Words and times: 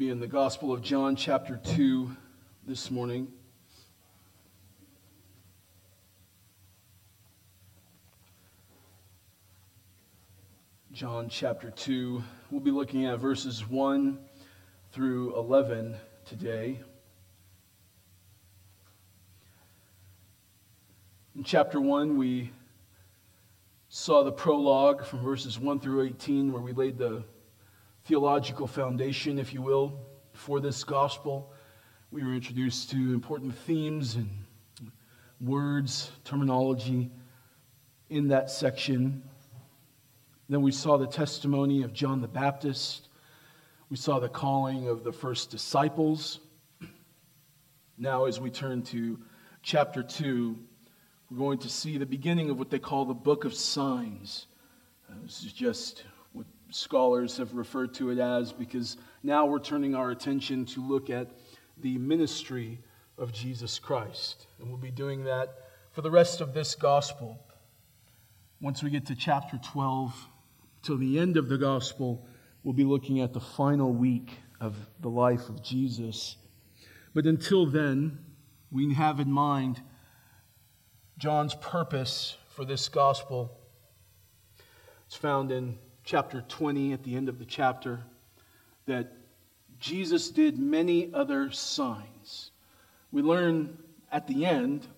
be 0.00 0.08
in 0.08 0.18
the 0.18 0.26
Gospel 0.26 0.72
of 0.72 0.80
John, 0.80 1.14
chapter 1.14 1.60
2, 1.62 2.16
this 2.66 2.90
morning. 2.90 3.28
John 10.90 11.28
chapter 11.28 11.70
2. 11.70 12.24
We'll 12.50 12.62
be 12.62 12.70
looking 12.70 13.04
at 13.04 13.18
verses 13.18 13.68
1 13.68 14.18
through 14.90 15.36
11 15.36 15.94
today. 16.24 16.80
In 21.36 21.44
chapter 21.44 21.78
1, 21.78 22.16
we 22.16 22.50
saw 23.90 24.24
the 24.24 24.32
prologue 24.32 25.04
from 25.04 25.22
verses 25.22 25.58
1 25.58 25.78
through 25.78 26.06
18, 26.06 26.52
where 26.52 26.62
we 26.62 26.72
laid 26.72 26.96
the 26.96 27.22
theological 28.04 28.66
foundation, 28.66 29.38
if 29.38 29.52
you 29.52 29.62
will, 29.62 29.98
for 30.32 30.60
this 30.60 30.84
gospel. 30.84 31.52
We 32.10 32.24
were 32.24 32.34
introduced 32.34 32.90
to 32.90 32.96
important 32.96 33.54
themes 33.54 34.16
and 34.16 34.28
words, 35.40 36.10
terminology 36.24 37.10
in 38.08 38.28
that 38.28 38.50
section. 38.50 39.22
Then 40.48 40.62
we 40.62 40.72
saw 40.72 40.96
the 40.96 41.06
testimony 41.06 41.82
of 41.82 41.92
John 41.92 42.20
the 42.20 42.28
Baptist. 42.28 43.08
We 43.88 43.96
saw 43.96 44.18
the 44.18 44.28
calling 44.28 44.88
of 44.88 45.04
the 45.04 45.12
first 45.12 45.50
disciples. 45.50 46.40
Now, 47.96 48.24
as 48.24 48.40
we 48.40 48.50
turn 48.50 48.82
to 48.84 49.18
chapter 49.62 50.02
2, 50.02 50.56
we're 51.30 51.38
going 51.38 51.58
to 51.58 51.68
see 51.68 51.98
the 51.98 52.06
beginning 52.06 52.50
of 52.50 52.58
what 52.58 52.70
they 52.70 52.78
call 52.78 53.04
the 53.04 53.14
book 53.14 53.44
of 53.44 53.54
signs. 53.54 54.46
Uh, 55.08 55.14
this 55.22 55.44
is 55.44 55.52
just 55.52 56.04
scholars 56.70 57.36
have 57.36 57.54
referred 57.54 57.94
to 57.94 58.10
it 58.10 58.18
as 58.18 58.52
because 58.52 58.96
now 59.22 59.46
we're 59.46 59.58
turning 59.58 59.94
our 59.94 60.10
attention 60.10 60.64
to 60.66 60.86
look 60.86 61.10
at 61.10 61.28
the 61.78 61.98
ministry 61.98 62.78
of 63.18 63.32
Jesus 63.32 63.78
Christ. 63.78 64.46
And 64.58 64.68
we'll 64.68 64.78
be 64.78 64.90
doing 64.90 65.24
that 65.24 65.54
for 65.92 66.02
the 66.02 66.10
rest 66.10 66.40
of 66.40 66.54
this 66.54 66.74
gospel. 66.74 67.38
Once 68.60 68.82
we 68.82 68.90
get 68.90 69.06
to 69.06 69.14
chapter 69.14 69.58
12, 69.58 70.14
till 70.82 70.98
the 70.98 71.18
end 71.18 71.36
of 71.36 71.48
the 71.48 71.58
gospel, 71.58 72.26
we'll 72.62 72.74
be 72.74 72.84
looking 72.84 73.20
at 73.20 73.32
the 73.32 73.40
final 73.40 73.92
week 73.92 74.38
of 74.60 74.76
the 75.00 75.08
life 75.08 75.48
of 75.48 75.62
Jesus. 75.62 76.36
But 77.14 77.26
until 77.26 77.66
then, 77.66 78.18
we 78.70 78.94
have 78.94 79.20
in 79.20 79.32
mind 79.32 79.82
John's 81.18 81.54
purpose 81.54 82.36
for 82.48 82.64
this 82.64 82.88
gospel. 82.88 83.58
It's 85.06 85.16
found 85.16 85.50
in 85.50 85.78
chapter 86.10 86.42
20 86.48 86.92
at 86.92 87.04
the 87.04 87.14
end 87.14 87.28
of 87.28 87.38
the 87.38 87.44
chapter 87.44 88.00
that 88.86 89.12
Jesus 89.78 90.28
did 90.28 90.58
many 90.58 91.08
other 91.14 91.52
signs. 91.52 92.50
We 93.12 93.22
learn 93.22 93.78
at 94.10 94.26
the 94.26 94.44
end 94.44 94.88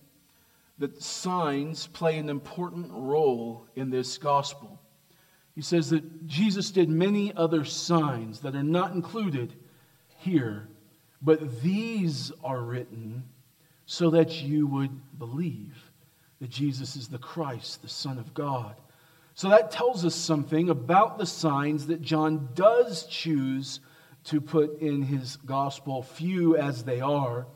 that 0.79 1.03
signs 1.03 1.87
play 1.89 2.17
an 2.17 2.31
important 2.31 2.91
role 2.93 3.67
in 3.77 3.91
this 3.91 4.17
gospel. 4.17 4.81
He 5.55 5.61
says 5.61 5.91
that 5.91 6.27
Jesus 6.27 6.71
did 6.71 6.89
many 6.89 7.37
other 7.37 7.67
signs 7.67 8.41
that 8.41 8.57
are 8.57 8.63
not 8.63 8.93
included 8.95 9.53
here, 10.17 10.67
but 11.21 11.61
these 11.61 12.33
are 12.43 12.63
written 12.63 13.25
so 13.85 14.09
that 14.09 14.43
you 14.43 14.67
would 14.67 15.19
believe 15.19 15.93
that 16.41 16.49
Jesus 16.49 16.97
is 16.97 17.09
the 17.09 17.19
Christ, 17.19 17.83
the 17.83 17.89
Son 17.91 18.17
of 18.17 18.33
God. 18.33 18.77
So 19.35 19.49
that 19.49 19.71
tells 19.71 20.05
us 20.05 20.15
something 20.15 20.69
about 20.69 21.19
the 21.19 21.27
signs 21.27 21.87
that 21.87 22.03
John 22.03 22.51
does 22.55 23.07
choose 23.07 23.81
to 24.25 24.41
put 24.41 24.81
in 24.81 25.03
his 25.03 25.37
gospel, 25.37 26.03
few 26.03 26.57
as 26.57 26.85
they 26.85 27.01
are. 27.01 27.47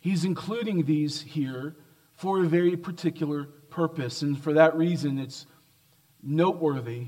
He's 0.00 0.24
including 0.24 0.84
these 0.84 1.22
here 1.22 1.76
for 2.14 2.42
a 2.42 2.48
very 2.48 2.76
particular 2.76 3.44
purpose. 3.70 4.22
And 4.22 4.38
for 4.38 4.52
that 4.54 4.76
reason, 4.76 5.18
it's 5.18 5.46
noteworthy, 6.22 7.06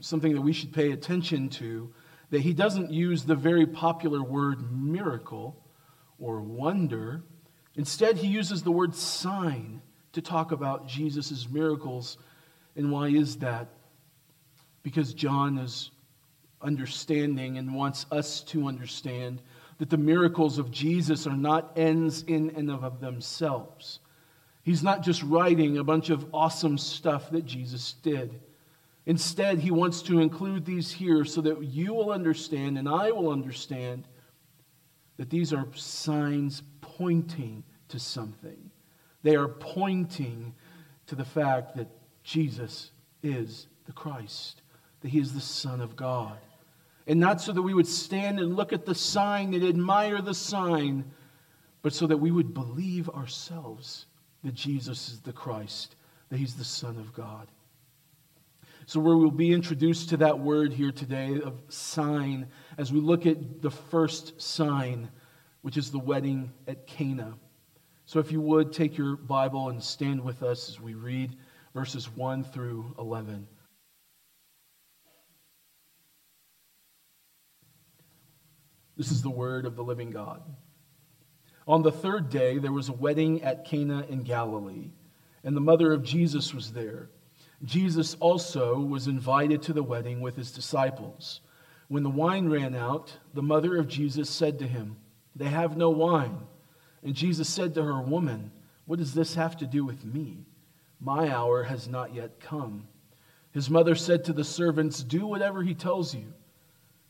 something 0.00 0.34
that 0.34 0.40
we 0.40 0.52
should 0.52 0.72
pay 0.72 0.92
attention 0.92 1.48
to, 1.50 1.92
that 2.30 2.40
he 2.40 2.52
doesn't 2.52 2.92
use 2.92 3.24
the 3.24 3.34
very 3.34 3.66
popular 3.66 4.22
word 4.22 4.72
miracle 4.72 5.64
or 6.18 6.40
wonder. 6.40 7.22
Instead, 7.74 8.18
he 8.18 8.28
uses 8.28 8.62
the 8.62 8.70
word 8.70 8.94
sign 8.94 9.82
to 10.12 10.22
talk 10.22 10.52
about 10.52 10.86
Jesus' 10.86 11.48
miracles. 11.48 12.18
And 12.78 12.92
why 12.92 13.08
is 13.08 13.36
that? 13.38 13.66
Because 14.84 15.12
John 15.12 15.58
is 15.58 15.90
understanding 16.62 17.58
and 17.58 17.74
wants 17.74 18.06
us 18.12 18.40
to 18.44 18.68
understand 18.68 19.42
that 19.78 19.90
the 19.90 19.96
miracles 19.96 20.58
of 20.58 20.70
Jesus 20.70 21.26
are 21.26 21.36
not 21.36 21.72
ends 21.76 22.22
in 22.22 22.50
and 22.50 22.70
of 22.70 23.00
themselves. 23.00 23.98
He's 24.62 24.84
not 24.84 25.02
just 25.02 25.24
writing 25.24 25.78
a 25.78 25.84
bunch 25.84 26.10
of 26.10 26.26
awesome 26.32 26.78
stuff 26.78 27.30
that 27.32 27.44
Jesus 27.44 27.94
did. 28.02 28.40
Instead, 29.06 29.58
he 29.58 29.72
wants 29.72 30.00
to 30.02 30.20
include 30.20 30.64
these 30.64 30.92
here 30.92 31.24
so 31.24 31.40
that 31.40 31.60
you 31.64 31.94
will 31.94 32.12
understand 32.12 32.78
and 32.78 32.88
I 32.88 33.10
will 33.10 33.30
understand 33.30 34.06
that 35.16 35.30
these 35.30 35.52
are 35.52 35.66
signs 35.74 36.62
pointing 36.80 37.64
to 37.88 37.98
something. 37.98 38.70
They 39.24 39.34
are 39.34 39.48
pointing 39.48 40.54
to 41.08 41.16
the 41.16 41.24
fact 41.24 41.76
that 41.76 41.88
Jesus 42.28 42.90
is 43.22 43.68
the 43.86 43.92
Christ, 43.92 44.60
that 45.00 45.08
he 45.08 45.18
is 45.18 45.32
the 45.32 45.40
Son 45.40 45.80
of 45.80 45.96
God. 45.96 46.36
And 47.06 47.18
not 47.18 47.40
so 47.40 47.52
that 47.52 47.62
we 47.62 47.72
would 47.72 47.86
stand 47.86 48.38
and 48.38 48.54
look 48.54 48.74
at 48.74 48.84
the 48.84 48.94
sign 48.94 49.54
and 49.54 49.64
admire 49.64 50.20
the 50.20 50.34
sign, 50.34 51.10
but 51.80 51.94
so 51.94 52.06
that 52.06 52.18
we 52.18 52.30
would 52.30 52.52
believe 52.52 53.08
ourselves 53.08 54.04
that 54.44 54.52
Jesus 54.52 55.08
is 55.08 55.20
the 55.20 55.32
Christ, 55.32 55.96
that 56.28 56.36
he's 56.36 56.54
the 56.54 56.64
Son 56.64 56.98
of 56.98 57.14
God. 57.14 57.48
So, 58.84 59.00
where 59.00 59.16
we 59.16 59.24
will 59.24 59.30
be 59.30 59.54
introduced 59.54 60.10
to 60.10 60.18
that 60.18 60.38
word 60.38 60.74
here 60.74 60.92
today 60.92 61.40
of 61.40 61.54
sign 61.70 62.46
as 62.76 62.92
we 62.92 63.00
look 63.00 63.24
at 63.24 63.62
the 63.62 63.70
first 63.70 64.38
sign, 64.38 65.08
which 65.62 65.78
is 65.78 65.90
the 65.90 65.98
wedding 65.98 66.52
at 66.66 66.86
Cana. 66.86 67.38
So, 68.04 68.20
if 68.20 68.30
you 68.30 68.42
would, 68.42 68.70
take 68.70 68.98
your 68.98 69.16
Bible 69.16 69.70
and 69.70 69.82
stand 69.82 70.22
with 70.22 70.42
us 70.42 70.68
as 70.68 70.78
we 70.78 70.92
read 70.92 71.34
verses 71.74 72.08
1 72.14 72.44
through 72.44 72.94
11. 72.98 73.46
This 78.96 79.12
is 79.12 79.22
the 79.22 79.30
word 79.30 79.64
of 79.64 79.76
the 79.76 79.84
living 79.84 80.10
God. 80.10 80.42
On 81.68 81.82
the 81.82 81.92
third 81.92 82.30
day, 82.30 82.58
there 82.58 82.72
was 82.72 82.88
a 82.88 82.94
wedding 82.94 83.42
at 83.42 83.64
Cana 83.64 84.04
in 84.08 84.22
Galilee, 84.22 84.90
and 85.44 85.56
the 85.56 85.60
mother 85.60 85.92
of 85.92 86.02
Jesus 86.02 86.52
was 86.52 86.72
there. 86.72 87.10
Jesus 87.64 88.16
also 88.20 88.78
was 88.78 89.06
invited 89.06 89.62
to 89.62 89.72
the 89.72 89.82
wedding 89.82 90.20
with 90.20 90.36
his 90.36 90.50
disciples. 90.50 91.40
When 91.88 92.02
the 92.02 92.10
wine 92.10 92.48
ran 92.48 92.74
out, 92.74 93.16
the 93.34 93.42
mother 93.42 93.76
of 93.76 93.86
Jesus 93.86 94.28
said 94.28 94.58
to 94.58 94.66
him, 94.66 94.96
They 95.36 95.48
have 95.48 95.76
no 95.76 95.90
wine. 95.90 96.40
And 97.02 97.14
Jesus 97.14 97.48
said 97.48 97.74
to 97.74 97.84
her, 97.84 98.00
Woman, 98.00 98.50
what 98.84 98.98
does 98.98 99.14
this 99.14 99.34
have 99.34 99.56
to 99.58 99.66
do 99.66 99.84
with 99.84 100.04
me? 100.04 100.47
My 101.00 101.30
hour 101.30 101.62
has 101.64 101.88
not 101.88 102.14
yet 102.14 102.40
come. 102.40 102.88
His 103.52 103.70
mother 103.70 103.94
said 103.94 104.24
to 104.24 104.32
the 104.32 104.44
servants, 104.44 105.02
Do 105.02 105.26
whatever 105.26 105.62
he 105.62 105.74
tells 105.74 106.14
you. 106.14 106.32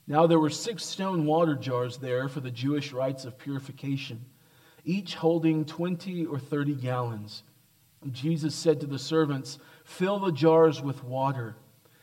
Now 0.07 0.27
there 0.27 0.39
were 0.39 0.51
six 0.51 0.85
stone 0.85 1.27
water 1.27 1.55
jars 1.55 1.99
there 1.99 2.29
for 2.29 2.41
the 2.41 2.51
Jewish 2.51 2.93
rites 2.93 3.25
of 3.25 3.39
purification, 3.39 4.25
each 4.85 5.15
holding 5.15 5.65
20 5.65 6.25
or 6.27 6.39
30 6.39 6.75
gallons. 6.77 7.43
Jesus 8.11 8.55
said 8.55 8.81
to 8.81 8.87
the 8.87 8.99
servants, 8.99 9.59
Fill 9.85 10.21
the 10.21 10.33
jars 10.33 10.81
with 10.81 11.05
water. 11.05 11.57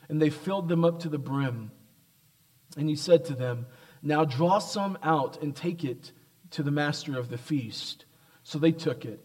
And 0.07 0.21
they 0.21 0.29
filled 0.29 0.69
them 0.69 0.85
up 0.85 0.99
to 0.99 1.09
the 1.09 1.17
brim. 1.17 1.71
And 2.77 2.87
he 2.87 2.95
said 2.95 3.25
to 3.25 3.33
them, 3.33 3.65
Now 4.03 4.25
draw 4.25 4.59
some 4.59 4.97
out 5.01 5.41
and 5.41 5.55
take 5.55 5.83
it 5.83 6.11
to 6.51 6.61
the 6.61 6.71
master 6.71 7.17
of 7.17 7.29
the 7.29 7.37
feast. 7.37 8.05
So 8.43 8.59
they 8.59 8.71
took 8.71 9.05
it. 9.05 9.24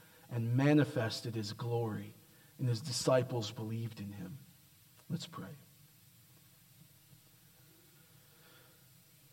and 0.31 0.55
manifested 0.55 1.35
his 1.35 1.53
glory, 1.53 2.13
and 2.57 2.67
his 2.67 2.81
disciples 2.81 3.51
believed 3.51 3.99
in 3.99 4.11
him. 4.11 4.37
Let's 5.09 5.27
pray. 5.27 5.47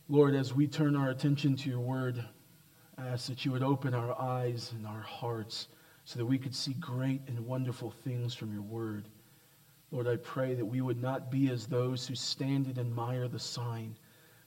Lord, 0.09 0.35
as 0.35 0.55
we 0.55 0.67
turn 0.67 0.97
our 0.97 1.11
attention 1.11 1.57
to 1.57 1.71
your 1.71 1.81
word, 1.81 2.25
I 2.97 3.09
ask 3.09 3.29
that 3.29 3.45
you 3.45 3.53
would 3.53 3.63
open 3.63 3.95
our 3.95 4.19
eyes 4.21 4.73
and 4.75 4.87
our 4.87 5.03
hearts 5.03 5.69
so 6.05 6.19
that 6.19 6.25
we 6.25 6.39
could 6.39 6.55
see 6.55 6.73
great 6.75 7.21
and 7.29 7.47
wonderful 7.47 7.91
things 7.91 8.35
from 8.35 8.53
your 8.53 8.63
word. 8.63 9.09
Lord, 9.91 10.09
I 10.09 10.17
pray 10.17 10.55
that 10.55 10.65
we 10.65 10.81
would 10.81 11.01
not 11.01 11.31
be 11.31 11.51
as 11.51 11.67
those 11.67 12.07
who 12.07 12.15
stand 12.15 12.67
and 12.67 12.79
admire 12.79 13.29
the 13.29 13.39
sign, 13.39 13.97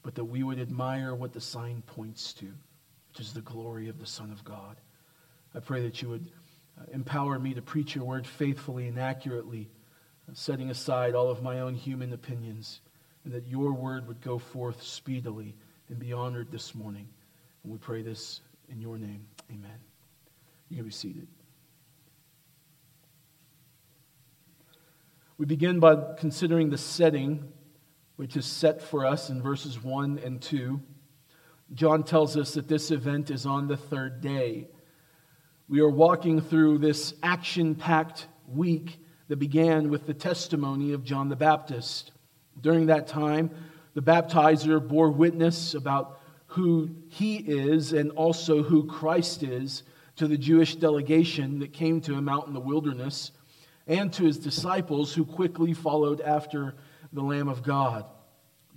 but 0.03 0.15
that 0.15 0.25
we 0.25 0.43
would 0.43 0.59
admire 0.59 1.13
what 1.13 1.31
the 1.31 1.39
sign 1.39 1.83
points 1.85 2.33
to, 2.33 2.45
which 3.09 3.19
is 3.19 3.33
the 3.33 3.41
glory 3.41 3.87
of 3.87 3.99
the 3.99 4.07
Son 4.07 4.31
of 4.31 4.43
God. 4.43 4.77
I 5.53 5.59
pray 5.59 5.83
that 5.83 6.01
you 6.01 6.09
would 6.09 6.31
empower 6.91 7.39
me 7.39 7.53
to 7.53 7.61
preach 7.61 7.95
your 7.95 8.05
word 8.05 8.25
faithfully 8.27 8.87
and 8.87 8.99
accurately, 8.99 9.69
setting 10.33 10.69
aside 10.69 11.15
all 11.15 11.29
of 11.29 11.41
my 11.41 11.59
own 11.59 11.75
human 11.75 12.13
opinions, 12.13 12.81
and 13.25 13.33
that 13.33 13.47
your 13.47 13.73
word 13.73 14.07
would 14.07 14.21
go 14.21 14.37
forth 14.37 14.81
speedily 14.81 15.55
and 15.89 15.99
be 15.99 16.13
honored 16.13 16.51
this 16.51 16.73
morning. 16.73 17.07
And 17.63 17.71
we 17.71 17.77
pray 17.77 18.01
this 18.01 18.41
in 18.69 18.81
your 18.81 18.97
name. 18.97 19.27
Amen. 19.51 19.79
You 20.69 20.77
can 20.77 20.85
be 20.85 20.91
seated. 20.91 21.27
We 25.37 25.45
begin 25.45 25.79
by 25.79 25.97
considering 26.17 26.69
the 26.69 26.77
setting, 26.77 27.51
which 28.15 28.37
is 28.37 28.45
set 28.45 28.81
for 28.81 29.05
us 29.05 29.29
in 29.29 29.41
verses 29.41 29.83
1 29.83 30.19
and 30.23 30.41
2. 30.41 30.79
John 31.73 32.03
tells 32.03 32.37
us 32.37 32.53
that 32.53 32.67
this 32.67 32.91
event 32.91 33.31
is 33.31 33.45
on 33.45 33.67
the 33.67 33.77
third 33.77 34.21
day. 34.21 34.67
We 35.71 35.79
are 35.79 35.89
walking 35.89 36.41
through 36.41 36.79
this 36.79 37.13
action 37.23 37.75
packed 37.75 38.27
week 38.45 38.99
that 39.29 39.37
began 39.37 39.89
with 39.89 40.05
the 40.05 40.13
testimony 40.13 40.91
of 40.91 41.05
John 41.05 41.29
the 41.29 41.37
Baptist. 41.37 42.11
During 42.59 42.87
that 42.87 43.07
time, 43.07 43.51
the 43.93 44.01
baptizer 44.01 44.85
bore 44.85 45.09
witness 45.09 45.73
about 45.73 46.19
who 46.47 46.89
he 47.07 47.37
is 47.37 47.93
and 47.93 48.11
also 48.11 48.63
who 48.63 48.85
Christ 48.85 49.43
is 49.43 49.83
to 50.17 50.27
the 50.27 50.37
Jewish 50.37 50.75
delegation 50.75 51.59
that 51.59 51.71
came 51.71 52.01
to 52.01 52.15
him 52.15 52.27
out 52.27 52.47
in 52.47 52.53
the 52.53 52.59
wilderness 52.59 53.31
and 53.87 54.11
to 54.11 54.25
his 54.25 54.39
disciples 54.39 55.13
who 55.13 55.23
quickly 55.23 55.71
followed 55.71 56.19
after 56.19 56.75
the 57.13 57.23
Lamb 57.23 57.47
of 57.47 57.63
God. 57.63 58.03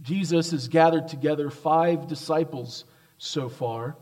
Jesus 0.01 0.53
has 0.53 0.69
gathered 0.69 1.09
together 1.09 1.51
five 1.51 2.07
disciples 2.07 2.85
so 3.19 3.49
far. 3.49 3.97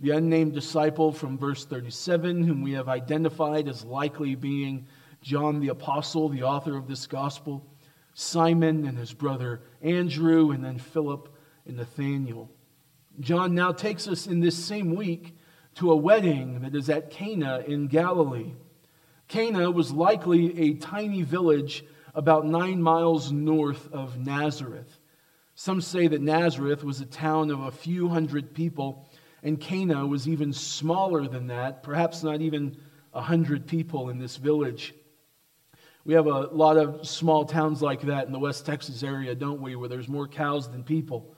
The 0.00 0.10
unnamed 0.10 0.54
disciple 0.54 1.12
from 1.12 1.38
verse 1.38 1.64
37, 1.64 2.42
whom 2.42 2.62
we 2.62 2.72
have 2.72 2.88
identified 2.88 3.68
as 3.68 3.84
likely 3.84 4.34
being 4.34 4.86
John 5.22 5.60
the 5.60 5.68
Apostle, 5.68 6.28
the 6.28 6.42
author 6.42 6.76
of 6.76 6.88
this 6.88 7.06
gospel, 7.06 7.64
Simon 8.12 8.86
and 8.86 8.98
his 8.98 9.14
brother 9.14 9.62
Andrew, 9.82 10.50
and 10.50 10.64
then 10.64 10.78
Philip 10.78 11.34
and 11.66 11.76
Nathanael. 11.76 12.50
John 13.20 13.54
now 13.54 13.72
takes 13.72 14.08
us 14.08 14.26
in 14.26 14.40
this 14.40 14.62
same 14.62 14.94
week 14.94 15.36
to 15.76 15.92
a 15.92 15.96
wedding 15.96 16.60
that 16.60 16.74
is 16.74 16.90
at 16.90 17.10
Cana 17.10 17.62
in 17.66 17.86
Galilee. 17.86 18.52
Cana 19.28 19.70
was 19.70 19.92
likely 19.92 20.58
a 20.58 20.74
tiny 20.74 21.22
village 21.22 21.84
about 22.14 22.46
nine 22.46 22.82
miles 22.82 23.32
north 23.32 23.92
of 23.92 24.18
Nazareth. 24.18 24.98
Some 25.54 25.80
say 25.80 26.08
that 26.08 26.20
Nazareth 26.20 26.82
was 26.82 27.00
a 27.00 27.06
town 27.06 27.50
of 27.50 27.60
a 27.60 27.70
few 27.70 28.08
hundred 28.08 28.54
people, 28.54 29.08
and 29.44 29.60
Cana 29.60 30.06
was 30.06 30.26
even 30.26 30.52
smaller 30.54 31.28
than 31.28 31.48
that, 31.48 31.82
perhaps 31.82 32.22
not 32.22 32.40
even 32.40 32.78
a 33.12 33.20
hundred 33.20 33.66
people 33.66 34.08
in 34.08 34.18
this 34.18 34.36
village. 34.36 34.94
We 36.04 36.14
have 36.14 36.26
a 36.26 36.46
lot 36.48 36.78
of 36.78 37.06
small 37.06 37.44
towns 37.44 37.82
like 37.82 38.02
that 38.02 38.26
in 38.26 38.32
the 38.32 38.38
West 38.38 38.66
Texas 38.66 39.02
area, 39.02 39.34
don't 39.34 39.60
we, 39.60 39.76
where 39.76 39.88
there's 39.88 40.08
more 40.08 40.26
cows 40.26 40.70
than 40.70 40.82
people. 40.82 41.34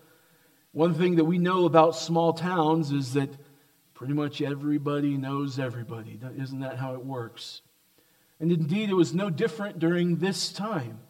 One 0.73 0.95
thing 0.95 1.17
that 1.17 1.25
we 1.25 1.39
know 1.39 1.67
about 1.67 1.97
small 1.97 2.33
towns 2.33 2.93
is 2.93 3.15
that 3.15 3.31
pretty 3.95 4.15
much 4.15 4.41
everybody 4.41 5.17
knows 5.17 5.59
everybody. 5.59 6.19
Isn't 6.37 6.61
that 6.61 6.79
how 6.79 6.95
it 6.95 7.05
works? 7.05 7.63
And 8.39 8.53
indeed, 8.53 8.89
it 8.89 8.95
was 8.95 9.15
no 9.15 9.31
different 9.31 9.79
during 9.79 10.17
this 10.17 10.53
time. 10.53 11.01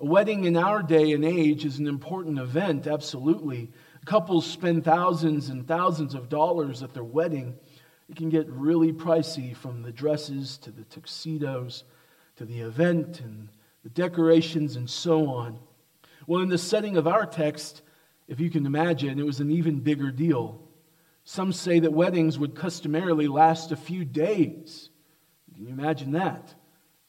A 0.00 0.04
wedding 0.04 0.44
in 0.44 0.56
our 0.56 0.82
day 0.82 1.12
and 1.12 1.24
age 1.24 1.64
is 1.64 1.78
an 1.78 1.86
important 1.86 2.38
event, 2.38 2.86
absolutely. 2.86 3.70
Couples 4.04 4.46
spend 4.46 4.84
thousands 4.84 5.48
and 5.48 5.66
thousands 5.66 6.14
of 6.14 6.28
dollars 6.28 6.82
at 6.82 6.92
their 6.92 7.04
wedding. 7.04 7.56
It 8.08 8.16
can 8.16 8.28
get 8.28 8.48
really 8.50 8.92
pricey 8.92 9.54
from 9.56 9.82
the 9.82 9.92
dresses 9.92 10.58
to 10.58 10.70
the 10.70 10.84
tuxedos 10.84 11.84
to 12.36 12.44
the 12.44 12.60
event 12.60 13.20
and 13.20 13.48
the 13.82 13.90
decorations 13.90 14.76
and 14.76 14.88
so 14.88 15.28
on. 15.28 15.58
Well, 16.26 16.42
in 16.42 16.48
the 16.48 16.58
setting 16.58 16.96
of 16.96 17.06
our 17.06 17.26
text, 17.26 17.82
if 18.28 18.40
you 18.40 18.50
can 18.50 18.66
imagine, 18.66 19.18
it 19.18 19.26
was 19.26 19.40
an 19.40 19.50
even 19.50 19.80
bigger 19.80 20.10
deal. 20.10 20.60
Some 21.24 21.52
say 21.52 21.80
that 21.80 21.92
weddings 21.92 22.38
would 22.38 22.54
customarily 22.54 23.28
last 23.28 23.70
a 23.72 23.76
few 23.76 24.04
days. 24.04 24.90
Can 25.54 25.66
you 25.66 25.72
imagine 25.72 26.12
that? 26.12 26.54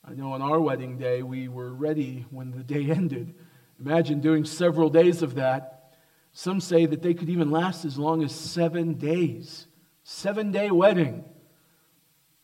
I 0.06 0.14
know 0.14 0.34
on 0.34 0.42
our 0.42 0.60
wedding 0.60 0.98
day, 0.98 1.24
we 1.24 1.48
were 1.48 1.74
ready 1.74 2.26
when 2.30 2.52
the 2.52 2.64
day 2.64 2.86
ended. 2.92 3.34
Imagine 3.80 4.20
doing 4.20 4.46
several 4.46 4.90
days 4.90 5.22
of 5.22 5.36
that. 5.36 5.83
Some 6.34 6.60
say 6.60 6.86
that 6.86 7.02
they 7.02 7.14
could 7.14 7.30
even 7.30 7.52
last 7.52 7.86
as 7.86 7.98
long 7.98 8.24
as 8.24 8.34
seven 8.34 8.96
days. 8.96 9.68
Seven 10.04 10.52
day 10.52 10.72
wedding. 10.72 11.24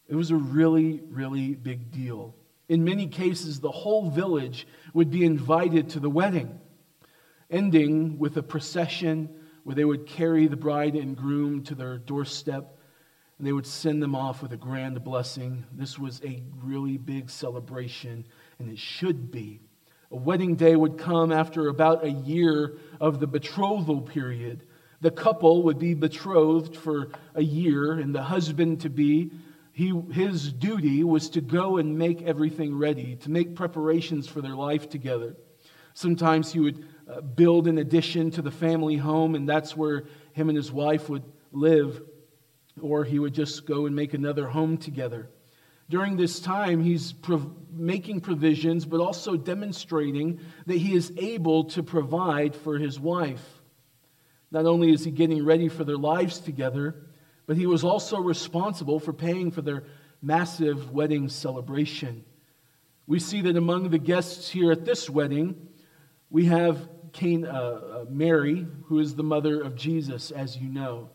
It 0.08 0.16
was 0.16 0.32
a 0.32 0.36
really, 0.36 1.02
really 1.10 1.56
big 1.56 1.92
deal. 1.92 2.36
In 2.68 2.84
many 2.84 3.08
cases, 3.08 3.60
the 3.60 3.72
whole 3.72 4.10
village 4.10 4.68
would 4.94 5.10
be 5.10 5.26
invited 5.26 5.90
to 5.90 6.00
the 6.00 6.10
wedding 6.10 6.60
ending 7.50 8.20
with 8.20 8.38
a 8.38 8.44
procession 8.44 9.30
where 9.64 9.76
they 9.76 9.86
would 9.86 10.06
carry 10.06 10.48
the 10.48 10.56
bride 10.56 10.96
and 10.96 11.16
groom 11.16 11.64
to 11.64 11.76
their 11.76 11.98
doorstep 11.98 12.78
and 13.38 13.48
they 13.48 13.54
would 13.54 13.66
send 13.66 14.04
them 14.04 14.16
off 14.16 14.42
with 14.42 14.52
a 14.52 14.58
grand 14.58 15.02
blessing. 15.04 15.64
This 15.72 15.98
was 15.98 16.22
a 16.26 16.44
really 16.62 16.98
big 16.98 17.30
celebration, 17.30 18.26
and 18.60 18.70
it 18.70 18.78
should 18.78 19.32
be. 19.32 19.62
A 20.12 20.16
wedding 20.16 20.56
day 20.56 20.76
would 20.76 20.98
come 20.98 21.32
after 21.32 21.68
about 21.68 22.04
a 22.04 22.10
year 22.10 22.78
of 23.00 23.20
the 23.20 23.28
betrothal 23.28 24.02
period. 24.02 24.64
The 25.02 25.12
couple 25.12 25.64
would 25.64 25.78
be 25.78 25.94
betrothed 25.94 26.76
for 26.76 27.10
a 27.36 27.44
year, 27.44 27.94
and 27.94 28.14
the 28.14 28.24
husband 28.24 28.82
to 28.82 28.90
be, 28.90 29.32
he, 29.72 29.94
his 30.12 30.52
duty 30.52 31.04
was 31.04 31.30
to 31.30 31.42
go 31.42 31.78
and 31.78 31.98
make 31.98 32.24
everything 32.24 32.76
ready, 32.76 33.16
to 33.18 33.30
make 33.30 33.56
preparations 33.56 34.28
for 34.28 34.42
their 34.42 34.56
life 34.56 34.90
together. 34.90 35.38
Sometimes 35.94 36.52
he 36.52 36.60
would 36.60 36.86
uh, 37.07 37.22
build 37.22 37.68
an 37.68 37.78
addition 37.78 38.31
to 38.31 38.42
the 38.42 38.52
family 38.52 38.98
home, 38.98 39.36
and 39.36 39.48
that's 39.48 39.78
where 39.78 40.06
him 40.33 40.50
and 40.50 40.57
his 40.57 40.72
wife 40.72 41.07
would 41.07 41.24
live, 41.52 42.02
or 42.81 43.04
he 43.04 43.19
would 43.19 43.33
just 43.33 43.66
go 43.68 43.86
and 43.86 43.95
make 43.95 44.14
another 44.14 44.48
home 44.48 44.78
together. 44.78 45.30
During 45.90 46.18
this 46.18 46.40
time, 46.40 46.84
he's 46.84 47.14
prov- 47.14 47.52
making 47.72 48.22
provisions, 48.22 48.86
but 48.86 49.00
also 49.00 49.36
demonstrating 49.36 50.40
that 50.68 50.78
he 50.78 50.94
is 50.94 51.12
able 51.18 51.66
to 51.66 51.84
provide 51.84 52.56
for 52.56 52.78
his 52.78 53.00
wife. 53.00 53.44
Not 54.52 54.66
only 54.66 54.92
is 54.92 55.04
he 55.04 55.12
getting 55.12 55.46
ready 55.46 55.68
for 55.68 55.84
their 55.84 55.98
lives 55.98 56.40
together, 56.40 56.96
but 57.48 57.58
he 57.58 57.66
was 57.66 57.84
also 57.84 58.19
responsible 58.19 59.00
for 59.00 59.14
paying 59.14 59.52
for 59.52 59.62
their 59.62 59.84
massive 60.22 60.92
wedding 60.92 61.30
celebration. 61.30 62.24
We 63.08 63.19
see 63.19 63.42
that 63.42 63.58
among 63.58 63.90
the 63.90 63.98
guests 63.98 64.50
here 64.50 64.72
at 64.72 64.86
this 64.86 65.10
wedding, 65.10 65.69
we 66.30 66.46
have 66.46 66.88
Cain, 67.12 67.46
uh, 67.46 67.50
uh, 67.50 68.06
Mary, 68.08 68.68
who 68.86 69.00
is 69.00 69.16
the 69.16 69.24
mother 69.24 69.62
of 69.62 69.76
Jesus, 69.76 70.30
as 70.30 70.56
you 70.56 70.69
know. 70.69 71.10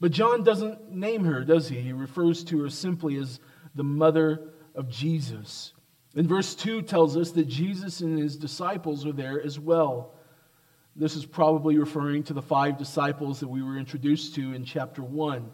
But 0.00 0.12
John 0.12 0.44
doesn't 0.44 0.92
name 0.92 1.24
her, 1.24 1.44
does 1.44 1.68
he? 1.68 1.80
He 1.80 1.92
refers 1.92 2.44
to 2.44 2.62
her 2.62 2.70
simply 2.70 3.16
as 3.16 3.40
the 3.74 3.84
mother 3.84 4.52
of 4.74 4.88
Jesus. 4.88 5.72
And 6.16 6.28
verse 6.28 6.54
2 6.54 6.82
tells 6.82 7.16
us 7.16 7.30
that 7.32 7.46
Jesus 7.46 8.00
and 8.00 8.18
his 8.18 8.36
disciples 8.36 9.06
are 9.06 9.12
there 9.12 9.40
as 9.40 9.58
well. 9.58 10.14
This 10.96 11.14
is 11.14 11.24
probably 11.24 11.78
referring 11.78 12.24
to 12.24 12.34
the 12.34 12.42
five 12.42 12.76
disciples 12.76 13.40
that 13.40 13.48
we 13.48 13.62
were 13.62 13.78
introduced 13.78 14.34
to 14.34 14.52
in 14.52 14.64
chapter 14.64 15.02
1. 15.02 15.50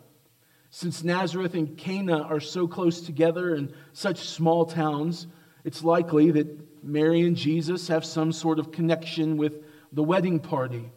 Since 0.71 1.05
Nazareth 1.05 1.55
and 1.55 1.77
Cana 1.77 2.23
are 2.23 2.41
so 2.41 2.67
close 2.67 3.01
together 3.01 3.55
in 3.55 3.73
such 3.93 4.29
small 4.29 4.65
towns, 4.65 5.27
it's 5.65 5.85
likely 5.85 6.31
that 6.33 6.85
Mary 6.85 7.23
and 7.23 7.37
Jesus 7.37 7.89
have 7.89 8.05
some 8.05 8.33
sort 8.33 8.59
of 8.59 8.73
connection 8.73 9.37
with 9.37 9.63
the 9.93 10.03
wedding 10.03 10.41
party. 10.41 10.91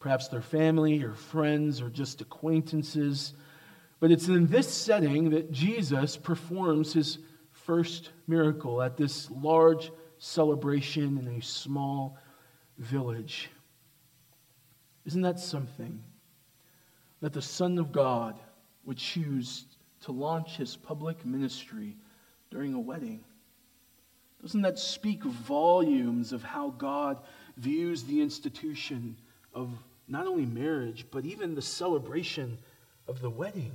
Perhaps 0.00 0.28
their 0.28 0.42
family 0.42 1.02
or 1.02 1.14
friends 1.14 1.80
or 1.80 1.90
just 1.90 2.20
acquaintances. 2.20 3.34
But 4.00 4.10
it's 4.12 4.28
in 4.28 4.46
this 4.46 4.72
setting 4.72 5.30
that 5.30 5.50
Jesus 5.50 6.16
performs 6.16 6.92
his 6.92 7.18
first 7.50 8.10
miracle 8.26 8.80
at 8.80 8.96
this 8.96 9.30
large 9.30 9.90
celebration 10.18 11.18
in 11.18 11.28
a 11.28 11.42
small 11.42 12.18
village. 12.78 13.50
Isn't 15.04 15.22
that 15.22 15.40
something? 15.40 16.02
That 17.20 17.32
the 17.32 17.42
Son 17.42 17.78
of 17.78 17.90
God 17.90 18.38
would 18.84 18.98
choose 18.98 19.64
to 20.02 20.12
launch 20.12 20.56
his 20.56 20.76
public 20.76 21.26
ministry 21.26 21.96
during 22.50 22.74
a 22.74 22.80
wedding. 22.80 23.24
Doesn't 24.40 24.62
that 24.62 24.78
speak 24.78 25.24
volumes 25.24 26.32
of 26.32 26.44
how 26.44 26.70
God 26.70 27.18
views 27.56 28.04
the 28.04 28.20
institution 28.20 29.16
of 29.52 29.70
not 30.06 30.26
only 30.26 30.46
marriage, 30.46 31.06
but 31.10 31.24
even 31.24 31.54
the 31.54 31.62
celebration 31.62 32.58
of 33.08 33.20
the 33.20 33.30
wedding. 33.30 33.72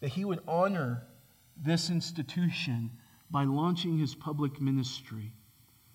That 0.00 0.08
he 0.08 0.24
would 0.24 0.40
honor 0.46 1.02
this 1.60 1.90
institution 1.90 2.92
by 3.30 3.44
launching 3.44 3.98
his 3.98 4.14
public 4.14 4.60
ministry. 4.60 5.32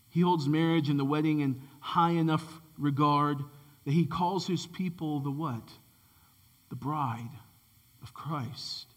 He 0.09 0.21
holds 0.21 0.47
marriage 0.47 0.89
and 0.89 0.99
the 0.99 1.05
wedding 1.05 1.39
in 1.39 1.61
high 1.79 2.11
enough 2.11 2.61
regard 2.77 3.39
that 3.85 3.91
he 3.91 4.05
calls 4.05 4.45
his 4.45 4.67
people 4.67 5.19
the 5.19 5.31
what? 5.31 5.69
The 6.69 6.75
bride 6.75 7.31
of 8.01 8.13
Christ. 8.13 8.87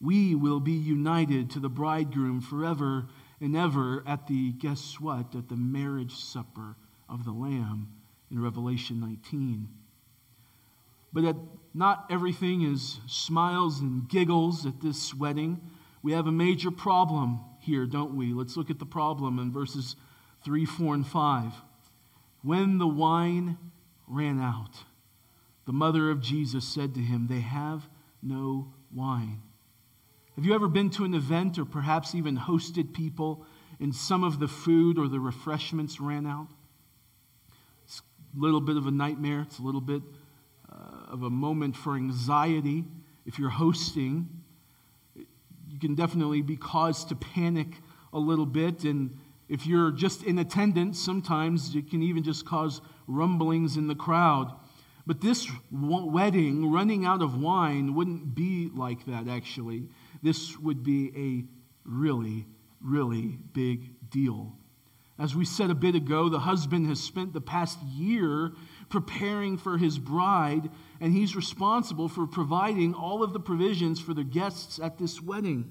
We 0.00 0.34
will 0.34 0.60
be 0.60 0.72
united 0.72 1.50
to 1.50 1.60
the 1.60 1.68
bridegroom 1.68 2.40
forever 2.40 3.06
and 3.40 3.56
ever 3.56 4.02
at 4.06 4.26
the, 4.26 4.52
guess 4.52 4.98
what? 4.98 5.34
At 5.34 5.48
the 5.48 5.56
marriage 5.56 6.14
supper 6.14 6.76
of 7.08 7.24
the 7.24 7.32
Lamb 7.32 7.88
in 8.30 8.42
Revelation 8.42 9.00
19. 9.00 9.68
But 11.12 11.24
at, 11.24 11.36
not 11.72 12.06
everything 12.10 12.62
is 12.62 12.98
smiles 13.06 13.80
and 13.80 14.08
giggles 14.08 14.66
at 14.66 14.80
this 14.80 15.14
wedding. 15.14 15.60
We 16.02 16.12
have 16.12 16.26
a 16.26 16.32
major 16.32 16.70
problem 16.70 17.40
here, 17.60 17.86
don't 17.86 18.16
we? 18.16 18.32
Let's 18.32 18.56
look 18.56 18.70
at 18.70 18.78
the 18.78 18.86
problem 18.86 19.38
in 19.38 19.52
verses 19.52 19.96
3, 20.44 20.64
4, 20.64 20.94
and 20.94 21.06
5. 21.06 21.52
When 22.42 22.78
the 22.78 22.88
wine 22.88 23.58
ran 24.08 24.40
out, 24.40 24.84
the 25.66 25.72
mother 25.72 26.10
of 26.10 26.20
Jesus 26.20 26.66
said 26.66 26.94
to 26.94 27.00
him, 27.00 27.28
They 27.28 27.40
have 27.40 27.88
no 28.22 28.72
wine. 28.92 29.42
Have 30.36 30.44
you 30.44 30.54
ever 30.54 30.68
been 30.68 30.90
to 30.90 31.04
an 31.04 31.14
event 31.14 31.58
or 31.58 31.64
perhaps 31.64 32.14
even 32.14 32.36
hosted 32.36 32.94
people 32.94 33.44
and 33.78 33.94
some 33.94 34.24
of 34.24 34.40
the 34.40 34.48
food 34.48 34.98
or 34.98 35.06
the 35.06 35.20
refreshments 35.20 36.00
ran 36.00 36.26
out? 36.26 36.48
It's 37.84 38.00
a 38.34 38.40
little 38.40 38.60
bit 38.60 38.76
of 38.76 38.86
a 38.86 38.90
nightmare. 38.90 39.42
It's 39.42 39.58
a 39.58 39.62
little 39.62 39.80
bit 39.80 40.02
of 41.10 41.22
a 41.22 41.30
moment 41.30 41.76
for 41.76 41.96
anxiety. 41.96 42.84
If 43.26 43.38
you're 43.38 43.50
hosting, 43.50 44.28
you 45.14 45.78
can 45.78 45.94
definitely 45.94 46.42
be 46.42 46.56
caused 46.56 47.08
to 47.08 47.16
panic 47.16 47.68
a 48.12 48.18
little 48.18 48.46
bit. 48.46 48.84
And 48.84 49.18
if 49.48 49.66
you're 49.66 49.90
just 49.90 50.22
in 50.22 50.38
attendance, 50.38 50.98
sometimes 50.98 51.74
it 51.74 51.90
can 51.90 52.02
even 52.02 52.22
just 52.22 52.46
cause 52.46 52.80
rumblings 53.06 53.76
in 53.76 53.88
the 53.88 53.94
crowd. 53.94 54.52
But 55.06 55.20
this 55.20 55.50
wedding, 55.72 56.70
running 56.70 57.04
out 57.04 57.22
of 57.22 57.40
wine, 57.40 57.94
wouldn't 57.94 58.34
be 58.34 58.70
like 58.74 59.06
that, 59.06 59.28
actually. 59.28 59.88
This 60.22 60.58
would 60.58 60.82
be 60.84 61.10
a 61.16 61.88
really, 61.88 62.46
really 62.80 63.38
big 63.52 64.10
deal. 64.10 64.52
As 65.18 65.34
we 65.34 65.44
said 65.44 65.70
a 65.70 65.74
bit 65.74 65.94
ago, 65.94 66.28
the 66.28 66.38
husband 66.38 66.86
has 66.86 67.00
spent 67.00 67.32
the 67.32 67.40
past 67.40 67.78
year 67.82 68.52
preparing 68.90 69.56
for 69.56 69.78
his 69.78 69.98
bride, 69.98 70.68
and 71.00 71.14
he's 71.14 71.34
responsible 71.34 72.08
for 72.08 72.26
providing 72.26 72.92
all 72.92 73.22
of 73.22 73.32
the 73.32 73.40
provisions 73.40 74.00
for 74.00 74.12
the 74.12 74.24
guests 74.24 74.78
at 74.78 74.98
this 74.98 75.22
wedding. 75.22 75.70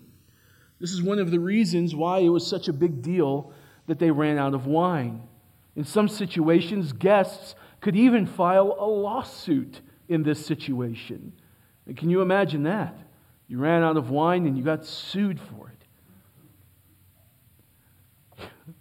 This 0.79 0.91
is 0.91 1.03
one 1.03 1.19
of 1.19 1.29
the 1.29 1.39
reasons 1.39 1.93
why 1.93 2.19
it 2.19 2.29
was 2.29 2.47
such 2.47 2.69
a 2.69 2.73
big 2.73 3.01
deal 3.01 3.51
that 3.87 3.99
they 3.99 4.09
ran 4.09 4.37
out 4.37 4.53
of 4.53 4.65
wine. 4.65 5.27
In 5.75 5.83
some 5.83 6.07
situations, 6.07 6.93
guests 6.93 7.55
could 7.81 7.95
even 7.95 8.25
file 8.25 8.75
a 8.79 8.85
lawsuit 8.85 9.81
in 10.07 10.23
this 10.23 10.45
situation. 10.45 11.33
And 11.85 11.97
can 11.97 12.09
you 12.09 12.21
imagine 12.21 12.63
that? 12.63 12.97
You 13.47 13.59
ran 13.59 13.83
out 13.83 13.97
of 13.97 14.09
wine 14.09 14.45
and 14.45 14.57
you 14.57 14.63
got 14.63 14.85
sued 14.85 15.39
for 15.39 15.69
it. 15.69 15.75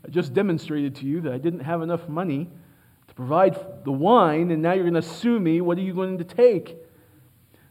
I 0.04 0.10
just 0.10 0.34
demonstrated 0.34 0.94
to 0.96 1.06
you 1.06 1.20
that 1.22 1.32
I 1.32 1.38
didn't 1.38 1.60
have 1.60 1.82
enough 1.82 2.08
money 2.08 2.50
provide 3.18 3.56
the 3.82 3.90
wine, 3.90 4.52
and 4.52 4.62
now 4.62 4.72
you're 4.72 4.88
going 4.88 4.94
to 4.94 5.02
sue 5.02 5.40
me. 5.40 5.60
What 5.60 5.76
are 5.76 5.80
you 5.80 5.92
going 5.92 6.18
to 6.18 6.24
take? 6.24 6.76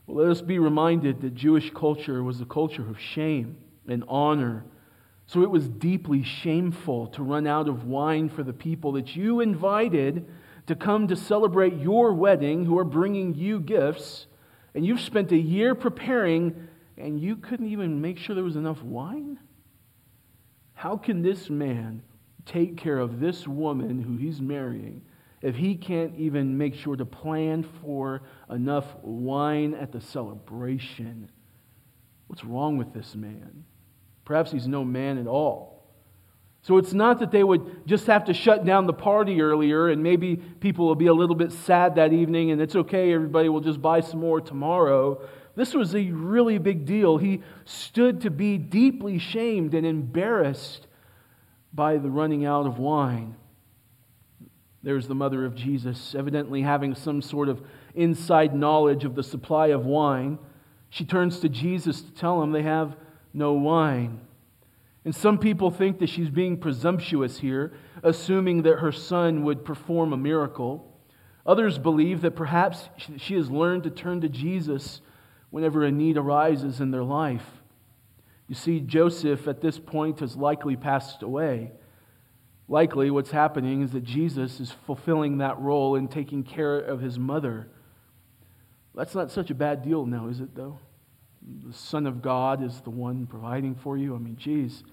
Well, 0.06 0.18
let 0.18 0.30
us 0.30 0.42
be 0.42 0.60
reminded 0.60 1.22
that 1.22 1.36
Jewish 1.36 1.72
culture 1.74 2.22
was 2.22 2.42
a 2.42 2.46
culture 2.46 2.82
of 2.90 3.00
shame 3.00 3.56
and 3.88 4.04
honor. 4.10 4.66
So 5.26 5.44
it 5.44 5.50
was 5.50 5.70
deeply 5.70 6.22
shameful 6.22 7.08
to 7.08 7.24
run 7.24 7.48
out 7.48 7.70
of 7.70 7.86
wine 7.86 8.28
for 8.28 8.44
the 8.44 8.52
people 8.52 8.92
that 8.94 9.16
you 9.16 9.40
invited 9.40 10.28
to 10.66 10.76
come 10.76 11.08
to 11.08 11.16
celebrate 11.16 11.78
your 11.78 12.14
wedding, 12.14 12.66
who 12.66 12.78
are 12.78 12.84
bringing 12.84 13.34
you 13.34 13.62
gifts, 13.62 14.28
and 14.76 14.86
you've 14.86 15.00
spent 15.00 15.32
a 15.32 15.38
year 15.38 15.76
preparing 15.76 16.68
and 16.98 17.22
you 17.22 17.38
couldn't 17.38 17.70
even 17.70 18.02
make 18.02 18.18
sure 18.18 18.36
there 18.36 18.44
was 18.44 18.58
enough 18.58 18.84
wine? 18.84 19.40
How 20.74 20.98
can 20.98 21.22
this 21.22 21.50
man 21.50 22.02
take 22.46 22.76
care 22.76 23.00
of 23.00 23.22
this 23.22 23.48
woman 23.48 24.02
who 24.02 24.18
he's 24.18 24.42
marrying 24.42 25.04
if 25.42 25.56
he 25.56 25.76
can't 25.76 26.16
even 26.16 26.58
make 26.58 26.76
sure 26.76 26.96
to 26.96 27.06
plan 27.06 27.64
for 27.82 28.24
enough 28.50 28.86
wine 29.02 29.74
at 29.74 29.92
the 29.92 30.02
celebration? 30.02 31.30
What's 32.28 32.44
wrong 32.44 32.78
with 32.78 32.94
this 32.94 33.16
man? 33.16 33.64
Perhaps 34.26 34.52
he's 34.52 34.68
no 34.68 34.84
man 34.84 35.18
at 35.18 35.28
all. 35.28 35.78
So 36.64 36.78
it's 36.78 36.94
not 36.94 37.20
that 37.20 37.32
they 37.32 37.44
would 37.44 37.88
just 37.88 38.08
have 38.08 38.26
to 38.26 38.34
shut 38.34 38.66
down 38.66 38.88
the 38.88 38.94
party 38.94 39.42
earlier 39.42 39.88
and 39.88 40.04
maybe 40.04 40.36
people 40.36 40.86
will 40.86 40.96
be 40.96 41.08
a 41.08 41.14
little 41.14 41.36
bit 41.36 41.54
sad 41.54 41.96
that 41.96 42.12
evening 42.12 42.52
and 42.52 42.62
it's 42.62 42.76
okay, 42.76 43.14
everybody 43.14 43.48
will 43.48 43.62
just 43.62 43.82
buy 43.82 44.02
some 44.02 44.20
more 44.20 44.42
tomorrow. 44.42 45.22
This 45.56 45.74
was 45.74 45.96
a 45.96 46.12
really 46.12 46.58
big 46.58 46.86
deal. 46.86 47.18
He 47.18 47.42
stood 47.64 48.22
to 48.22 48.30
be 48.30 48.58
deeply 48.58 49.18
shamed 49.18 49.74
and 49.74 49.86
embarrassed 49.86 50.88
by 51.74 51.98
the 51.98 52.10
running 52.10 52.46
out 52.46 52.66
of 52.66 52.80
wine. 52.80 53.38
There's 54.88 55.10
the 55.10 55.16
mother 55.16 55.44
of 55.44 55.54
Jesus, 55.54 56.16
evidently 56.18 56.62
having 56.62 56.96
some 56.96 57.22
sort 57.22 57.50
of 57.50 57.62
inside 57.94 58.56
knowledge 58.56 59.04
of 59.04 59.16
the 59.16 59.22
supply 59.22 59.68
of 59.68 59.86
wine. 59.86 60.40
She 60.90 61.04
turns 61.04 61.42
to 61.42 61.50
Jesus 61.50 62.02
to 62.02 62.12
tell 62.12 62.42
him 62.42 62.54
they 62.54 62.64
have 62.64 62.96
no 63.34 63.52
wine. 63.52 64.22
And 65.04 65.14
some 65.14 65.40
people 65.40 65.72
think 65.72 66.00
that 66.00 66.08
she's 66.08 66.30
being 66.30 66.56
presumptuous 66.56 67.40
here, 67.40 67.74
assuming 68.02 68.62
that 68.62 68.80
her 68.80 68.94
son 68.94 69.44
would 69.44 69.66
perform 69.66 70.14
a 70.14 70.18
miracle. 70.18 70.90
Others 71.46 71.80
believe 71.80 72.22
that 72.22 72.38
perhaps 72.38 72.88
she 73.18 73.34
has 73.34 73.52
learned 73.52 73.84
to 73.84 73.90
turn 73.90 74.22
to 74.22 74.30
Jesus 74.30 75.02
whenever 75.50 75.84
a 75.84 75.92
need 75.92 76.16
arises 76.16 76.80
in 76.80 76.92
their 76.92 77.04
life. 77.04 77.62
You 78.48 78.56
see, 78.56 78.80
Joseph 78.80 79.50
at 79.50 79.60
this 79.60 79.80
point 79.80 80.22
has 80.22 80.38
likely 80.38 80.78
passed 80.78 81.24
away. 81.24 81.74
Likely, 82.70 83.10
what's 83.10 83.32
happening 83.32 83.82
is 83.82 83.92
that 83.92 84.04
Jesus 84.04 84.60
is 84.60 84.72
fulfilling 84.86 85.38
that 85.38 85.60
role 85.60 85.96
in 85.96 86.08
taking 86.08 86.44
care 86.44 86.78
of 86.78 87.00
his 87.00 87.18
mother. 87.18 87.70
That's 88.94 89.16
not 89.16 89.32
such 89.32 89.50
a 89.50 89.56
bad 89.56 89.84
deal 89.84 90.06
now, 90.06 90.28
is 90.28 90.42
it, 90.42 90.54
though? 90.54 90.80
The 91.66 91.74
Son 91.74 92.06
of 92.06 92.22
God 92.22 92.62
is 92.62 92.82
the 92.82 92.90
one 92.90 93.26
providing 93.26 93.76
for 93.76 93.98
you. 93.98 94.16
I 94.16 94.18
mean, 94.18 94.36
geez, 94.36 94.84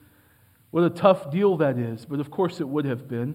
what 0.70 0.84
a 0.84 0.90
tough 0.90 1.30
deal 1.32 1.56
that 1.56 1.78
is. 1.78 2.04
But 2.04 2.20
of 2.20 2.30
course, 2.30 2.60
it 2.60 2.68
would 2.68 2.84
have 2.84 3.08
been. 3.08 3.34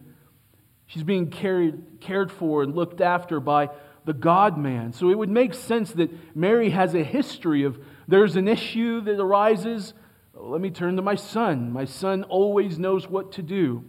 She's 0.85 1.03
being 1.03 1.29
carried, 1.29 1.99
cared 1.99 2.31
for 2.31 2.63
and 2.63 2.75
looked 2.75 3.01
after 3.01 3.39
by 3.39 3.69
the 4.05 4.13
God 4.13 4.57
man. 4.57 4.93
So 4.93 5.09
it 5.09 5.17
would 5.17 5.29
make 5.29 5.53
sense 5.53 5.91
that 5.93 6.35
Mary 6.35 6.69
has 6.69 6.95
a 6.95 7.03
history 7.03 7.63
of 7.63 7.77
there's 8.07 8.37
an 8.37 8.47
issue 8.47 9.01
that 9.01 9.19
arises. 9.19 9.93
Let 10.33 10.61
me 10.61 10.71
turn 10.71 10.95
to 10.95 11.01
my 11.01 11.15
son. 11.15 11.71
My 11.73 11.85
son 11.85 12.23
always 12.23 12.79
knows 12.79 13.07
what 13.07 13.33
to 13.33 13.41
do. 13.41 13.83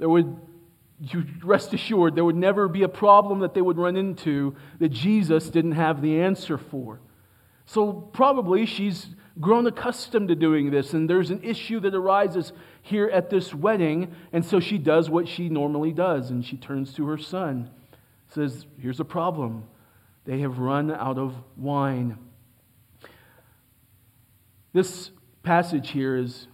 There 0.00 0.08
would, 0.08 0.36
you 1.00 1.24
rest 1.44 1.72
assured, 1.72 2.16
there 2.16 2.24
would 2.24 2.34
never 2.34 2.66
be 2.66 2.82
a 2.82 2.88
problem 2.88 3.38
that 3.38 3.54
they 3.54 3.62
would 3.62 3.78
run 3.78 3.96
into 3.96 4.56
that 4.80 4.88
Jesus 4.88 5.48
didn't 5.48 5.72
have 5.72 6.02
the 6.02 6.20
answer 6.20 6.58
for. 6.58 7.00
So 7.66 7.92
probably 7.92 8.66
she's 8.66 9.06
grown 9.40 9.68
accustomed 9.68 10.26
to 10.28 10.34
doing 10.34 10.72
this, 10.72 10.92
and 10.92 11.08
there's 11.08 11.30
an 11.30 11.44
issue 11.44 11.78
that 11.78 11.94
arises 11.94 12.52
here 12.82 13.08
at 13.08 13.30
this 13.30 13.54
wedding, 13.54 14.12
and 14.32 14.44
so 14.44 14.58
she 14.58 14.76
does 14.76 15.08
what 15.08 15.28
she 15.28 15.48
normally 15.48 15.92
does, 15.92 16.30
and 16.30 16.44
she 16.44 16.56
turns 16.56 16.92
to 16.94 17.06
her 17.06 17.16
son 17.16 17.70
says, 18.32 18.66
Here's 18.78 19.00
a 19.00 19.04
problem. 19.04 19.64
They 20.24 20.40
have 20.40 20.58
run 20.58 20.90
out 20.90 21.18
of 21.18 21.34
wine. 21.56 22.18
This 24.72 25.10
passage 25.42 25.90
here 25.90 26.16
is, 26.16 26.46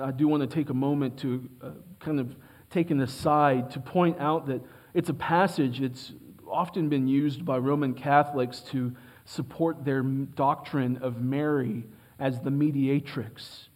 I 0.00 0.10
do 0.10 0.26
want 0.26 0.40
to 0.42 0.46
take 0.46 0.70
a 0.70 0.74
moment 0.74 1.18
to 1.18 1.48
uh, 1.62 1.70
kind 2.00 2.18
of 2.18 2.34
take 2.72 2.90
an 2.90 3.00
aside 3.00 3.70
to 3.70 3.80
point 3.80 4.18
out 4.18 4.46
that 4.46 4.62
it's 4.94 5.10
a 5.10 5.14
passage, 5.14 5.80
it's 5.80 6.12
often 6.50 6.88
been 6.88 7.06
used 7.06 7.44
by 7.44 7.58
Roman 7.58 7.94
Catholics 7.94 8.60
to 8.60 8.94
support 9.24 9.84
their 9.84 10.02
doctrine 10.02 10.98
of 10.98 11.20
Mary 11.20 11.84
as 12.18 12.40
the 12.40 12.50
mediatrix. 12.50 13.68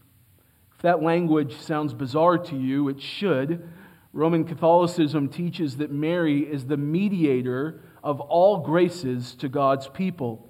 If 0.74 0.82
that 0.82 1.02
language 1.02 1.56
sounds 1.56 1.94
bizarre 1.94 2.38
to 2.38 2.56
you, 2.56 2.88
it 2.88 3.00
should. 3.00 3.68
Roman 4.12 4.44
Catholicism 4.44 5.28
teaches 5.28 5.76
that 5.76 5.90
Mary 5.90 6.40
is 6.40 6.66
the 6.66 6.76
mediator 6.76 7.80
of 8.02 8.20
all 8.20 8.58
graces 8.58 9.34
to 9.36 9.48
God's 9.48 9.88
people. 9.88 10.48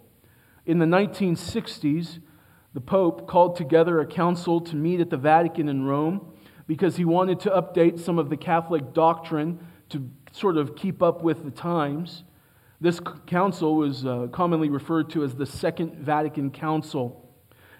In 0.66 0.78
the 0.78 0.86
1960s, 0.86 2.20
the 2.74 2.80
Pope 2.80 3.26
called 3.26 3.56
together 3.56 4.00
a 4.00 4.06
council 4.06 4.60
to 4.60 4.76
meet 4.76 5.00
at 5.00 5.10
the 5.10 5.16
Vatican 5.16 5.68
in 5.68 5.84
Rome 5.84 6.32
because 6.66 6.96
he 6.96 7.04
wanted 7.04 7.40
to 7.40 7.50
update 7.50 7.98
some 7.98 8.18
of 8.18 8.28
the 8.28 8.36
Catholic 8.36 8.92
doctrine 8.92 9.58
to 9.88 10.10
sort 10.32 10.56
of 10.56 10.74
keep 10.76 11.02
up 11.02 11.22
with 11.22 11.44
the 11.44 11.50
times. 11.50 12.24
This 12.80 13.00
council 13.26 13.76
was 13.76 14.04
uh, 14.04 14.28
commonly 14.32 14.68
referred 14.68 15.10
to 15.10 15.24
as 15.24 15.34
the 15.34 15.46
Second 15.46 15.96
Vatican 15.96 16.50
Council, 16.50 17.30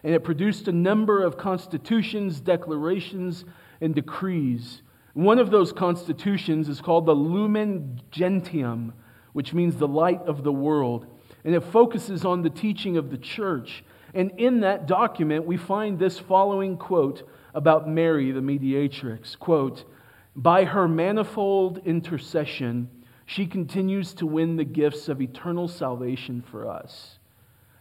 and 0.02 0.14
it 0.14 0.24
produced 0.24 0.68
a 0.68 0.72
number 0.72 1.22
of 1.22 1.36
constitutions, 1.36 2.40
declarations, 2.40 3.44
and 3.80 3.94
decrees. 3.94 4.82
One 5.12 5.38
of 5.38 5.50
those 5.50 5.72
constitutions 5.72 6.68
is 6.68 6.80
called 6.80 7.06
the 7.06 7.14
Lumen 7.14 8.00
Gentium, 8.10 8.92
which 9.32 9.52
means 9.52 9.76
the 9.76 9.88
light 9.88 10.22
of 10.22 10.44
the 10.44 10.52
world, 10.52 11.06
and 11.44 11.54
it 11.54 11.64
focuses 11.64 12.24
on 12.24 12.42
the 12.42 12.50
teaching 12.50 12.96
of 12.96 13.10
the 13.10 13.18
church. 13.18 13.84
And 14.14 14.32
in 14.38 14.60
that 14.60 14.86
document, 14.86 15.44
we 15.44 15.56
find 15.56 15.98
this 15.98 16.18
following 16.18 16.76
quote 16.78 17.28
about 17.56 17.88
Mary, 17.88 18.30
the 18.30 18.42
mediatrix. 18.42 19.34
Quote, 19.34 19.84
by 20.36 20.64
her 20.64 20.86
manifold 20.86 21.78
intercession, 21.86 22.90
she 23.24 23.46
continues 23.46 24.12
to 24.14 24.26
win 24.26 24.56
the 24.56 24.64
gifts 24.64 25.08
of 25.08 25.22
eternal 25.22 25.66
salvation 25.66 26.44
for 26.50 26.70
us. 26.70 27.18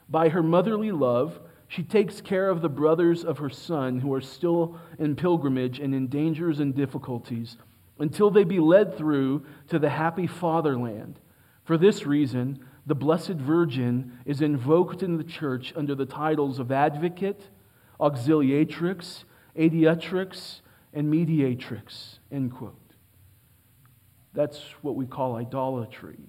By 0.09 0.29
her 0.29 0.41
motherly 0.41 0.93
love, 0.93 1.41
she 1.67 1.83
takes 1.83 2.21
care 2.21 2.49
of 2.49 2.61
the 2.61 2.69
brothers 2.69 3.25
of 3.25 3.39
her 3.39 3.49
son 3.49 3.99
who 3.99 4.13
are 4.13 4.21
still 4.21 4.79
in 4.97 5.17
pilgrimage 5.17 5.79
and 5.79 5.93
in 5.93 6.07
dangers 6.07 6.61
and 6.61 6.73
difficulties 6.73 7.57
until 7.99 8.31
they 8.31 8.45
be 8.45 8.59
led 8.59 8.97
through 8.97 9.45
to 9.67 9.77
the 9.77 9.89
happy 9.89 10.27
fatherland. 10.27 11.19
For 11.65 11.77
this 11.77 12.05
reason, 12.05 12.65
the 12.85 12.95
Blessed 12.95 13.31
Virgin 13.31 14.19
is 14.25 14.41
invoked 14.41 15.03
in 15.03 15.17
the 15.17 15.23
church 15.23 15.73
under 15.75 15.95
the 15.95 16.05
titles 16.05 16.59
of 16.59 16.71
advocate, 16.71 17.41
auxiliatrix, 17.99 19.25
adiutrix, 19.57 20.61
and 20.93 21.09
mediatrix. 21.11 22.19
End 22.31 22.53
quote. 22.53 22.79
That's 24.33 24.61
what 24.81 24.95
we 24.95 25.05
call 25.05 25.35
idolatry. 25.35 26.19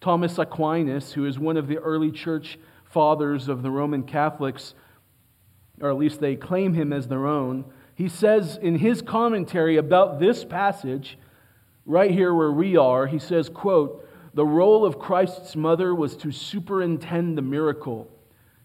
Thomas 0.00 0.38
Aquinas, 0.38 1.12
who 1.12 1.26
is 1.26 1.38
one 1.38 1.56
of 1.56 1.68
the 1.68 1.78
early 1.78 2.10
church 2.10 2.58
fathers 2.84 3.48
of 3.48 3.62
the 3.62 3.70
Roman 3.70 4.02
Catholics, 4.02 4.74
or 5.80 5.90
at 5.90 5.96
least 5.96 6.20
they 6.20 6.36
claim 6.36 6.74
him 6.74 6.92
as 6.92 7.08
their 7.08 7.26
own, 7.26 7.64
he 7.94 8.08
says 8.08 8.58
in 8.60 8.76
his 8.76 9.02
commentary 9.02 9.76
about 9.76 10.18
this 10.18 10.44
passage, 10.44 11.18
right 11.86 12.10
here 12.10 12.34
where 12.34 12.52
we 12.52 12.76
are, 12.76 13.06
he 13.06 13.18
says, 13.18 13.48
quote, 13.48 14.08
the 14.34 14.46
role 14.46 14.84
of 14.84 14.98
Christ's 14.98 15.54
mother 15.54 15.94
was 15.94 16.16
to 16.16 16.32
superintend 16.32 17.36
the 17.36 17.42
miracle. 17.42 18.08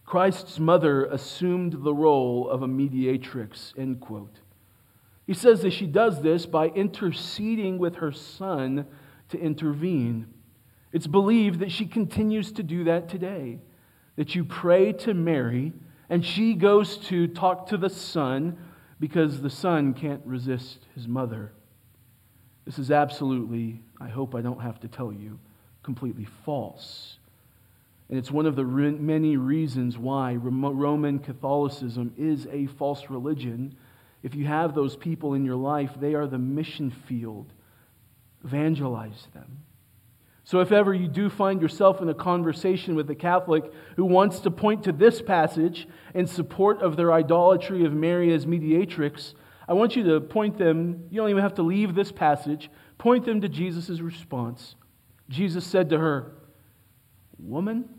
Christ's 0.07 0.57
mother 0.57 1.03
assumed 1.05 1.83
the 1.83 1.93
role 1.93 2.49
of 2.49 2.63
a 2.63 2.67
mediatrix, 2.67 3.73
end 3.77 3.99
quote. 3.99 4.39
He 5.25 5.33
says 5.33 5.61
that 5.63 5.73
she 5.73 5.85
does 5.85 6.21
this 6.21 6.45
by 6.45 6.69
interceding 6.69 7.77
with 7.77 7.97
her 7.97 8.13
son 8.13 8.87
to 9.27 9.37
intervene. 9.37 10.27
It's 10.93 11.07
believed 11.07 11.59
that 11.59 11.73
she 11.73 11.85
continues 11.85 12.53
to 12.53 12.63
do 12.63 12.85
that 12.85 13.09
today. 13.09 13.59
That 14.15 14.33
you 14.33 14.45
pray 14.45 14.93
to 14.93 15.13
Mary, 15.13 15.73
and 16.09 16.25
she 16.25 16.53
goes 16.53 16.95
to 17.09 17.27
talk 17.27 17.67
to 17.67 17.77
the 17.77 17.89
son 17.89 18.57
because 19.01 19.41
the 19.41 19.49
son 19.49 19.93
can't 19.93 20.25
resist 20.25 20.87
his 20.95 21.05
mother. 21.05 21.51
This 22.63 22.79
is 22.79 22.91
absolutely, 22.91 23.81
I 23.99 24.07
hope 24.07 24.35
I 24.35 24.41
don't 24.41 24.61
have 24.61 24.79
to 24.79 24.87
tell 24.87 25.11
you, 25.11 25.37
completely 25.83 26.27
false. 26.45 27.16
And 28.09 28.17
it's 28.17 28.31
one 28.31 28.45
of 28.45 28.55
the 28.55 28.63
many 28.63 29.37
reasons 29.37 29.97
why 29.97 30.35
Roman 30.35 31.19
Catholicism 31.19 32.13
is 32.17 32.47
a 32.51 32.67
false 32.67 33.09
religion 33.09 33.75
if 34.23 34.35
you 34.35 34.45
have 34.45 34.73
those 34.73 34.95
people 34.95 35.35
in 35.35 35.45
your 35.45 35.55
life, 35.55 35.91
they 35.99 36.13
are 36.13 36.27
the 36.27 36.37
mission 36.37 36.91
field. 36.91 37.53
Evangelize 38.43 39.27
them. 39.33 39.63
So, 40.43 40.61
if 40.61 40.71
ever 40.71 40.93
you 40.93 41.07
do 41.07 41.29
find 41.29 41.61
yourself 41.61 42.01
in 42.01 42.09
a 42.09 42.13
conversation 42.13 42.95
with 42.95 43.09
a 43.09 43.15
Catholic 43.15 43.71
who 43.97 44.05
wants 44.05 44.39
to 44.41 44.51
point 44.51 44.83
to 44.85 44.93
this 44.93 45.21
passage 45.21 45.87
in 46.13 46.25
support 46.25 46.81
of 46.81 46.95
their 46.95 47.11
idolatry 47.11 47.85
of 47.85 47.93
Mary 47.93 48.33
as 48.33 48.47
mediatrix, 48.47 49.33
I 49.67 49.73
want 49.73 49.97
you 49.97 50.03
to 50.03 50.21
point 50.21 50.57
them, 50.57 51.07
you 51.09 51.19
don't 51.19 51.29
even 51.29 51.43
have 51.43 51.55
to 51.55 51.63
leave 51.63 51.95
this 51.95 52.13
passage, 52.13 52.69
point 52.97 53.25
them 53.25 53.41
to 53.41 53.49
Jesus' 53.49 53.99
response. 53.99 54.75
Jesus 55.27 55.65
said 55.65 55.89
to 55.89 55.99
her, 55.99 56.31
Woman, 57.37 57.89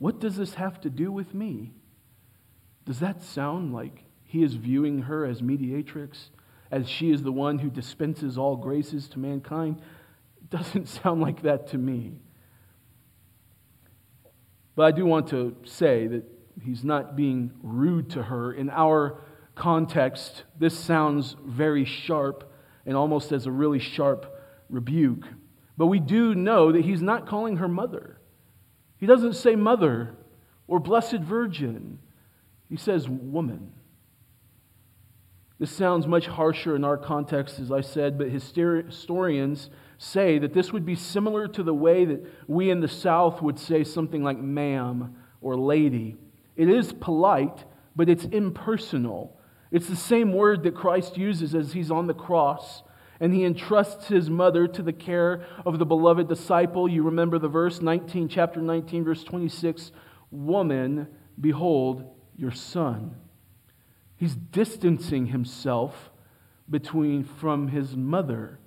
what 0.00 0.18
does 0.18 0.36
this 0.36 0.54
have 0.54 0.80
to 0.80 0.90
do 0.90 1.12
with 1.12 1.34
me? 1.34 1.72
Does 2.84 2.98
that 2.98 3.22
sound 3.22 3.72
like 3.72 4.02
he 4.30 4.44
is 4.44 4.54
viewing 4.54 5.02
her 5.02 5.24
as 5.24 5.42
mediatrix, 5.42 6.30
as 6.70 6.88
she 6.88 7.10
is 7.10 7.24
the 7.24 7.32
one 7.32 7.58
who 7.58 7.68
dispenses 7.68 8.38
all 8.38 8.54
graces 8.54 9.08
to 9.08 9.18
mankind. 9.18 9.82
It 10.40 10.50
doesn't 10.50 10.88
sound 11.02 11.20
like 11.20 11.42
that 11.42 11.66
to 11.70 11.78
me. 11.78 12.20
But 14.76 14.84
I 14.84 14.90
do 14.92 15.04
want 15.04 15.26
to 15.30 15.56
say 15.64 16.06
that 16.06 16.22
he's 16.62 16.84
not 16.84 17.16
being 17.16 17.50
rude 17.60 18.10
to 18.10 18.22
her. 18.22 18.52
In 18.52 18.70
our 18.70 19.20
context, 19.56 20.44
this 20.56 20.78
sounds 20.78 21.34
very 21.44 21.84
sharp 21.84 22.52
and 22.86 22.96
almost 22.96 23.32
as 23.32 23.46
a 23.46 23.50
really 23.50 23.80
sharp 23.80 24.32
rebuke. 24.68 25.26
But 25.76 25.86
we 25.86 25.98
do 25.98 26.36
know 26.36 26.70
that 26.70 26.84
he's 26.84 27.02
not 27.02 27.26
calling 27.26 27.56
her 27.56 27.66
mother. 27.66 28.19
He 29.00 29.06
doesn't 29.06 29.34
say 29.34 29.56
mother 29.56 30.14
or 30.68 30.78
blessed 30.78 31.20
virgin, 31.20 31.98
he 32.68 32.76
says 32.76 33.08
woman. 33.08 33.72
This 35.58 35.70
sounds 35.70 36.06
much 36.06 36.26
harsher 36.26 36.76
in 36.76 36.84
our 36.84 36.96
context, 36.96 37.58
as 37.58 37.72
I 37.72 37.80
said, 37.80 38.16
but 38.16 38.28
historians 38.28 39.68
say 39.98 40.38
that 40.38 40.54
this 40.54 40.72
would 40.72 40.86
be 40.86 40.94
similar 40.94 41.48
to 41.48 41.62
the 41.62 41.74
way 41.74 42.04
that 42.06 42.24
we 42.48 42.70
in 42.70 42.80
the 42.80 42.88
South 42.88 43.42
would 43.42 43.58
say 43.58 43.84
something 43.84 44.22
like 44.22 44.38
ma'am 44.38 45.16
or 45.42 45.56
lady. 45.56 46.16
It 46.56 46.70
is 46.70 46.92
polite, 46.92 47.64
but 47.94 48.08
it's 48.08 48.24
impersonal. 48.24 49.38
It's 49.70 49.88
the 49.88 49.96
same 49.96 50.32
word 50.32 50.62
that 50.62 50.74
Christ 50.74 51.18
uses 51.18 51.54
as 51.54 51.72
he's 51.72 51.90
on 51.90 52.06
the 52.06 52.14
cross 52.14 52.82
and 53.20 53.34
he 53.34 53.44
entrusts 53.44 54.08
his 54.08 54.30
mother 54.30 54.66
to 54.66 54.82
the 54.82 54.92
care 54.92 55.44
of 55.66 55.78
the 55.78 55.84
beloved 55.84 56.26
disciple. 56.26 56.88
You 56.88 57.02
remember 57.02 57.38
the 57.38 57.48
verse 57.48 57.82
19, 57.82 58.28
chapter 58.28 58.60
19, 58.60 59.04
verse 59.04 59.22
26 59.22 59.92
Woman, 60.30 61.08
behold 61.38 62.04
your 62.36 62.52
son. 62.52 63.16
He's 64.16 64.34
distancing 64.34 65.26
himself 65.26 66.10
between 66.68 67.24
from 67.24 67.68
his 67.68 67.96
mother. 67.96 68.58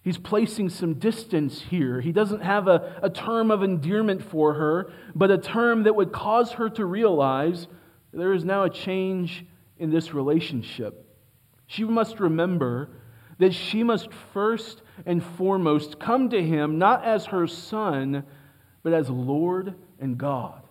He's 0.00 0.18
placing 0.18 0.68
some 0.70 0.94
distance 0.94 1.60
here. 1.62 2.00
He 2.00 2.12
doesn't 2.12 2.40
have 2.40 2.68
a, 2.68 3.00
a 3.02 3.10
term 3.10 3.50
of 3.50 3.64
endearment 3.64 4.22
for 4.22 4.54
her, 4.54 4.92
but 5.14 5.32
a 5.32 5.38
term 5.38 5.82
that 5.82 5.96
would 5.96 6.12
cause 6.12 6.52
her 6.52 6.70
to 6.70 6.84
realize 6.84 7.66
there 8.12 8.32
is 8.32 8.44
now 8.44 8.62
a 8.62 8.70
change 8.70 9.44
in 9.78 9.90
this 9.90 10.14
relationship. 10.14 11.04
She 11.66 11.82
must 11.82 12.20
remember 12.20 12.90
that 13.38 13.54
she 13.54 13.82
must 13.82 14.08
first 14.32 14.82
and 15.04 15.22
foremost 15.22 15.98
come 15.98 16.30
to 16.30 16.42
him 16.42 16.78
not 16.78 17.04
as 17.04 17.26
her 17.26 17.46
son, 17.46 18.24
but 18.82 18.92
as 18.92 19.10
Lord 19.10 19.74
and 20.00 20.16
God. 20.16 20.62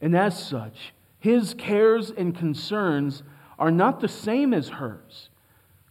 And 0.00 0.16
as 0.16 0.42
such, 0.42 0.94
his 1.18 1.54
cares 1.54 2.10
and 2.10 2.36
concerns 2.36 3.22
are 3.58 3.70
not 3.70 4.00
the 4.00 4.08
same 4.08 4.54
as 4.54 4.68
hers. 4.68 5.28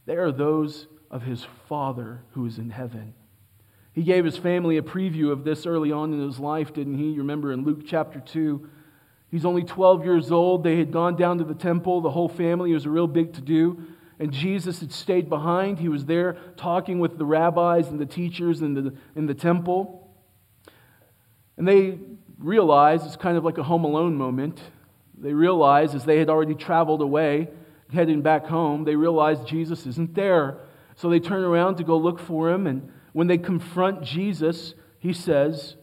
They 0.05 0.15
are 0.15 0.31
those 0.31 0.87
of 1.11 1.23
his 1.23 1.45
Father 1.67 2.21
who 2.31 2.45
is 2.47 2.57
in 2.57 2.71
heaven. 2.71 3.13
He 3.93 4.03
gave 4.03 4.25
his 4.25 4.37
family 4.37 4.77
a 4.77 4.81
preview 4.81 5.31
of 5.31 5.43
this 5.43 5.65
early 5.65 5.91
on 5.91 6.13
in 6.13 6.25
his 6.25 6.39
life, 6.39 6.73
didn't 6.73 6.97
he? 6.97 7.11
You 7.11 7.19
remember 7.19 7.51
in 7.51 7.63
Luke 7.63 7.81
chapter 7.85 8.19
2. 8.19 8.67
He's 9.29 9.45
only 9.45 9.63
12 9.63 10.05
years 10.05 10.31
old. 10.31 10.63
They 10.63 10.77
had 10.77 10.91
gone 10.91 11.15
down 11.15 11.37
to 11.37 11.43
the 11.43 11.53
temple, 11.53 12.01
the 12.01 12.09
whole 12.09 12.29
family. 12.29 12.71
It 12.71 12.75
was 12.75 12.85
a 12.85 12.89
real 12.89 13.07
big 13.07 13.33
to 13.33 13.41
do. 13.41 13.83
And 14.19 14.33
Jesus 14.33 14.81
had 14.81 14.91
stayed 14.91 15.29
behind. 15.29 15.79
He 15.79 15.87
was 15.87 16.05
there 16.05 16.37
talking 16.57 16.99
with 16.99 17.17
the 17.17 17.25
rabbis 17.25 17.87
and 17.87 17.99
the 17.99 18.05
teachers 18.05 18.61
in 18.61 18.73
the, 18.73 18.93
in 19.15 19.25
the 19.25 19.33
temple. 19.33 20.13
And 21.57 21.65
they 21.65 21.97
realized 22.37 23.05
it's 23.05 23.15
kind 23.15 23.37
of 23.37 23.45
like 23.45 23.57
a 23.57 23.63
home 23.63 23.85
alone 23.85 24.15
moment. 24.15 24.61
They 25.17 25.33
realized 25.33 25.95
as 25.95 26.05
they 26.05 26.19
had 26.19 26.29
already 26.29 26.55
traveled 26.55 27.01
away, 27.01 27.49
heading 27.93 28.21
back 28.21 28.45
home, 28.45 28.83
they 28.83 28.95
realized 28.95 29.47
Jesus 29.47 29.85
isn't 29.85 30.15
there. 30.15 30.57
So 30.95 31.09
they 31.09 31.19
turn 31.19 31.43
around 31.43 31.77
to 31.77 31.83
go 31.83 31.97
look 31.97 32.19
for 32.19 32.49
him. 32.49 32.67
And 32.67 32.91
when 33.13 33.27
they 33.27 33.37
confront 33.37 34.03
Jesus, 34.03 34.73
he 34.99 35.13
says, 35.13 35.75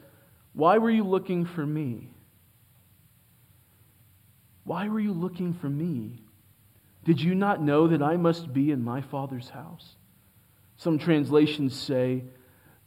Why 0.53 0.79
were 0.79 0.91
you 0.91 1.05
looking 1.05 1.45
for 1.47 1.65
me? 1.65 2.11
Why 4.65 4.89
were 4.89 5.01
you 5.01 5.13
looking 5.13 5.55
for 5.55 5.69
me? 5.69 6.23
Did 7.07 7.21
you 7.21 7.37
not 7.37 7.63
know 7.63 7.87
that 7.87 8.03
I 8.03 8.17
must 8.17 8.53
be 8.53 8.73
in 8.73 8.83
my 8.83 9.01
Father's 9.01 9.49
house? 9.49 9.95
Some 10.77 10.99
translations 10.99 11.79
say, 11.79 12.25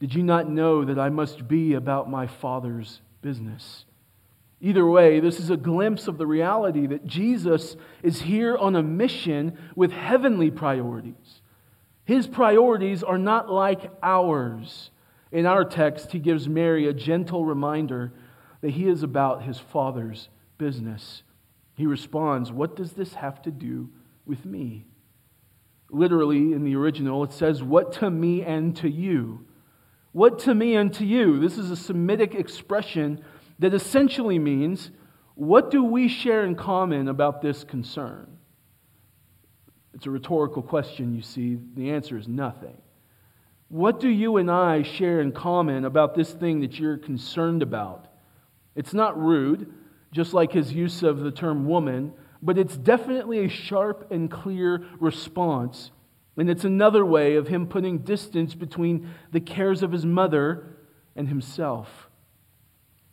Did 0.01 0.13
you 0.13 0.23
not 0.23 0.49
know 0.49 0.83
that 0.83 0.99
I 0.99 1.07
must 1.07 1.47
be 1.47 1.73
about 1.73 2.11
my 2.11 2.27
Father's 2.27 2.99
business? 3.21 3.85
Either 4.59 4.85
way, 4.85 5.21
this 5.21 5.39
is 5.39 5.49
a 5.49 5.55
glimpse 5.55 6.09
of 6.09 6.17
the 6.17 6.27
reality 6.27 6.85
that 6.87 7.05
Jesus 7.05 7.77
is 8.03 8.21
here 8.23 8.57
on 8.57 8.75
a 8.75 8.83
mission 8.83 9.57
with 9.73 9.93
heavenly 9.93 10.51
priorities. 10.51 11.41
His 12.03 12.27
priorities 12.27 13.03
are 13.03 13.17
not 13.17 13.49
like 13.49 13.89
ours. 14.03 14.91
In 15.31 15.45
our 15.45 15.63
text, 15.63 16.11
he 16.11 16.19
gives 16.19 16.49
Mary 16.49 16.89
a 16.89 16.93
gentle 16.93 17.45
reminder 17.45 18.11
that 18.59 18.71
he 18.71 18.89
is 18.89 19.01
about 19.01 19.43
his 19.43 19.59
father's 19.59 20.27
business. 20.57 21.23
He 21.75 21.85
responds, 21.85 22.51
What 22.51 22.75
does 22.75 22.91
this 22.91 23.13
have 23.13 23.41
to 23.43 23.51
do 23.51 23.89
with 24.29 24.45
me? 24.45 24.85
Literally, 25.89 26.53
in 26.53 26.63
the 26.63 26.75
original, 26.75 27.23
it 27.23 27.33
says, 27.33 27.61
What 27.61 27.93
to 27.93 28.09
me 28.09 28.43
and 28.43 28.77
to 28.77 28.89
you? 28.89 29.45
What 30.11 30.39
to 30.39 30.53
me 30.53 30.75
and 30.75 30.93
to 30.93 31.05
you? 31.05 31.39
This 31.39 31.57
is 31.57 31.71
a 31.71 31.75
Semitic 31.75 32.35
expression 32.35 33.23
that 33.57 33.73
essentially 33.73 34.39
means, 34.39 34.91
What 35.33 35.71
do 35.71 35.83
we 35.83 36.07
share 36.07 36.45
in 36.45 36.55
common 36.55 37.07
about 37.07 37.41
this 37.41 37.63
concern? 37.63 38.37
It's 39.95 40.05
a 40.05 40.11
rhetorical 40.11 40.61
question, 40.61 41.15
you 41.15 41.23
see. 41.23 41.57
The 41.75 41.89
answer 41.89 42.17
is 42.17 42.27
nothing. 42.27 42.77
What 43.67 43.99
do 43.99 44.09
you 44.09 44.37
and 44.37 44.49
I 44.49 44.83
share 44.83 45.21
in 45.21 45.31
common 45.31 45.85
about 45.85 46.15
this 46.15 46.31
thing 46.31 46.61
that 46.61 46.79
you're 46.79 46.97
concerned 46.97 47.61
about? 47.61 48.07
It's 48.75 48.93
not 48.93 49.19
rude, 49.19 49.73
just 50.11 50.33
like 50.33 50.51
his 50.51 50.71
use 50.71 51.03
of 51.03 51.19
the 51.19 51.31
term 51.31 51.67
woman, 51.67 52.13
but 52.41 52.57
it's 52.57 52.77
definitely 52.77 53.45
a 53.45 53.49
sharp 53.49 54.11
and 54.11 54.29
clear 54.29 54.85
response. 54.99 55.91
And 56.37 56.49
it's 56.49 56.63
another 56.63 57.05
way 57.05 57.35
of 57.35 57.47
him 57.47 57.67
putting 57.67 57.99
distance 57.99 58.55
between 58.55 59.09
the 59.31 59.41
cares 59.41 59.83
of 59.83 59.91
his 59.91 60.05
mother 60.05 60.77
and 61.15 61.27
himself. 61.27 62.07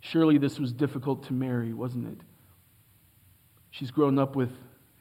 Surely 0.00 0.38
this 0.38 0.60
was 0.60 0.72
difficult 0.72 1.24
to 1.24 1.32
Mary, 1.32 1.72
wasn't 1.72 2.06
it? 2.06 2.20
She's 3.70 3.90
grown 3.90 4.18
up 4.18 4.36
with 4.36 4.52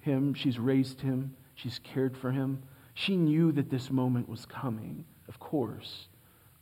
him, 0.02 0.34
she's 0.34 0.58
raised 0.58 1.02
him, 1.02 1.36
she's 1.54 1.80
cared 1.84 2.18
for 2.18 2.32
him. 2.32 2.64
She 2.96 3.16
knew 3.16 3.52
that 3.52 3.70
this 3.70 3.92
moment 3.92 4.28
was 4.28 4.46
coming, 4.46 5.06
of 5.28 5.40
course. 5.40 6.08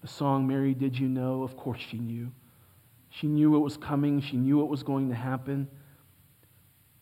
The 0.01 0.07
song, 0.07 0.45
Mary, 0.45 0.73
Did 0.73 0.99
You 0.99 1.07
Know? 1.07 1.43
Of 1.43 1.55
course 1.55 1.79
she 1.79 1.97
knew. 1.97 2.29
She 3.09 3.27
knew 3.27 3.55
it 3.55 3.59
was 3.59 3.77
coming, 3.77 4.19
she 4.19 4.35
knew 4.35 4.61
it 4.61 4.67
was 4.67 4.83
going 4.83 5.09
to 5.09 5.15
happen. 5.15 5.67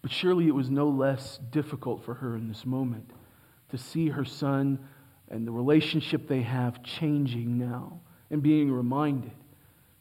But 0.02 0.12
surely 0.12 0.48
it 0.48 0.56
was 0.56 0.70
no 0.70 0.90
less 0.90 1.40
difficult 1.52 2.04
for 2.04 2.16
her 2.16 2.36
in 2.36 2.48
this 2.48 2.66
moment 2.66 3.12
to 3.70 3.78
see 3.78 4.10
her 4.10 4.26
son 4.26 4.80
and 5.30 5.48
the 5.48 5.52
relationship 5.52 6.28
they 6.28 6.42
have 6.42 6.84
changing 6.84 7.58
now 7.58 8.00
and 8.30 8.42
being 8.42 8.72
reminded 8.72 9.32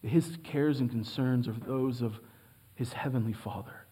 that 0.02 0.08
his 0.08 0.38
cares 0.42 0.80
and 0.80 0.90
concerns 0.90 1.46
are 1.46 1.56
those 1.66 2.02
of 2.02 2.18
his 2.74 2.92
heavenly 2.92 3.32
Father. 3.32 3.86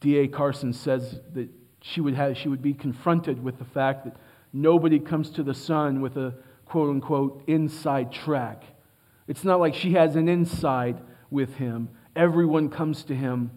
D.A. 0.00 0.28
Carson 0.28 0.72
says 0.72 1.20
that 1.34 1.48
she 1.82 2.00
would, 2.00 2.14
have, 2.14 2.36
she 2.36 2.48
would 2.48 2.62
be 2.62 2.74
confronted 2.74 3.42
with 3.42 3.58
the 3.58 3.64
fact 3.64 4.04
that 4.04 4.16
nobody 4.52 4.98
comes 4.98 5.30
to 5.30 5.42
the 5.42 5.54
Son 5.54 6.00
with 6.00 6.16
a 6.16 6.34
quote 6.64 6.90
unquote 6.90 7.42
inside 7.46 8.12
track. 8.12 8.64
It's 9.28 9.44
not 9.44 9.60
like 9.60 9.74
she 9.74 9.92
has 9.92 10.16
an 10.16 10.28
inside 10.28 11.00
with 11.30 11.54
him. 11.54 11.88
Everyone 12.16 12.68
comes 12.68 13.04
to 13.04 13.14
him 13.14 13.50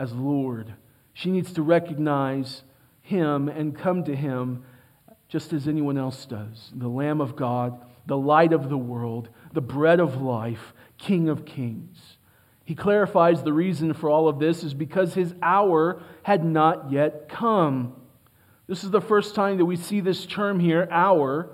as 0.00 0.12
Lord. 0.14 0.74
She 1.12 1.30
needs 1.30 1.52
to 1.52 1.62
recognize 1.62 2.62
him 3.02 3.48
and 3.48 3.76
come 3.76 4.02
to 4.04 4.16
him 4.16 4.64
just 5.28 5.52
as 5.52 5.68
anyone 5.68 5.96
else 5.96 6.26
does 6.26 6.72
the 6.74 6.88
Lamb 6.88 7.20
of 7.20 7.36
God, 7.36 7.84
the 8.06 8.16
light 8.16 8.52
of 8.52 8.68
the 8.68 8.78
world, 8.78 9.28
the 9.52 9.60
bread 9.60 10.00
of 10.00 10.20
life, 10.20 10.72
King 10.98 11.28
of 11.28 11.44
kings. 11.44 12.16
He 12.64 12.74
clarifies 12.74 13.42
the 13.42 13.52
reason 13.52 13.94
for 13.94 14.08
all 14.08 14.28
of 14.28 14.38
this 14.38 14.62
is 14.64 14.74
because 14.74 15.14
his 15.14 15.34
hour 15.42 16.02
had 16.22 16.44
not 16.44 16.90
yet 16.90 17.28
come. 17.28 17.94
This 18.66 18.84
is 18.84 18.90
the 18.90 19.00
first 19.00 19.34
time 19.34 19.58
that 19.58 19.64
we 19.64 19.76
see 19.76 20.00
this 20.00 20.24
term 20.24 20.60
here, 20.60 20.86
hour. 20.90 21.50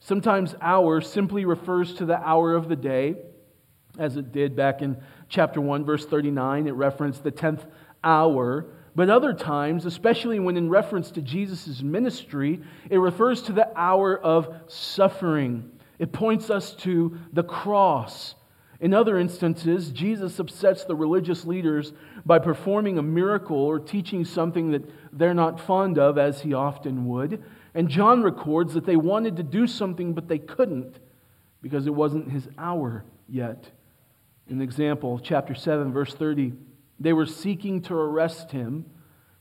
Sometimes 0.00 0.54
hour 0.60 1.00
simply 1.00 1.44
refers 1.44 1.94
to 1.94 2.04
the 2.04 2.18
hour 2.18 2.54
of 2.54 2.68
the 2.68 2.76
day, 2.76 3.16
as 3.98 4.16
it 4.16 4.32
did 4.32 4.54
back 4.54 4.82
in 4.82 4.98
chapter 5.28 5.60
1, 5.60 5.84
verse 5.84 6.04
39. 6.04 6.66
It 6.66 6.72
referenced 6.72 7.24
the 7.24 7.32
10th 7.32 7.62
hour. 8.02 8.66
But 8.94 9.10
other 9.10 9.32
times, 9.32 9.86
especially 9.86 10.40
when 10.40 10.56
in 10.56 10.68
reference 10.68 11.10
to 11.12 11.22
Jesus' 11.22 11.82
ministry, 11.82 12.60
it 12.90 12.98
refers 12.98 13.42
to 13.42 13.52
the 13.52 13.70
hour 13.78 14.18
of 14.18 14.54
suffering. 14.66 15.70
It 15.98 16.12
points 16.12 16.50
us 16.50 16.74
to 16.76 17.18
the 17.32 17.44
cross. 17.44 18.34
In 18.80 18.94
other 18.94 19.18
instances, 19.18 19.90
Jesus 19.90 20.38
upsets 20.38 20.84
the 20.84 20.94
religious 20.94 21.44
leaders 21.44 21.92
by 22.24 22.38
performing 22.38 22.98
a 22.98 23.02
miracle 23.02 23.56
or 23.56 23.80
teaching 23.80 24.24
something 24.24 24.70
that 24.70 24.88
they're 25.12 25.34
not 25.34 25.60
fond 25.60 25.98
of, 25.98 26.16
as 26.16 26.40
he 26.40 26.54
often 26.54 27.06
would. 27.08 27.42
And 27.74 27.88
John 27.88 28.22
records 28.22 28.74
that 28.74 28.86
they 28.86 28.96
wanted 28.96 29.36
to 29.36 29.42
do 29.42 29.66
something, 29.66 30.12
but 30.12 30.28
they 30.28 30.38
couldn't 30.38 30.98
because 31.60 31.86
it 31.86 31.94
wasn't 31.94 32.30
his 32.30 32.48
hour 32.56 33.04
yet. 33.28 33.68
An 34.48 34.62
example, 34.62 35.18
chapter 35.18 35.54
7, 35.54 35.92
verse 35.92 36.14
30. 36.14 36.52
They 37.00 37.12
were 37.12 37.26
seeking 37.26 37.82
to 37.82 37.94
arrest 37.94 38.50
him, 38.50 38.86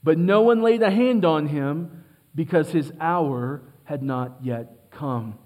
but 0.04 0.18
no 0.18 0.42
one 0.42 0.62
laid 0.62 0.84
a 0.84 0.92
hand 0.92 1.26
on 1.26 1.48
him 1.48 2.04
because 2.36 2.70
his 2.72 2.92
hour 3.00 3.62
had 3.84 4.04
not 4.04 4.38
yet 4.42 4.92
come. 4.92 5.38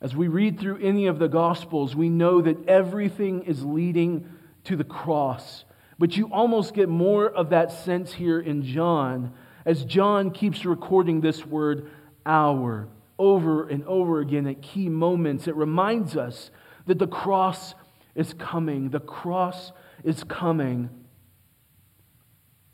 As 0.00 0.14
we 0.14 0.28
read 0.28 0.58
through 0.60 0.78
any 0.78 1.06
of 1.06 1.18
the 1.18 1.28
Gospels, 1.28 1.94
we 1.94 2.08
know 2.08 2.40
that 2.40 2.68
everything 2.68 3.42
is 3.42 3.64
leading 3.64 4.30
to 4.64 4.76
the 4.76 4.84
cross. 4.84 5.64
But 5.98 6.16
you 6.16 6.32
almost 6.32 6.72
get 6.72 6.88
more 6.88 7.28
of 7.28 7.50
that 7.50 7.72
sense 7.72 8.12
here 8.12 8.40
in 8.40 8.62
John 8.62 9.34
as 9.66 9.84
John 9.84 10.30
keeps 10.30 10.64
recording 10.64 11.20
this 11.20 11.44
word 11.44 11.90
hour 12.24 12.88
over 13.18 13.68
and 13.68 13.84
over 13.84 14.20
again 14.20 14.46
at 14.46 14.62
key 14.62 14.88
moments. 14.88 15.48
It 15.48 15.56
reminds 15.56 16.16
us 16.16 16.50
that 16.86 16.98
the 16.98 17.08
cross 17.08 17.74
is 18.14 18.32
coming. 18.34 18.90
The 18.90 19.00
cross 19.00 19.72
is 20.04 20.22
coming. 20.24 20.88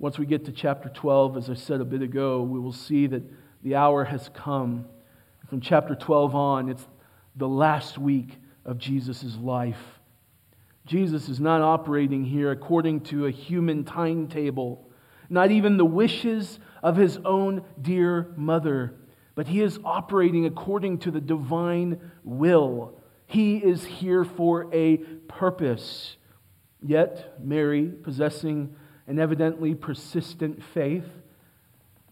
Once 0.05 0.19
we 0.19 0.27
get 0.27 0.45
to 0.45 0.53
chapter 0.53 0.91
12, 0.91 1.39
as 1.39 1.49
I 1.49 1.55
said 1.55 1.81
a 1.81 1.85
bit 1.87 2.03
ago, 2.03 2.43
we 2.43 2.61
will 2.61 2.75
see 2.75 3.07
that 3.07 3.23
the 3.63 3.75
hour 3.77 4.05
has 4.05 4.29
come. 4.35 4.85
From 5.49 5.63
chapter 5.63 5.95
12 5.95 6.35
on, 6.35 6.69
it's 6.69 6.87
the 7.37 7.49
last 7.49 7.97
week 7.97 8.37
of 8.67 8.77
Jesus' 8.77 9.39
life. 9.41 9.81
Jesus 10.85 11.31
is 11.31 11.41
not 11.41 11.63
operating 11.63 12.23
here 12.23 12.51
according 12.51 13.01
to 13.05 13.25
a 13.25 13.31
human 13.31 13.83
timetable, 13.83 14.91
not 15.31 15.51
even 15.51 15.79
the 15.79 15.87
wishes 15.87 16.59
of 16.83 16.97
his 16.97 17.17
own 17.25 17.65
dear 17.81 18.35
mother, 18.37 18.97
but 19.35 19.47
he 19.47 19.63
is 19.63 19.79
operating 19.87 20.45
according 20.45 20.99
to 20.99 21.11
the 21.11 21.21
divine 21.23 21.99
will. 22.25 23.01
He 23.25 23.57
is 23.57 23.83
here 23.83 24.27
for 24.27 24.69
a 24.71 24.99
purpose. 25.29 26.19
Yet, 26.83 27.43
Mary, 27.43 27.87
possessing 27.87 28.77
an 29.07 29.19
evidently 29.19 29.75
persistent 29.75 30.63
faith, 30.63 31.05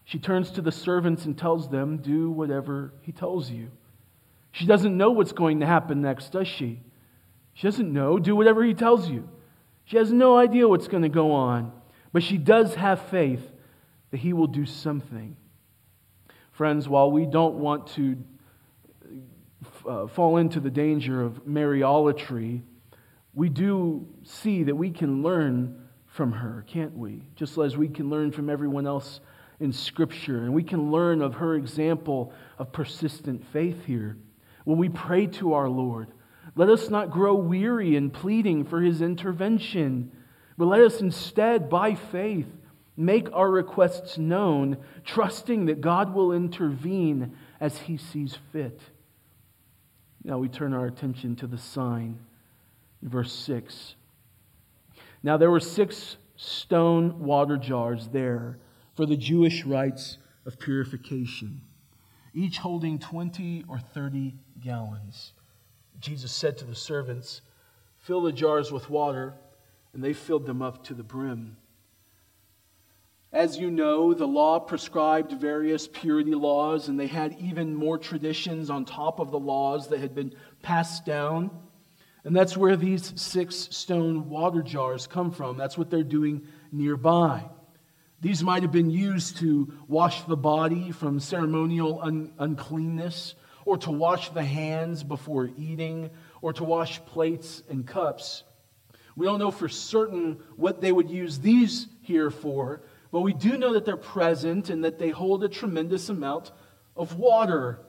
she 0.05 0.19
turns 0.19 0.51
to 0.51 0.61
the 0.61 0.71
servants 0.71 1.25
and 1.25 1.37
tells 1.37 1.69
them, 1.69 1.97
Do 1.97 2.29
whatever 2.29 2.93
he 3.01 3.11
tells 3.11 3.49
you. 3.49 3.69
She 4.51 4.65
doesn't 4.65 4.95
know 4.95 5.11
what's 5.11 5.31
going 5.31 5.61
to 5.61 5.65
happen 5.65 6.01
next, 6.01 6.31
does 6.31 6.47
she? 6.47 6.81
She 7.53 7.67
doesn't 7.67 7.91
know. 7.91 8.19
Do 8.19 8.35
whatever 8.35 8.63
he 8.63 8.73
tells 8.73 9.09
you. 9.09 9.27
She 9.85 9.97
has 9.97 10.11
no 10.11 10.37
idea 10.37 10.67
what's 10.67 10.87
going 10.87 11.03
to 11.03 11.09
go 11.09 11.31
on, 11.31 11.71
but 12.11 12.23
she 12.23 12.37
does 12.37 12.75
have 12.75 13.01
faith 13.09 13.51
that 14.11 14.17
he 14.17 14.33
will 14.33 14.47
do 14.47 14.65
something. 14.65 15.35
Friends, 16.51 16.87
while 16.87 17.11
we 17.11 17.25
don't 17.25 17.55
want 17.55 17.87
to 17.87 18.17
uh, 19.87 20.07
fall 20.07 20.37
into 20.37 20.59
the 20.59 20.69
danger 20.69 21.21
of 21.21 21.45
Mariolatry, 21.45 22.61
we 23.33 23.49
do 23.49 24.07
see 24.23 24.63
that 24.63 24.75
we 24.75 24.91
can 24.91 25.23
learn 25.23 25.82
from 26.13 26.31
her, 26.31 26.63
can't 26.67 26.95
we? 26.95 27.23
Just 27.35 27.57
as 27.57 27.75
we 27.75 27.89
can 27.89 28.09
learn 28.09 28.31
from 28.31 28.49
everyone 28.49 28.85
else 28.85 29.19
in 29.59 29.73
Scripture. 29.73 30.43
And 30.43 30.53
we 30.53 30.63
can 30.63 30.91
learn 30.91 31.23
of 31.23 31.33
her 31.35 31.55
example 31.55 32.31
of 32.59 32.71
persistent 32.71 33.43
faith 33.51 33.85
here. 33.85 34.15
When 34.63 34.77
we 34.77 34.89
pray 34.89 35.25
to 35.27 35.53
our 35.53 35.67
Lord, 35.67 36.09
let 36.55 36.69
us 36.69 36.89
not 36.89 37.09
grow 37.09 37.33
weary 37.33 37.95
in 37.95 38.11
pleading 38.11 38.65
for 38.65 38.79
his 38.79 39.01
intervention, 39.01 40.11
but 40.55 40.65
let 40.65 40.81
us 40.81 41.01
instead, 41.01 41.67
by 41.67 41.95
faith, 41.95 42.47
make 42.95 43.27
our 43.33 43.49
requests 43.49 44.19
known, 44.19 44.77
trusting 45.03 45.65
that 45.65 45.81
God 45.81 46.13
will 46.13 46.31
intervene 46.31 47.35
as 47.59 47.75
he 47.79 47.97
sees 47.97 48.37
fit. 48.51 48.79
Now 50.23 50.37
we 50.37 50.47
turn 50.47 50.73
our 50.73 50.85
attention 50.85 51.35
to 51.37 51.47
the 51.47 51.57
sign. 51.57 52.19
Verse 53.01 53.33
6. 53.33 53.95
Now 55.23 55.37
there 55.37 55.49
were 55.49 55.61
six 55.61 56.17
stone 56.35 57.19
water 57.19 57.57
jars 57.57 58.09
there 58.09 58.59
for 58.95 59.05
the 59.05 59.17
Jewish 59.17 59.63
rites 59.65 60.17
of 60.45 60.59
purification, 60.59 61.61
each 62.33 62.57
holding 62.57 62.99
20 62.99 63.65
or 63.69 63.79
30 63.79 64.35
gallons. 64.61 65.31
Jesus 65.99 66.31
said 66.33 66.57
to 66.57 66.65
the 66.65 66.75
servants, 66.75 67.41
Fill 67.99 68.21
the 68.21 68.33
jars 68.33 68.71
with 68.71 68.89
water, 68.89 69.33
and 69.93 70.03
they 70.03 70.11
filled 70.11 70.45
them 70.45 70.61
up 70.61 70.83
to 70.85 70.93
the 70.93 71.03
brim. 71.03 71.55
As 73.31 73.57
you 73.57 73.71
know, 73.71 74.13
the 74.13 74.27
law 74.27 74.59
prescribed 74.59 75.31
various 75.31 75.87
purity 75.87 76.35
laws, 76.35 76.89
and 76.89 76.99
they 76.99 77.07
had 77.07 77.35
even 77.39 77.73
more 77.73 77.97
traditions 77.97 78.69
on 78.69 78.85
top 78.85 79.19
of 79.19 79.31
the 79.31 79.39
laws 79.39 79.87
that 79.87 80.01
had 80.01 80.13
been 80.13 80.35
passed 80.61 81.05
down. 81.05 81.49
And 82.25 82.35
that's 82.35 82.55
where 82.55 82.77
these 82.77 83.13
six 83.15 83.55
stone 83.55 84.29
water 84.29 84.61
jars 84.61 85.07
come 85.07 85.31
from. 85.31 85.57
That's 85.57 85.77
what 85.77 85.89
they're 85.89 86.03
doing 86.03 86.47
nearby. 86.71 87.49
These 88.21 88.43
might 88.43 88.61
have 88.61 88.71
been 88.71 88.89
used 88.89 89.37
to 89.37 89.73
wash 89.89 90.23
the 90.23 90.37
body 90.37 90.91
from 90.91 91.19
ceremonial 91.19 91.99
un- 92.01 92.31
uncleanness, 92.39 93.35
or 93.65 93.77
to 93.79 93.91
wash 93.91 94.29
the 94.29 94.43
hands 94.43 95.03
before 95.03 95.49
eating, 95.57 96.09
or 96.41 96.53
to 96.53 96.63
wash 96.63 97.03
plates 97.05 97.63
and 97.69 97.85
cups. 97.85 98.43
We 99.15 99.25
don't 99.25 99.39
know 99.39 99.51
for 99.51 99.67
certain 99.67 100.39
what 100.55 100.79
they 100.79 100.91
would 100.91 101.09
use 101.09 101.39
these 101.39 101.87
here 102.01 102.31
for, 102.31 102.81
but 103.11 103.21
we 103.21 103.33
do 103.33 103.57
know 103.57 103.73
that 103.73 103.85
they're 103.85 103.97
present 103.97 104.69
and 104.69 104.85
that 104.85 104.99
they 104.99 105.09
hold 105.09 105.43
a 105.43 105.49
tremendous 105.49 106.09
amount 106.09 106.51
of 106.95 107.17
water. 107.17 107.79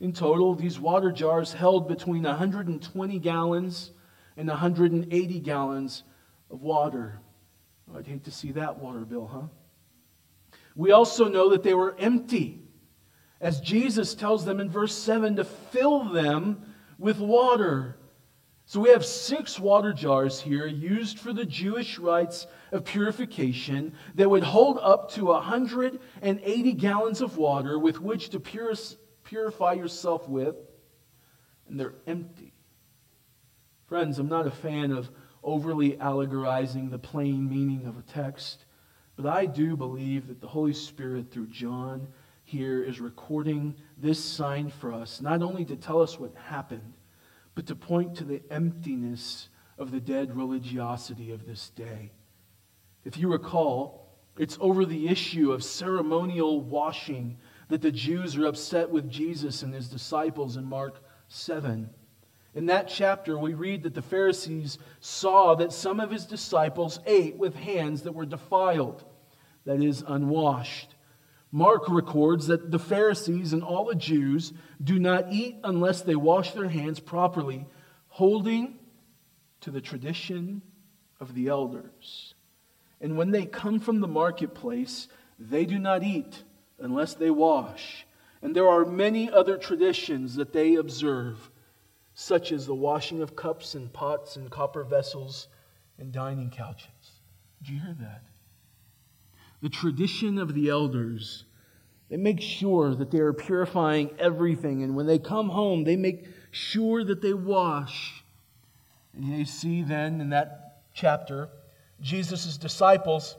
In 0.00 0.12
total, 0.12 0.54
these 0.54 0.78
water 0.78 1.10
jars 1.10 1.52
held 1.52 1.88
between 1.88 2.22
120 2.22 3.18
gallons 3.18 3.90
and 4.36 4.48
180 4.48 5.40
gallons 5.40 6.04
of 6.50 6.62
water. 6.62 7.20
I'd 7.96 8.06
hate 8.06 8.24
to 8.24 8.30
see 8.30 8.52
that 8.52 8.78
water 8.78 9.00
bill, 9.00 9.26
huh? 9.26 9.48
We 10.76 10.92
also 10.92 11.28
know 11.28 11.50
that 11.50 11.64
they 11.64 11.74
were 11.74 11.96
empty, 11.98 12.62
as 13.40 13.60
Jesus 13.60 14.14
tells 14.14 14.44
them 14.44 14.60
in 14.60 14.70
verse 14.70 14.94
7 14.94 15.36
to 15.36 15.44
fill 15.44 16.04
them 16.04 16.74
with 16.98 17.18
water. 17.18 17.96
So 18.66 18.80
we 18.80 18.90
have 18.90 19.04
six 19.04 19.58
water 19.58 19.92
jars 19.92 20.40
here 20.40 20.66
used 20.66 21.18
for 21.18 21.32
the 21.32 21.46
Jewish 21.46 21.98
rites 21.98 22.46
of 22.70 22.84
purification 22.84 23.94
that 24.14 24.30
would 24.30 24.44
hold 24.44 24.78
up 24.80 25.10
to 25.12 25.26
180 25.26 26.72
gallons 26.74 27.20
of 27.20 27.36
water 27.36 27.78
with 27.78 28.00
which 28.00 28.28
to 28.28 28.38
purify 28.38 28.94
yourself 29.32 30.28
with, 30.28 30.56
and 31.68 31.78
they're 31.78 31.94
empty. 32.06 32.52
Friends, 33.86 34.18
I'm 34.18 34.28
not 34.28 34.46
a 34.46 34.50
fan 34.50 34.92
of 34.92 35.10
overly 35.42 35.98
allegorizing 35.98 36.90
the 36.90 36.98
plain 36.98 37.48
meaning 37.48 37.86
of 37.86 37.98
a 37.98 38.02
text, 38.02 38.64
but 39.16 39.26
I 39.26 39.46
do 39.46 39.76
believe 39.76 40.28
that 40.28 40.40
the 40.40 40.48
Holy 40.48 40.74
Spirit, 40.74 41.30
through 41.30 41.48
John, 41.48 42.08
here 42.44 42.82
is 42.82 43.00
recording 43.00 43.74
this 43.96 44.22
sign 44.22 44.70
for 44.70 44.92
us, 44.92 45.20
not 45.20 45.42
only 45.42 45.64
to 45.66 45.76
tell 45.76 46.00
us 46.00 46.18
what 46.18 46.34
happened 46.34 46.94
but 47.58 47.66
to 47.66 47.74
point 47.74 48.14
to 48.14 48.22
the 48.22 48.40
emptiness 48.52 49.48
of 49.78 49.90
the 49.90 49.98
dead 49.98 50.36
religiosity 50.36 51.32
of 51.32 51.44
this 51.44 51.70
day. 51.70 52.12
If 53.04 53.18
you 53.18 53.26
recall, 53.26 54.16
it's 54.38 54.56
over 54.60 54.84
the 54.84 55.08
issue 55.08 55.50
of 55.50 55.64
ceremonial 55.64 56.60
washing 56.60 57.36
that 57.68 57.82
the 57.82 57.92
Jews 57.92 58.36
are 58.36 58.46
upset 58.46 58.90
with 58.90 59.10
Jesus 59.10 59.62
and 59.62 59.72
his 59.72 59.88
disciples 59.88 60.56
in 60.56 60.64
Mark 60.64 61.02
7. 61.28 61.90
In 62.54 62.66
that 62.66 62.88
chapter, 62.88 63.38
we 63.38 63.54
read 63.54 63.82
that 63.82 63.94
the 63.94 64.02
Pharisees 64.02 64.78
saw 65.00 65.54
that 65.56 65.72
some 65.72 66.00
of 66.00 66.10
his 66.10 66.24
disciples 66.24 66.98
ate 67.06 67.36
with 67.36 67.54
hands 67.54 68.02
that 68.02 68.14
were 68.14 68.26
defiled, 68.26 69.04
that 69.64 69.82
is, 69.82 70.02
unwashed. 70.06 70.94
Mark 71.50 71.88
records 71.88 72.46
that 72.48 72.70
the 72.70 72.78
Pharisees 72.78 73.52
and 73.52 73.62
all 73.62 73.84
the 73.84 73.94
Jews 73.94 74.52
do 74.82 74.98
not 74.98 75.32
eat 75.32 75.56
unless 75.64 76.02
they 76.02 76.16
wash 76.16 76.52
their 76.52 76.68
hands 76.68 77.00
properly, 77.00 77.66
holding 78.08 78.78
to 79.60 79.70
the 79.70 79.80
tradition 79.80 80.62
of 81.20 81.34
the 81.34 81.48
elders. 81.48 82.34
And 83.00 83.16
when 83.16 83.30
they 83.30 83.46
come 83.46 83.78
from 83.78 84.00
the 84.00 84.08
marketplace, 84.08 85.08
they 85.38 85.64
do 85.64 85.78
not 85.78 86.02
eat 86.02 86.42
unless 86.78 87.14
they 87.14 87.30
wash. 87.30 88.06
And 88.42 88.54
there 88.54 88.68
are 88.68 88.84
many 88.84 89.30
other 89.30 89.56
traditions 89.56 90.36
that 90.36 90.52
they 90.52 90.76
observe, 90.76 91.50
such 92.14 92.52
as 92.52 92.66
the 92.66 92.74
washing 92.74 93.20
of 93.22 93.34
cups 93.34 93.74
and 93.74 93.92
pots 93.92 94.36
and 94.36 94.50
copper 94.50 94.84
vessels 94.84 95.48
and 95.98 96.12
dining 96.12 96.50
couches. 96.50 97.20
Did 97.60 97.70
you 97.70 97.80
hear 97.80 97.96
that? 98.00 98.22
the 99.60 99.68
tradition 99.68 100.38
of 100.38 100.54
the 100.54 100.68
elders. 100.68 101.44
They 102.08 102.16
make 102.16 102.40
sure 102.40 102.94
that 102.94 103.10
they 103.10 103.18
are 103.18 103.32
purifying 103.32 104.10
everything. 104.18 104.82
And 104.82 104.94
when 104.94 105.06
they 105.06 105.18
come 105.18 105.50
home, 105.50 105.84
they 105.84 105.96
make 105.96 106.26
sure 106.50 107.04
that 107.04 107.20
they 107.20 107.34
wash. 107.34 108.24
And 109.14 109.24
you 109.24 109.44
see 109.44 109.82
then 109.82 110.20
in 110.20 110.30
that 110.30 110.82
chapter, 110.94 111.50
Jesus' 112.00 112.56
disciples 112.56 113.36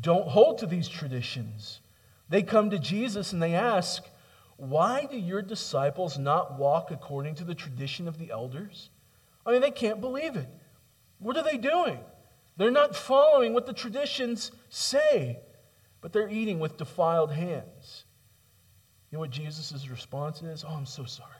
don't 0.00 0.28
hold 0.28 0.58
to 0.58 0.66
these 0.66 0.88
traditions. 0.88 1.80
They 2.34 2.42
come 2.42 2.70
to 2.70 2.78
Jesus 2.80 3.32
and 3.32 3.40
they 3.40 3.54
ask, 3.54 4.02
Why 4.56 5.06
do 5.08 5.16
your 5.16 5.40
disciples 5.40 6.18
not 6.18 6.58
walk 6.58 6.90
according 6.90 7.36
to 7.36 7.44
the 7.44 7.54
tradition 7.54 8.08
of 8.08 8.18
the 8.18 8.32
elders? 8.32 8.90
I 9.46 9.52
mean, 9.52 9.60
they 9.60 9.70
can't 9.70 10.00
believe 10.00 10.34
it. 10.34 10.48
What 11.20 11.36
are 11.36 11.44
they 11.44 11.58
doing? 11.58 12.00
They're 12.56 12.72
not 12.72 12.96
following 12.96 13.54
what 13.54 13.66
the 13.66 13.72
traditions 13.72 14.50
say 14.68 15.38
but 16.04 16.12
they're 16.12 16.28
eating 16.28 16.58
with 16.58 16.76
defiled 16.76 17.32
hands. 17.32 18.04
You 19.10 19.16
know 19.16 19.20
what 19.20 19.30
Jesus' 19.30 19.88
response 19.88 20.42
is? 20.42 20.62
Oh, 20.62 20.74
I'm 20.74 20.84
so 20.84 21.04
sorry. 21.04 21.30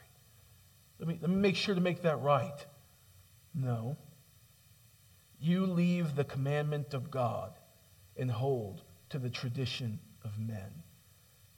Let 0.98 1.06
me, 1.06 1.18
let 1.20 1.28
me 1.28 1.36
make 1.36 1.54
sure 1.54 1.74
to 1.74 1.82
make 1.82 2.00
that 2.00 2.22
right. 2.22 2.64
No. 3.54 3.98
You 5.38 5.66
leave 5.66 6.16
the 6.16 6.24
commandment 6.24 6.94
of 6.94 7.10
God 7.10 7.58
and 8.16 8.30
hold 8.30 8.84
to 9.10 9.18
the 9.18 9.28
tradition 9.28 9.98
of 10.24 10.38
men. 10.38 10.83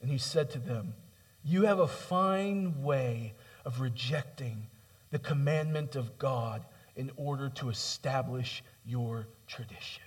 And 0.00 0.10
he 0.10 0.18
said 0.18 0.50
to 0.50 0.58
them, 0.58 0.94
You 1.42 1.64
have 1.64 1.78
a 1.78 1.88
fine 1.88 2.82
way 2.82 3.34
of 3.64 3.80
rejecting 3.80 4.68
the 5.10 5.18
commandment 5.18 5.96
of 5.96 6.18
God 6.18 6.64
in 6.94 7.10
order 7.16 7.48
to 7.50 7.68
establish 7.68 8.62
your 8.84 9.28
tradition. 9.46 10.02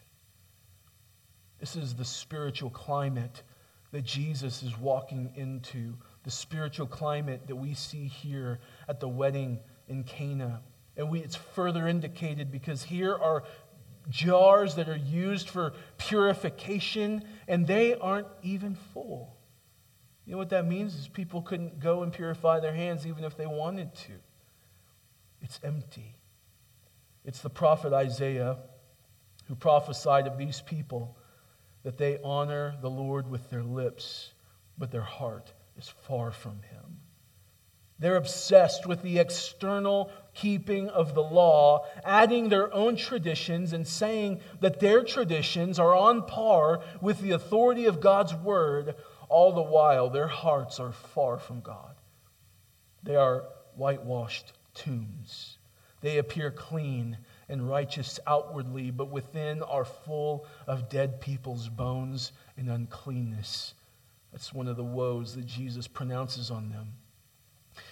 This 1.60 1.76
is 1.76 1.96
the 1.96 2.06
spiritual 2.06 2.70
climate 2.70 3.44
that 3.92 4.04
Jesus 4.04 4.64
is 4.64 4.78
walking 4.78 5.32
into, 5.36 5.96
the 6.24 6.32
spiritual 6.32 6.88
climate 6.88 7.48
that 7.48 7.56
we 7.56 7.74
see 7.74 8.08
here 8.08 8.60
at 8.88 9.00
the 9.00 9.08
wedding 9.08 9.60
in 9.88 10.04
Cana. 10.04 10.62
And 10.96 11.10
we, 11.10 11.20
it's 11.20 11.36
further 11.36 11.88
indicated 11.88 12.52
because 12.52 12.84
here 12.84 13.16
are 13.16 13.44
jars 14.10 14.76
that 14.76 14.90
are 14.90 14.98
used 14.98 15.50
for 15.50 15.74
purification, 15.98 17.24
and 17.48 17.68
they 17.68 17.96
aren't 17.96 18.28
even 18.42 18.76
full. 18.94 19.36
You 20.30 20.34
know 20.34 20.38
what 20.38 20.50
that 20.50 20.68
means? 20.68 20.94
Is 20.94 21.08
people 21.08 21.42
couldn't 21.42 21.80
go 21.80 22.04
and 22.04 22.14
purify 22.14 22.60
their 22.60 22.76
hands 22.76 23.08
even 23.08 23.24
if 23.24 23.36
they 23.36 23.48
wanted 23.48 23.96
to. 23.96 24.12
It's 25.42 25.60
empty. 25.64 26.18
It's 27.26 27.40
the 27.40 27.50
prophet 27.50 27.94
Isaiah 27.94 28.58
who 29.48 29.56
prophesied 29.56 30.28
of 30.28 30.38
these 30.38 30.62
people 30.62 31.18
that 31.82 31.98
they 31.98 32.20
honor 32.24 32.76
the 32.80 32.92
Lord 32.92 33.28
with 33.28 33.50
their 33.50 33.64
lips, 33.64 34.34
but 34.78 34.92
their 34.92 35.02
heart 35.02 35.52
is 35.80 35.90
far 35.90 36.30
from 36.30 36.62
him. 36.62 37.00
They're 37.98 38.16
obsessed 38.16 38.86
with 38.86 39.02
the 39.02 39.18
external 39.18 40.12
keeping 40.36 40.90
of 40.90 41.16
the 41.16 41.24
law, 41.24 41.88
adding 42.06 42.50
their 42.50 42.72
own 42.72 42.98
traditions 42.98 43.74
and 43.74 43.88
saying 43.88 44.42
that 44.62 44.80
their 44.80 45.04
traditions 45.04 45.80
are 45.80 45.96
on 45.96 46.28
par 46.28 46.82
with 47.02 47.20
the 47.20 47.32
authority 47.32 47.88
of 47.88 48.00
God's 48.00 48.36
word, 48.36 48.94
all 49.30 49.54
the 49.54 49.62
while 49.62 50.10
their 50.10 50.28
hearts 50.28 50.80
are 50.80 50.92
far 50.92 51.38
from 51.38 51.62
God. 51.62 51.96
They 53.04 53.16
are 53.16 53.46
whitewashed 53.76 54.54
tombs. 54.74 55.58
They 56.02 56.18
appear 56.18 56.52
clean 56.52 57.18
and 57.48 57.70
righteous 57.70 58.20
outwardly, 58.28 58.92
but 58.92 59.10
within 59.10 59.64
are 59.64 59.86
full 59.86 60.46
of 60.68 60.90
dead 60.90 61.22
people's 61.22 61.70
bones 61.70 62.32
and 62.58 62.70
uncleanness. 62.70 63.74
That's 64.32 64.54
one 64.54 64.68
of 64.68 64.78
the 64.78 64.84
woes 64.84 65.36
that 65.36 65.46
Jesus 65.46 65.88
pronounces 65.88 66.52
on 66.52 66.70
them. 66.70 66.94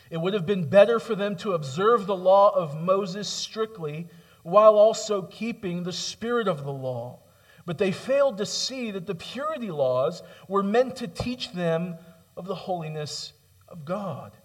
It 0.09 0.17
would 0.17 0.33
have 0.33 0.45
been 0.45 0.69
better 0.69 0.99
for 0.99 1.15
them 1.15 1.35
to 1.37 1.53
observe 1.53 2.05
the 2.05 2.15
law 2.15 2.49
of 2.49 2.79
Moses 2.79 3.27
strictly 3.27 4.07
while 4.43 4.75
also 4.75 5.23
keeping 5.23 5.83
the 5.83 5.91
spirit 5.91 6.47
of 6.47 6.63
the 6.63 6.71
law. 6.71 7.19
But 7.67 7.79
they 7.79 7.91
failed 7.91 8.37
to 8.37 8.45
see 8.45 8.91
that 8.91 9.07
the 9.07 9.13
purity 9.13 9.71
laws 9.71 10.23
were 10.47 10.63
meant 10.63 10.95
to 10.95 11.07
teach 11.07 11.51
them 11.51 11.97
of 12.37 12.47
the 12.47 12.55
holiness 12.55 13.33
of 13.67 13.83
God 13.83 14.37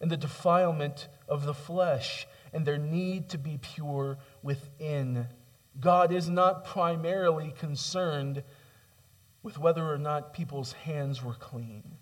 and 0.00 0.10
the 0.10 0.16
defilement 0.16 1.06
of 1.28 1.46
the 1.46 1.54
flesh 1.54 2.26
and 2.52 2.66
their 2.66 2.78
need 2.78 3.28
to 3.28 3.38
be 3.38 3.60
pure 3.62 4.18
within. 4.42 5.28
God 5.78 6.12
is 6.12 6.28
not 6.28 6.64
primarily 6.64 7.54
concerned 7.56 8.42
with 9.44 9.56
whether 9.56 9.88
or 9.88 9.98
not 9.98 10.34
people's 10.34 10.72
hands 10.72 11.22
were 11.22 11.34
clean. 11.34 11.96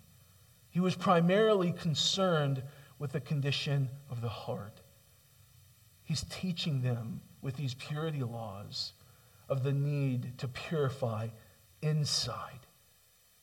He 0.71 0.79
was 0.79 0.95
primarily 0.95 1.71
concerned 1.71 2.63
with 2.97 3.11
the 3.11 3.21
condition 3.21 3.89
of 4.09 4.21
the 4.21 4.29
heart. 4.29 4.81
He's 6.03 6.25
teaching 6.31 6.81
them 6.81 7.21
with 7.43 7.57
these 7.57 7.75
purity 7.75 8.23
laws 8.23 8.93
of 9.51 9.63
the 9.63 9.73
need 9.73 10.37
to 10.37 10.47
purify 10.47 11.27
inside. 11.81 12.65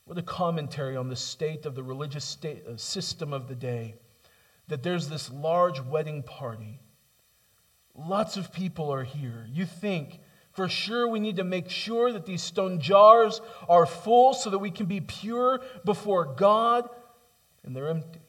What 0.06 0.16
a 0.16 0.22
commentary 0.22 0.96
on 0.96 1.10
the 1.10 1.16
state 1.16 1.66
of 1.66 1.74
the 1.74 1.82
religious 1.82 2.24
state, 2.24 2.64
uh, 2.66 2.78
system 2.78 3.34
of 3.34 3.46
the 3.46 3.54
day. 3.54 3.94
That 4.68 4.82
there's 4.82 5.08
this 5.08 5.30
large 5.30 5.80
wedding 5.80 6.22
party. 6.22 6.80
Lots 7.94 8.38
of 8.38 8.54
people 8.54 8.90
are 8.90 9.04
here. 9.04 9.46
You 9.52 9.66
think, 9.66 10.20
for 10.52 10.66
sure, 10.66 11.06
we 11.06 11.20
need 11.20 11.36
to 11.36 11.44
make 11.44 11.68
sure 11.68 12.10
that 12.10 12.24
these 12.24 12.42
stone 12.42 12.80
jars 12.80 13.42
are 13.68 13.84
full 13.84 14.32
so 14.32 14.48
that 14.48 14.60
we 14.60 14.70
can 14.70 14.86
be 14.86 15.02
pure 15.02 15.60
before 15.84 16.24
God, 16.24 16.88
and 17.64 17.76
they're 17.76 17.88
empty. 17.88 18.20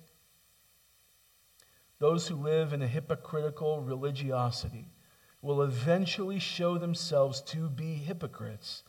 Those 2.00 2.28
who 2.28 2.36
live 2.36 2.74
in 2.74 2.82
a 2.82 2.88
hypocritical 2.88 3.80
religiosity 3.80 4.90
will 5.42 5.62
eventually 5.62 6.40
show 6.40 6.78
themselves 6.78 7.42
to 7.42 7.70
be 7.70 7.94
hypocrites 7.94 8.84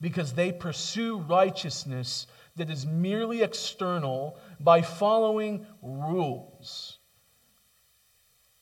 because 0.00 0.32
they 0.32 0.50
pursue 0.50 1.18
righteousness 1.18 2.26
that 2.56 2.68
is 2.68 2.84
merely 2.84 3.42
external 3.42 4.36
by 4.60 4.82
following 4.82 5.64
rules. 5.80 6.98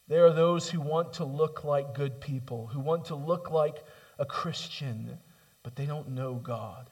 There 0.07 0.27
are 0.27 0.33
those 0.33 0.69
who 0.69 0.81
want 0.81 1.15
to 1.15 1.25
look 1.25 1.65
like 1.65 1.95
good 1.95 2.21
people, 2.21 2.67
who 2.67 2.81
want 2.81 3.07
to 3.07 3.15
look 3.15 3.51
like 3.51 3.83
a 4.19 4.27
Christian, 4.27 5.19
but 5.63 5.77
they 5.77 5.87
don't 5.87 6.11
know 6.11 6.35
God. 6.35 6.91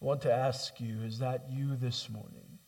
I 0.00 0.04
want 0.04 0.22
to 0.22 0.32
ask 0.32 0.80
you 0.80 1.02
is 1.02 1.18
that 1.20 1.44
you 1.50 1.76
this 1.76 2.08
morning? 2.10 2.58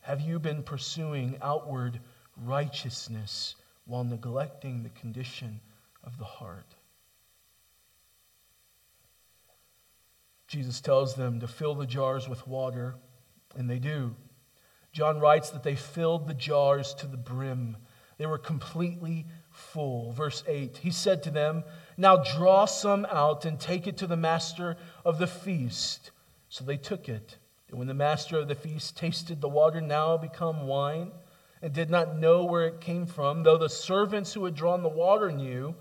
Have 0.00 0.20
you 0.20 0.38
been 0.38 0.62
pursuing 0.62 1.36
outward 1.40 2.00
righteousness 2.36 3.54
while 3.86 4.04
neglecting 4.04 4.82
the 4.82 4.88
condition 4.90 5.60
of 6.04 6.18
the 6.18 6.24
heart? 6.24 6.74
Jesus 10.46 10.82
tells 10.82 11.14
them 11.14 11.40
to 11.40 11.48
fill 11.48 11.74
the 11.74 11.86
jars 11.86 12.28
with 12.28 12.46
water, 12.46 12.96
and 13.56 13.70
they 13.70 13.78
do. 13.78 14.14
John 14.92 15.18
writes 15.18 15.48
that 15.50 15.62
they 15.62 15.74
filled 15.74 16.28
the 16.28 16.34
jars 16.34 16.92
to 16.94 17.06
the 17.06 17.16
brim. 17.16 17.78
They 18.18 18.26
were 18.26 18.36
completely 18.36 19.26
full. 19.50 20.12
Verse 20.12 20.44
8 20.46 20.76
He 20.82 20.90
said 20.90 21.22
to 21.22 21.30
them, 21.30 21.64
Now 21.96 22.18
draw 22.18 22.66
some 22.66 23.06
out 23.10 23.46
and 23.46 23.58
take 23.58 23.86
it 23.86 23.96
to 23.98 24.06
the 24.06 24.16
master 24.16 24.76
of 25.04 25.18
the 25.18 25.26
feast. 25.26 26.10
So 26.50 26.64
they 26.64 26.76
took 26.76 27.08
it. 27.08 27.38
And 27.70 27.78
when 27.78 27.88
the 27.88 27.94
master 27.94 28.38
of 28.38 28.48
the 28.48 28.54
feast 28.54 28.96
tasted 28.98 29.40
the 29.40 29.48
water 29.48 29.80
now 29.80 30.18
become 30.18 30.66
wine, 30.66 31.12
and 31.62 31.72
did 31.72 31.88
not 31.88 32.18
know 32.18 32.44
where 32.44 32.66
it 32.66 32.80
came 32.80 33.06
from, 33.06 33.44
though 33.44 33.56
the 33.56 33.68
servants 33.68 34.32
who 34.32 34.44
had 34.44 34.54
drawn 34.54 34.82
the 34.82 34.88
water 34.88 35.30
knew, 35.30 35.74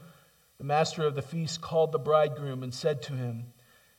the 0.59 0.63
master 0.63 1.03
of 1.03 1.15
the 1.15 1.23
feast 1.23 1.59
called 1.59 1.91
the 1.91 1.99
bridegroom 1.99 2.61
and 2.61 2.73
said 2.73 3.01
to 3.01 3.13
him, 3.13 3.47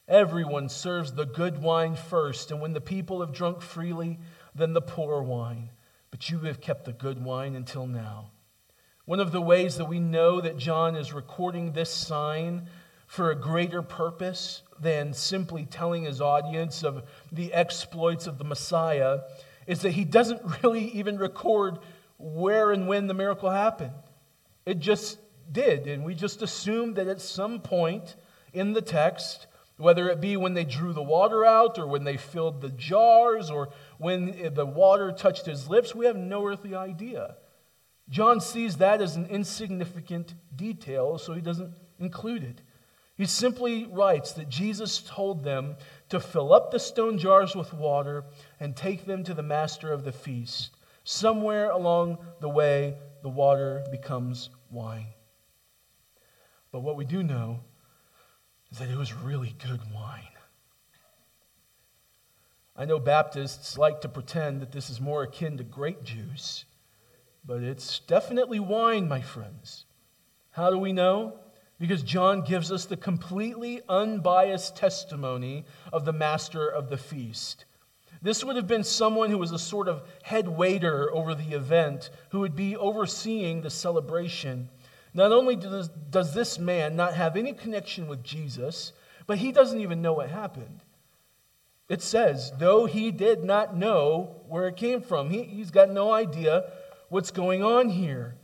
Everyone 0.06 0.68
serves 0.68 1.12
the 1.12 1.26
good 1.26 1.60
wine 1.60 1.96
first, 1.96 2.52
and 2.52 2.60
when 2.60 2.72
the 2.72 2.80
people 2.80 3.20
have 3.20 3.32
drunk 3.32 3.60
freely, 3.62 4.20
then 4.54 4.72
the 4.72 4.80
poor 4.80 5.22
wine. 5.22 5.70
But 6.12 6.30
you 6.30 6.40
have 6.40 6.60
kept 6.60 6.84
the 6.84 6.92
good 6.92 7.24
wine 7.24 7.56
until 7.56 7.86
now. 7.86 8.30
One 9.04 9.20
of 9.20 9.32
the 9.32 9.40
ways 9.40 9.76
that 9.76 9.88
we 9.88 9.98
know 9.98 10.40
that 10.40 10.58
John 10.58 10.94
is 10.94 11.12
recording 11.12 11.72
this 11.72 11.90
sign 11.90 12.68
for 13.06 13.30
a 13.30 13.36
greater 13.36 13.82
purpose 13.82 14.62
than 14.78 15.14
simply 15.14 15.66
telling 15.66 16.04
his 16.04 16.20
audience 16.20 16.84
of 16.84 17.02
the 17.32 17.52
exploits 17.52 18.26
of 18.26 18.38
the 18.38 18.44
Messiah 18.44 19.20
is 19.66 19.82
that 19.82 19.92
he 19.92 20.04
doesn't 20.04 20.40
really 20.62 20.84
even 20.90 21.18
record 21.18 21.78
where 22.18 22.72
and 22.72 22.86
when 22.86 23.06
the 23.06 23.14
miracle 23.14 23.50
happened. 23.50 23.94
It 24.64 24.78
just 24.78 25.18
did. 25.50 25.86
And 25.86 26.04
we 26.04 26.14
just 26.14 26.42
assume 26.42 26.94
that 26.94 27.08
at 27.08 27.20
some 27.20 27.60
point 27.60 28.16
in 28.52 28.72
the 28.72 28.82
text, 28.82 29.46
whether 29.76 30.08
it 30.08 30.20
be 30.20 30.36
when 30.36 30.54
they 30.54 30.64
drew 30.64 30.92
the 30.92 31.02
water 31.02 31.44
out 31.44 31.78
or 31.78 31.86
when 31.86 32.04
they 32.04 32.16
filled 32.16 32.60
the 32.60 32.70
jars 32.70 33.50
or 33.50 33.70
when 33.98 34.54
the 34.54 34.66
water 34.66 35.10
touched 35.12 35.46
his 35.46 35.68
lips, 35.68 35.94
we 35.94 36.06
have 36.06 36.16
no 36.16 36.46
earthly 36.46 36.74
idea. 36.74 37.36
John 38.08 38.40
sees 38.40 38.76
that 38.76 39.00
as 39.00 39.16
an 39.16 39.26
insignificant 39.26 40.34
detail, 40.54 41.18
so 41.18 41.32
he 41.32 41.40
doesn't 41.40 41.72
include 41.98 42.44
it. 42.44 42.60
He 43.16 43.26
simply 43.26 43.86
writes 43.86 44.32
that 44.32 44.48
Jesus 44.48 45.02
told 45.02 45.44
them 45.44 45.76
to 46.08 46.18
fill 46.20 46.52
up 46.52 46.70
the 46.70 46.78
stone 46.78 47.18
jars 47.18 47.54
with 47.54 47.72
water 47.72 48.24
and 48.62 48.76
take 48.76 49.06
them 49.06 49.24
to 49.24 49.34
the 49.34 49.42
master 49.42 49.92
of 49.92 50.04
the 50.04 50.12
feast. 50.12 50.70
Somewhere 51.02 51.70
along 51.70 52.18
the 52.40 52.48
way, 52.48 52.94
the 53.20 53.28
water 53.28 53.84
becomes 53.90 54.50
wine. 54.70 55.08
But 56.70 56.80
what 56.80 56.94
we 56.94 57.04
do 57.04 57.24
know 57.24 57.58
is 58.70 58.78
that 58.78 58.88
it 58.88 58.96
was 58.96 59.12
really 59.12 59.56
good 59.66 59.80
wine. 59.92 60.22
I 62.76 62.84
know 62.84 63.00
Baptists 63.00 63.76
like 63.76 64.00
to 64.02 64.08
pretend 64.08 64.62
that 64.62 64.70
this 64.70 64.90
is 64.90 65.00
more 65.00 65.24
akin 65.24 65.56
to 65.56 65.64
grape 65.64 66.04
juice, 66.04 66.64
but 67.44 67.64
it's 67.64 67.98
definitely 67.98 68.60
wine, 68.60 69.08
my 69.08 69.22
friends. 69.22 69.86
How 70.52 70.70
do 70.70 70.78
we 70.78 70.92
know? 70.92 71.40
because 71.80 72.04
John 72.04 72.42
gives 72.42 72.70
us 72.70 72.84
the 72.84 72.96
completely 72.96 73.80
unbiased 73.88 74.76
testimony 74.76 75.64
of 75.92 76.04
the 76.04 76.12
master 76.12 76.68
of 76.68 76.90
the 76.90 76.96
feast. 76.96 77.64
This 78.22 78.44
would 78.44 78.54
have 78.54 78.68
been 78.68 78.84
someone 78.84 79.30
who 79.30 79.38
was 79.38 79.50
a 79.50 79.58
sort 79.58 79.88
of 79.88 80.02
head 80.22 80.46
waiter 80.46 81.12
over 81.12 81.34
the 81.34 81.54
event, 81.54 82.08
who 82.30 82.40
would 82.40 82.54
be 82.54 82.76
overseeing 82.76 83.60
the 83.60 83.70
celebration. 83.70 84.68
Not 85.12 85.32
only 85.32 85.56
does, 85.56 85.88
does 85.88 86.32
this 86.32 86.58
man 86.58 86.94
not 86.94 87.14
have 87.14 87.36
any 87.36 87.52
connection 87.52 88.06
with 88.06 88.22
Jesus, 88.22 88.92
but 89.26 89.38
he 89.38 89.50
doesn't 89.50 89.80
even 89.80 90.02
know 90.02 90.12
what 90.12 90.30
happened. 90.30 90.84
It 91.88 92.00
says, 92.00 92.52
though 92.58 92.86
he 92.86 93.10
did 93.10 93.42
not 93.42 93.76
know 93.76 94.42
where 94.48 94.68
it 94.68 94.76
came 94.76 95.02
from, 95.02 95.28
he, 95.28 95.42
he's 95.42 95.72
got 95.72 95.90
no 95.90 96.12
idea 96.12 96.70
what's 97.08 97.32
going 97.32 97.62
on 97.62 97.88
here. 97.88 98.36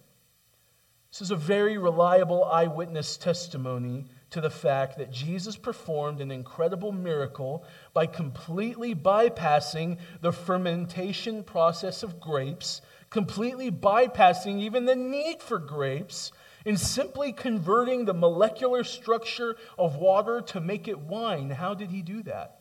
This 1.11 1.23
is 1.23 1.31
a 1.31 1.37
very 1.37 1.79
reliable 1.79 2.45
eyewitness 2.45 3.17
testimony 3.17 4.07
to 4.31 4.41
the 4.41 4.51
fact 4.51 4.99
that 4.99 5.11
Jesus 5.11 5.57
performed 5.57 6.21
an 6.21 6.31
incredible 6.31 6.93
miracle 6.93 7.65
by 7.95 8.07
completely 8.07 8.95
bypassing 8.95 9.99
the 10.21 10.33
fermentation 10.33 11.43
process 11.43 12.03
of 12.03 12.21
grapes, 12.21 12.83
completely 13.11 13.71
bypassing 13.71 14.61
even 14.61 14.85
the 14.85 14.97
need 14.97 15.41
for 15.41 15.59
grapes, 15.59 16.33
and 16.67 16.79
simply 16.79 17.33
converting 17.33 18.05
the 18.05 18.13
molecular 18.13 18.85
structure 18.85 19.57
of 19.79 19.97
water 19.97 20.41
to 20.43 20.61
make 20.61 20.89
it 20.89 20.99
wine. 20.99 21.51
How 21.51 21.73
did 21.75 21.91
he 21.91 22.03
do 22.03 22.23
that? 22.25 22.59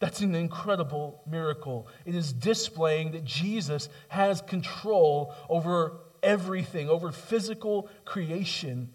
That's 0.00 0.20
an 0.20 0.34
incredible 0.34 1.22
miracle. 1.28 1.88
It 2.04 2.14
is 2.14 2.32
displaying 2.32 3.12
that 3.12 3.24
Jesus 3.24 3.88
has 4.08 4.40
control 4.40 5.34
over 5.48 6.00
everything, 6.22 6.88
over 6.88 7.12
physical 7.12 7.88
creation. 8.04 8.90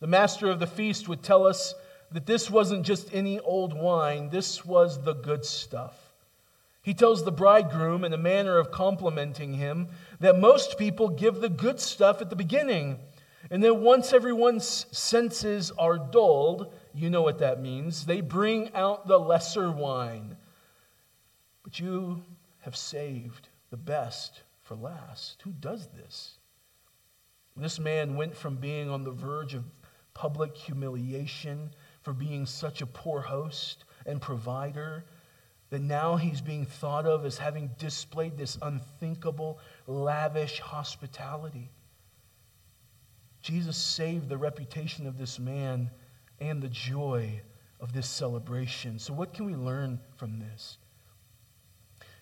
The 0.00 0.06
master 0.06 0.48
of 0.48 0.60
the 0.60 0.66
feast 0.66 1.08
would 1.08 1.22
tell 1.22 1.46
us 1.46 1.74
that 2.12 2.26
this 2.26 2.50
wasn't 2.50 2.86
just 2.86 3.12
any 3.12 3.38
old 3.40 3.72
wine, 3.74 4.30
this 4.30 4.64
was 4.64 5.02
the 5.04 5.14
good 5.14 5.44
stuff. 5.44 5.94
He 6.82 6.94
tells 6.94 7.24
the 7.24 7.32
bridegroom, 7.32 8.04
in 8.04 8.12
a 8.12 8.18
manner 8.18 8.56
of 8.56 8.70
complimenting 8.70 9.54
him, 9.54 9.88
that 10.20 10.38
most 10.38 10.78
people 10.78 11.08
give 11.08 11.40
the 11.40 11.50
good 11.50 11.80
stuff 11.80 12.22
at 12.22 12.30
the 12.30 12.36
beginning. 12.36 12.98
And 13.50 13.62
then 13.62 13.82
once 13.82 14.12
everyone's 14.12 14.86
senses 14.96 15.70
are 15.72 15.98
dulled, 15.98 16.72
you 16.94 17.10
know 17.10 17.22
what 17.22 17.40
that 17.40 17.60
means, 17.60 18.06
they 18.06 18.20
bring 18.20 18.72
out 18.74 19.06
the 19.06 19.18
lesser 19.18 19.70
wine. 19.70 20.36
But 21.62 21.78
you 21.78 22.22
have 22.60 22.76
saved 22.76 23.48
the 23.70 23.76
best 23.76 24.42
for 24.62 24.74
last. 24.74 25.42
Who 25.42 25.50
does 25.50 25.88
this? 25.88 26.38
This 27.56 27.78
man 27.78 28.16
went 28.16 28.36
from 28.36 28.56
being 28.56 28.88
on 28.88 29.02
the 29.02 29.10
verge 29.10 29.54
of 29.54 29.77
public 30.18 30.56
humiliation 30.56 31.70
for 32.02 32.12
being 32.12 32.44
such 32.44 32.82
a 32.82 32.86
poor 32.86 33.20
host 33.20 33.84
and 34.04 34.20
provider 34.20 35.04
that 35.70 35.80
now 35.80 36.16
he's 36.16 36.40
being 36.40 36.66
thought 36.66 37.06
of 37.06 37.24
as 37.24 37.38
having 37.38 37.70
displayed 37.78 38.36
this 38.36 38.58
unthinkable, 38.62 39.60
lavish 39.86 40.58
hospitality. 40.58 41.70
Jesus 43.42 43.76
saved 43.76 44.28
the 44.28 44.36
reputation 44.36 45.06
of 45.06 45.18
this 45.18 45.38
man 45.38 45.88
and 46.40 46.60
the 46.60 46.68
joy 46.68 47.40
of 47.78 47.92
this 47.92 48.08
celebration. 48.08 48.98
So, 48.98 49.12
what 49.12 49.32
can 49.32 49.46
we 49.46 49.54
learn 49.54 50.00
from 50.16 50.40
this? 50.40 50.78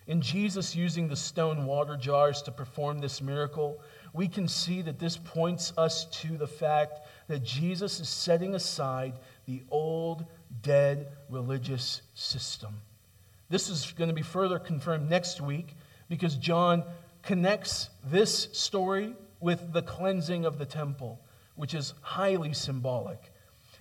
In 0.05 0.21
Jesus 0.21 0.75
using 0.75 1.07
the 1.07 1.15
stone 1.15 1.65
water 1.65 1.97
jars 1.97 2.43
to 2.43 2.51
perform 2.51 2.99
this 2.99 3.23
miracle, 3.23 3.81
we 4.13 4.27
can 4.27 4.47
see 4.47 4.83
that 4.83 4.99
this 4.99 5.17
points 5.17 5.73
us 5.77 6.05
to 6.21 6.37
the 6.37 6.47
fact 6.47 7.06
that 7.27 7.43
Jesus 7.43 7.99
is 7.99 8.09
setting 8.09 8.55
aside 8.55 9.13
the 9.45 9.63
old, 9.69 10.25
dead 10.61 11.07
religious 11.29 12.01
system. 12.13 12.81
This 13.49 13.69
is 13.69 13.93
going 13.97 14.09
to 14.09 14.13
be 14.13 14.21
further 14.21 14.59
confirmed 14.59 15.09
next 15.09 15.41
week 15.41 15.75
because 16.09 16.35
John 16.35 16.83
connects 17.23 17.89
this 18.03 18.49
story 18.53 19.13
with 19.39 19.73
the 19.73 19.81
cleansing 19.81 20.45
of 20.45 20.57
the 20.57 20.65
temple, 20.65 21.19
which 21.55 21.73
is 21.73 21.93
highly 22.01 22.53
symbolic. 22.53 23.31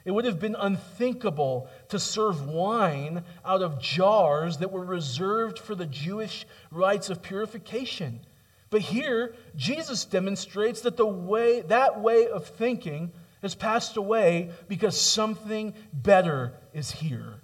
It 0.05 0.13
would 0.13 0.25
have 0.25 0.39
been 0.39 0.55
unthinkable 0.57 1.69
to 1.89 1.99
serve 1.99 2.47
wine 2.47 3.25
out 3.45 3.63
of 3.63 3.81
jars 3.81 4.59
that 4.59 4.71
were 4.71 4.85
reserved 4.85 5.59
for 5.59 5.75
the 5.75 5.87
Jewish 5.87 6.47
rites 6.71 7.11
of 7.11 7.23
purification. 7.23 8.21
But 8.71 8.83
here, 8.83 9.35
Jesus 9.57 10.05
demonstrates 10.05 10.81
that 10.83 10.97
the 10.97 11.07
way, 11.07 11.61
that 11.63 12.01
way 12.01 12.29
of 12.29 12.47
thinking 12.47 13.13
has 13.47 13.55
passed 13.55 13.97
away 13.97 14.51
because 14.69 15.01
something 15.01 15.73
better 15.93 16.53
is 16.75 16.91
here. 16.91 17.41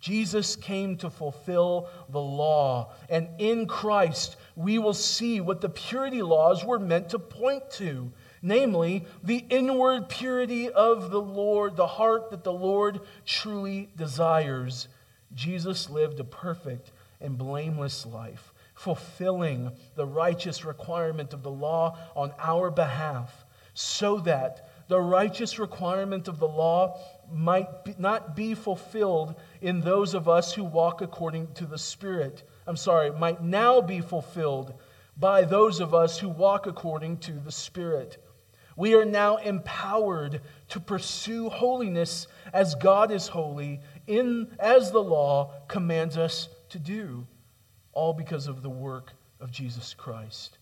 Jesus 0.00 0.56
came 0.56 0.96
to 0.96 1.10
fulfill 1.10 1.88
the 2.08 2.20
law, 2.20 2.92
and 3.08 3.28
in 3.38 3.66
Christ 3.66 4.36
we 4.56 4.78
will 4.78 4.94
see 4.94 5.40
what 5.40 5.60
the 5.60 5.68
purity 5.68 6.22
laws 6.22 6.64
were 6.64 6.78
meant 6.78 7.10
to 7.10 7.18
point 7.18 7.70
to 7.72 8.10
namely, 8.42 9.04
the 9.22 9.44
inward 9.48 10.08
purity 10.08 10.70
of 10.70 11.10
the 11.10 11.20
Lord, 11.20 11.76
the 11.76 11.86
heart 11.86 12.30
that 12.30 12.44
the 12.44 12.52
Lord 12.52 13.00
truly 13.24 13.90
desires. 13.96 14.88
Jesus 15.34 15.90
lived 15.90 16.20
a 16.20 16.24
perfect 16.24 16.92
and 17.20 17.36
blameless 17.36 18.06
life, 18.06 18.52
fulfilling 18.74 19.72
the 19.96 20.06
righteous 20.06 20.64
requirement 20.64 21.32
of 21.32 21.42
the 21.42 21.50
law 21.50 21.96
on 22.14 22.32
our 22.38 22.70
behalf, 22.70 23.44
so 23.74 24.18
that 24.20 24.67
the 24.88 25.00
righteous 25.00 25.58
requirement 25.58 26.28
of 26.28 26.38
the 26.38 26.48
law 26.48 26.98
might 27.30 27.84
be, 27.84 27.94
not 27.98 28.34
be 28.34 28.54
fulfilled 28.54 29.34
in 29.60 29.82
those 29.82 30.14
of 30.14 30.28
us 30.28 30.54
who 30.54 30.64
walk 30.64 31.02
according 31.02 31.52
to 31.54 31.66
the 31.66 31.78
Spirit. 31.78 32.42
I'm 32.66 32.76
sorry, 32.76 33.10
might 33.10 33.42
now 33.42 33.80
be 33.82 34.00
fulfilled 34.00 34.74
by 35.16 35.42
those 35.42 35.80
of 35.80 35.94
us 35.94 36.18
who 36.18 36.28
walk 36.28 36.66
according 36.66 37.18
to 37.18 37.32
the 37.32 37.52
Spirit. 37.52 38.22
We 38.76 38.94
are 38.94 39.04
now 39.04 39.36
empowered 39.36 40.40
to 40.68 40.80
pursue 40.80 41.50
holiness 41.50 42.26
as 42.52 42.74
God 42.76 43.10
is 43.10 43.28
holy, 43.28 43.80
in, 44.06 44.48
as 44.58 44.90
the 44.90 45.02
law 45.02 45.52
commands 45.66 46.16
us 46.16 46.48
to 46.70 46.78
do, 46.78 47.26
all 47.92 48.14
because 48.14 48.46
of 48.46 48.62
the 48.62 48.70
work 48.70 49.12
of 49.40 49.50
Jesus 49.50 49.92
Christ. 49.94 50.58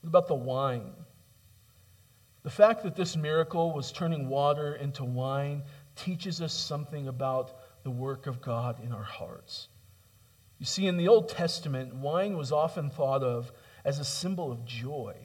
What 0.00 0.08
about 0.08 0.28
the 0.28 0.34
wine? 0.34 0.92
The 2.46 2.52
fact 2.52 2.84
that 2.84 2.94
this 2.94 3.16
miracle 3.16 3.72
was 3.72 3.90
turning 3.90 4.28
water 4.28 4.76
into 4.76 5.02
wine 5.02 5.64
teaches 5.96 6.40
us 6.40 6.52
something 6.52 7.08
about 7.08 7.82
the 7.82 7.90
work 7.90 8.28
of 8.28 8.40
God 8.40 8.78
in 8.84 8.92
our 8.92 9.02
hearts. 9.02 9.66
You 10.60 10.64
see, 10.64 10.86
in 10.86 10.96
the 10.96 11.08
Old 11.08 11.28
Testament, 11.28 11.96
wine 11.96 12.36
was 12.36 12.52
often 12.52 12.88
thought 12.88 13.24
of 13.24 13.50
as 13.84 13.98
a 13.98 14.04
symbol 14.04 14.52
of 14.52 14.64
joy. 14.64 15.16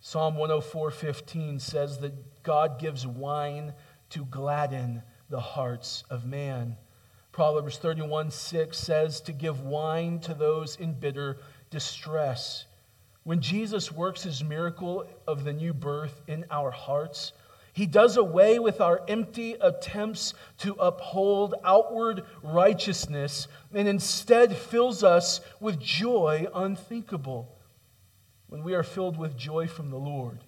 Psalm 0.00 0.36
104:15 0.36 1.58
says 1.58 2.00
that 2.00 2.42
God 2.42 2.78
gives 2.78 3.06
wine 3.06 3.72
to 4.10 4.26
gladden 4.26 5.02
the 5.30 5.40
hearts 5.40 6.04
of 6.10 6.26
man. 6.26 6.76
Proverbs 7.32 7.78
31:6 7.78 8.76
says 8.76 9.22
to 9.22 9.32
give 9.32 9.62
wine 9.62 10.20
to 10.20 10.34
those 10.34 10.76
in 10.76 11.00
bitter 11.00 11.38
distress. 11.70 12.66
When 13.24 13.40
Jesus 13.40 13.92
works 13.92 14.22
his 14.22 14.42
miracle 14.42 15.06
of 15.26 15.44
the 15.44 15.52
new 15.52 15.74
birth 15.74 16.20
in 16.26 16.44
our 16.50 16.70
hearts, 16.70 17.32
he 17.72 17.86
does 17.86 18.16
away 18.16 18.58
with 18.58 18.80
our 18.80 19.02
empty 19.08 19.52
attempts 19.60 20.34
to 20.58 20.74
uphold 20.74 21.54
outward 21.64 22.24
righteousness 22.42 23.46
and 23.72 23.86
instead 23.86 24.56
fills 24.56 25.04
us 25.04 25.40
with 25.60 25.78
joy 25.78 26.46
unthinkable. 26.54 27.56
When 28.48 28.64
we 28.64 28.74
are 28.74 28.82
filled 28.82 29.16
with 29.16 29.36
joy 29.36 29.68
from 29.68 29.90
the 29.90 29.98
Lord, 29.98 30.40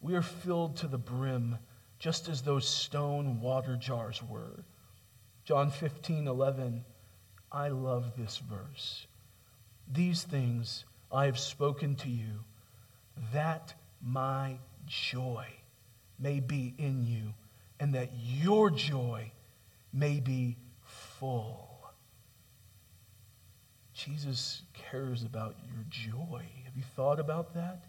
we 0.00 0.14
are 0.14 0.22
filled 0.22 0.76
to 0.76 0.86
the 0.86 0.98
brim, 0.98 1.58
just 1.98 2.28
as 2.28 2.42
those 2.42 2.66
stone 2.66 3.40
water 3.40 3.76
jars 3.76 4.22
were. 4.22 4.64
John 5.44 5.70
15, 5.70 6.26
11. 6.26 6.84
I 7.52 7.68
love 7.68 8.12
this 8.16 8.38
verse. 8.38 9.06
These 9.92 10.22
things 10.22 10.84
I 11.16 11.24
have 11.24 11.38
spoken 11.38 11.94
to 11.96 12.10
you, 12.10 12.44
that 13.32 13.72
my 14.02 14.58
joy 14.86 15.46
may 16.18 16.40
be 16.40 16.74
in 16.76 17.02
you, 17.06 17.32
and 17.80 17.94
that 17.94 18.10
your 18.14 18.70
joy 18.70 19.32
may 19.94 20.20
be 20.20 20.58
full. 20.82 21.90
Jesus 23.94 24.60
cares 24.74 25.22
about 25.22 25.56
your 25.64 25.84
joy. 25.88 26.42
Have 26.66 26.76
you 26.76 26.84
thought 26.94 27.18
about 27.18 27.54
that? 27.54 27.86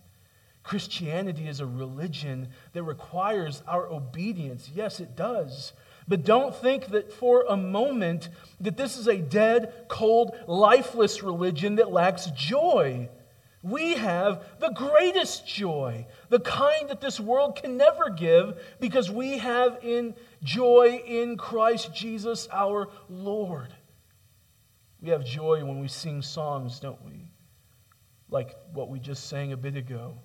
Christianity 0.63 1.47
is 1.47 1.59
a 1.59 1.65
religion 1.65 2.47
that 2.71 2.83
requires 2.83 3.61
our 3.67 3.87
obedience. 3.89 4.69
Yes, 4.73 5.01
it 5.01 5.17
does. 5.17 5.73
But 6.07 6.23
don't 6.23 6.55
think 6.55 6.87
that 6.87 7.11
for 7.11 7.45
a 7.47 7.57
moment 7.57 8.29
that 8.61 8.77
this 8.77 8.97
is 8.97 9.07
a 9.07 9.17
dead, 9.17 9.85
cold, 9.89 10.35
lifeless 10.47 11.21
religion 11.23 11.75
that 11.75 11.91
lacks 11.91 12.27
joy. 12.27 13.09
We 13.67 13.95
have 13.95 14.45
the 14.59 14.69
greatest 14.69 15.45
joy, 15.45 16.07
the 16.29 16.39
kind 16.39 16.89
that 16.89 17.01
this 17.01 17.19
world 17.19 17.57
can 17.61 17.75
never 17.75 18.09
give, 18.09 18.61
because 18.79 19.11
we 19.11 19.39
have 19.39 19.79
in 19.81 20.15
joy 20.41 21.03
in 21.05 21.35
Christ 21.35 21.93
Jesus 21.93 22.47
our 22.53 22.87
Lord. 23.09 23.73
We 25.01 25.09
have 25.09 25.25
joy 25.25 25.65
when 25.65 25.79
we 25.79 25.89
sing 25.89 26.21
songs, 26.21 26.79
don't 26.79 27.03
we? 27.03 27.29
Like 28.29 28.55
what 28.71 28.89
we 28.89 28.99
just 28.99 29.27
sang 29.27 29.51
a 29.51 29.57
bit 29.57 29.75
ago. 29.75 30.19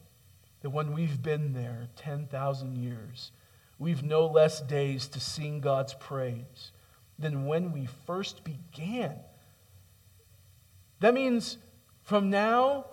That 0.60 0.70
when 0.70 0.92
we've 0.92 1.20
been 1.20 1.52
there 1.52 1.88
10,000 1.96 2.76
years, 2.76 3.32
we've 3.76 4.04
no 4.04 4.26
less 4.26 4.60
days 4.60 5.08
to 5.08 5.20
sing 5.20 5.60
God's 5.60 5.94
praise 5.94 6.70
than 7.18 7.46
when 7.46 7.72
we 7.72 7.88
first 8.06 8.44
began. 8.44 9.18
That 11.00 11.14
means 11.14 11.58
from 12.04 12.30
now 12.30 12.86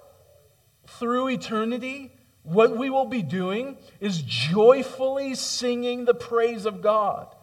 through 0.98 1.30
eternity, 1.30 2.12
what 2.44 2.76
we 2.76 2.90
will 2.90 3.06
be 3.06 3.22
doing 3.22 3.78
is 4.00 4.22
joyfully 4.22 5.36
singing 5.36 6.06
the 6.06 6.14
praise 6.14 6.66
of 6.66 6.82
God. 6.82 7.36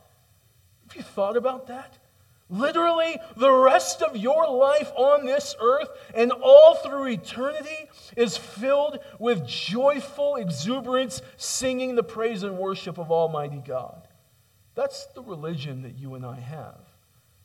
Have 0.89 0.97
you 0.97 1.03
thought 1.03 1.37
about 1.37 1.69
that? 1.69 1.99
Literally, 2.49 3.19
the 3.37 3.51
rest 3.51 4.03
of 4.03 4.17
your 4.17 4.49
life 4.49 4.93
on 4.97 5.27
this 5.27 5.57
earth 5.61 5.89
and 6.15 6.31
all 6.31 6.77
through 6.77 7.09
eternity 7.09 7.89
is 8.17 8.37
filled 8.37 9.01
with 9.19 9.47
joyful 9.47 10.37
exuberance, 10.37 11.23
singing 11.37 11.97
the 11.97 12.05
praise 12.05 12.45
and 12.45 12.57
worship 12.57 12.99
of 12.99 13.11
Almighty 13.11 13.63
God. 13.65 14.07
That's 14.77 15.07
the 15.07 15.23
religion 15.23 15.83
that 15.83 15.99
you 15.99 16.15
and 16.15 16.25
I 16.25 16.39
have. 16.39 16.79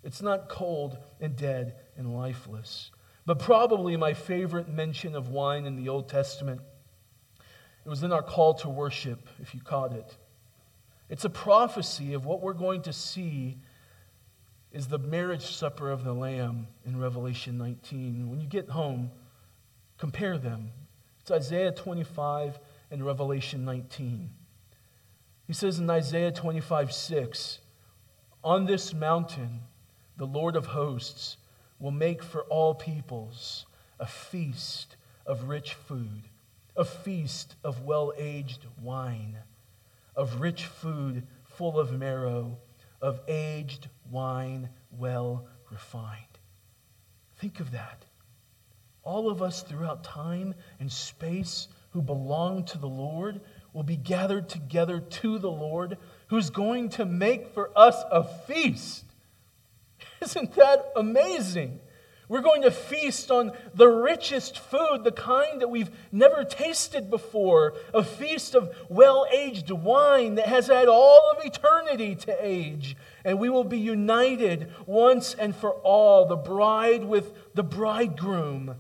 It's 0.04 0.22
not 0.22 0.49
cold 0.49 0.97
and 1.20 1.36
dead 1.36 1.76
and 1.97 2.16
lifeless. 2.16 2.91
But 3.32 3.39
probably 3.39 3.95
my 3.95 4.13
favorite 4.13 4.67
mention 4.67 5.15
of 5.15 5.29
wine 5.29 5.65
in 5.65 5.77
the 5.77 5.88
Old 5.88 6.09
Testament, 6.09 6.59
it 7.86 7.88
was 7.88 8.03
in 8.03 8.11
our 8.11 8.21
call 8.21 8.55
to 8.55 8.67
worship, 8.67 9.29
if 9.41 9.55
you 9.55 9.61
caught 9.61 9.93
it. 9.93 10.17
It's 11.07 11.23
a 11.23 11.29
prophecy 11.29 12.11
of 12.11 12.25
what 12.25 12.41
we're 12.41 12.51
going 12.51 12.82
to 12.82 12.91
see 12.91 13.59
is 14.73 14.88
the 14.88 14.99
marriage 14.99 15.45
supper 15.45 15.89
of 15.91 16.03
the 16.03 16.11
Lamb 16.11 16.67
in 16.86 16.99
Revelation 16.99 17.57
19. 17.57 18.29
When 18.29 18.41
you 18.41 18.47
get 18.47 18.67
home, 18.67 19.11
compare 19.97 20.38
them. 20.38 20.71
It's 21.21 21.32
Isaiah 21.32 21.71
25 21.71 22.59
and 22.91 23.05
Revelation 23.05 23.63
19. 23.63 24.29
He 25.47 25.53
says 25.53 25.79
in 25.79 25.89
Isaiah 25.89 26.34
25 26.34 26.91
6, 26.91 27.59
On 28.43 28.65
this 28.65 28.93
mountain, 28.93 29.61
the 30.17 30.27
Lord 30.27 30.57
of 30.57 30.65
hosts 30.65 31.38
will 31.82 31.91
make 31.91 32.23
for 32.23 32.43
all 32.43 32.73
peoples 32.73 33.65
a 33.99 34.05
feast 34.05 34.95
of 35.25 35.49
rich 35.49 35.73
food, 35.73 36.29
a 36.77 36.86
feast 36.86 37.55
of 37.63 37.82
well 37.82 38.13
aged 38.17 38.65
wine, 38.82 39.39
of 40.15 40.39
rich 40.39 40.65
food 40.65 41.27
full 41.43 41.77
of 41.77 41.91
marrow 41.91 42.57
of 43.01 43.19
aged 43.27 43.89
wine 44.09 44.69
well 44.91 45.47
refined. 45.69 46.19
Think 47.39 47.59
of 47.59 47.71
that. 47.71 48.05
All 49.03 49.29
of 49.29 49.41
us 49.41 49.63
throughout 49.63 50.03
time 50.03 50.53
and 50.79 50.91
space 50.91 51.67
who 51.91 52.01
belong 52.01 52.63
to 52.65 52.77
the 52.77 52.88
Lord 52.88 53.41
will 53.73 53.84
be 53.84 53.97
gathered 53.97 54.47
together 54.47 54.99
to 54.99 55.39
the 55.39 55.49
Lord, 55.49 55.97
who's 56.27 56.49
going 56.51 56.89
to 56.89 57.05
make 57.05 57.53
for 57.53 57.71
us 57.75 58.03
a 58.11 58.23
feast. 58.23 59.05
Isn't 60.22 60.53
that 60.55 60.91
amazing? 60.95 61.80
We're 62.30 62.41
going 62.41 62.61
to 62.61 62.72
feast 62.72 63.30
on 63.30 63.51
the 63.74 63.89
richest 63.89 64.57
food, 64.57 65.03
the 65.03 65.11
kind 65.11 65.59
that 65.59 65.69
we've 65.69 65.89
never 66.13 66.45
tasted 66.45 67.09
before, 67.09 67.74
a 67.93 68.05
feast 68.05 68.55
of 68.55 68.74
well 68.88 69.26
aged 69.34 69.69
wine 69.69 70.36
that 70.36 70.47
has 70.47 70.67
had 70.67 70.88
all 70.88 71.36
of 71.36 71.45
eternity 71.45 72.15
to 72.15 72.38
age. 72.39 72.95
And 73.26 73.38
we 73.38 73.49
will 73.49 73.65
be 73.65 73.80
united 73.80 74.72
once 74.86 75.34
and 75.34 75.53
for 75.53 75.72
all, 75.72 76.26
the 76.26 76.38
bride 76.38 77.03
with 77.03 77.34
the 77.53 77.63
bridegroom. 77.63 78.76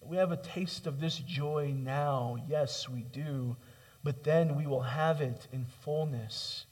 We 0.00 0.16
have 0.16 0.32
a 0.32 0.36
taste 0.38 0.86
of 0.86 1.00
this 1.00 1.18
joy 1.18 1.74
now. 1.76 2.36
Yes, 2.48 2.88
we 2.88 3.02
do. 3.02 3.56
But 4.02 4.24
then 4.24 4.56
we 4.56 4.66
will 4.66 4.82
have 4.82 5.20
it 5.20 5.48
in 5.52 5.66
fullness 5.82 6.64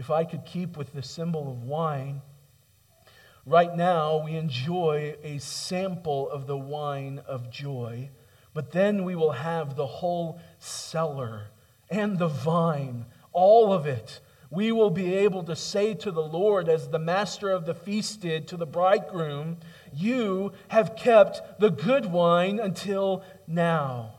if 0.00 0.10
I 0.10 0.24
could 0.24 0.46
keep 0.46 0.78
with 0.78 0.94
the 0.94 1.02
symbol 1.02 1.50
of 1.50 1.64
wine, 1.64 2.22
right 3.46 3.74
now 3.76 4.24
we 4.24 4.36
enjoy 4.36 5.16
a 5.22 5.38
sample 5.38 6.30
of 6.30 6.46
the 6.46 6.56
wine 6.56 7.20
of 7.26 7.50
joy, 7.50 8.10
but 8.54 8.72
then 8.72 9.04
we 9.04 9.14
will 9.14 9.32
have 9.32 9.76
the 9.76 9.86
whole 9.86 10.40
cellar 10.58 11.48
and 11.90 12.18
the 12.18 12.28
vine, 12.28 13.06
all 13.32 13.72
of 13.72 13.86
it. 13.86 14.20
We 14.50 14.72
will 14.72 14.90
be 14.90 15.14
able 15.14 15.44
to 15.44 15.54
say 15.54 15.94
to 15.94 16.10
the 16.10 16.22
Lord, 16.22 16.68
as 16.68 16.88
the 16.88 16.98
master 16.98 17.50
of 17.50 17.66
the 17.66 17.74
feast 17.74 18.20
did 18.20 18.48
to 18.48 18.56
the 18.56 18.66
bridegroom, 18.66 19.58
You 19.92 20.52
have 20.68 20.96
kept 20.96 21.60
the 21.60 21.70
good 21.70 22.06
wine 22.06 22.58
until 22.58 23.22
now. 23.46 24.14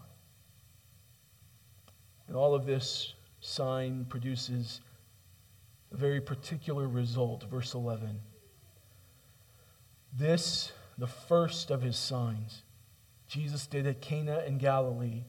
And 2.27 2.37
all 2.37 2.55
of 2.55 2.65
this 2.65 3.13
sign 3.41 4.05
produces 4.05 4.79
a 5.91 5.97
very 5.97 6.21
particular 6.21 6.87
result. 6.87 7.43
Verse 7.49 7.73
11. 7.73 8.21
This, 10.17 10.71
the 10.97 11.07
first 11.07 11.71
of 11.71 11.81
his 11.81 11.97
signs, 11.97 12.63
Jesus 13.27 13.65
did 13.65 13.87
at 13.87 14.01
Cana 14.01 14.43
in 14.45 14.57
Galilee 14.57 15.23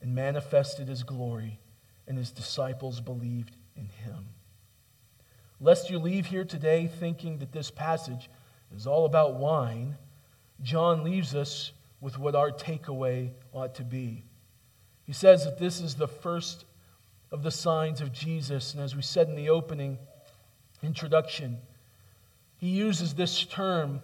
and 0.00 0.14
manifested 0.14 0.88
his 0.88 1.02
glory, 1.02 1.60
and 2.06 2.18
his 2.18 2.30
disciples 2.30 3.00
believed 3.00 3.56
in 3.76 3.88
him. 3.88 4.26
Lest 5.60 5.90
you 5.90 5.98
leave 5.98 6.26
here 6.26 6.44
today 6.44 6.86
thinking 6.86 7.38
that 7.38 7.52
this 7.52 7.70
passage 7.70 8.28
is 8.74 8.86
all 8.86 9.04
about 9.04 9.34
wine, 9.34 9.96
John 10.62 11.04
leaves 11.04 11.34
us 11.34 11.72
with 12.00 12.18
what 12.18 12.34
our 12.34 12.50
takeaway 12.50 13.30
ought 13.52 13.74
to 13.76 13.84
be. 13.84 14.24
He 15.04 15.12
says 15.12 15.44
that 15.44 15.58
this 15.58 15.80
is 15.80 15.94
the 15.94 16.08
first 16.08 16.64
of 17.30 17.42
the 17.42 17.50
signs 17.50 18.00
of 18.00 18.12
Jesus. 18.12 18.74
And 18.74 18.82
as 18.82 18.94
we 18.94 19.02
said 19.02 19.28
in 19.28 19.36
the 19.36 19.50
opening 19.50 19.98
introduction, 20.82 21.58
he 22.56 22.68
uses 22.68 23.14
this 23.14 23.44
term 23.44 24.02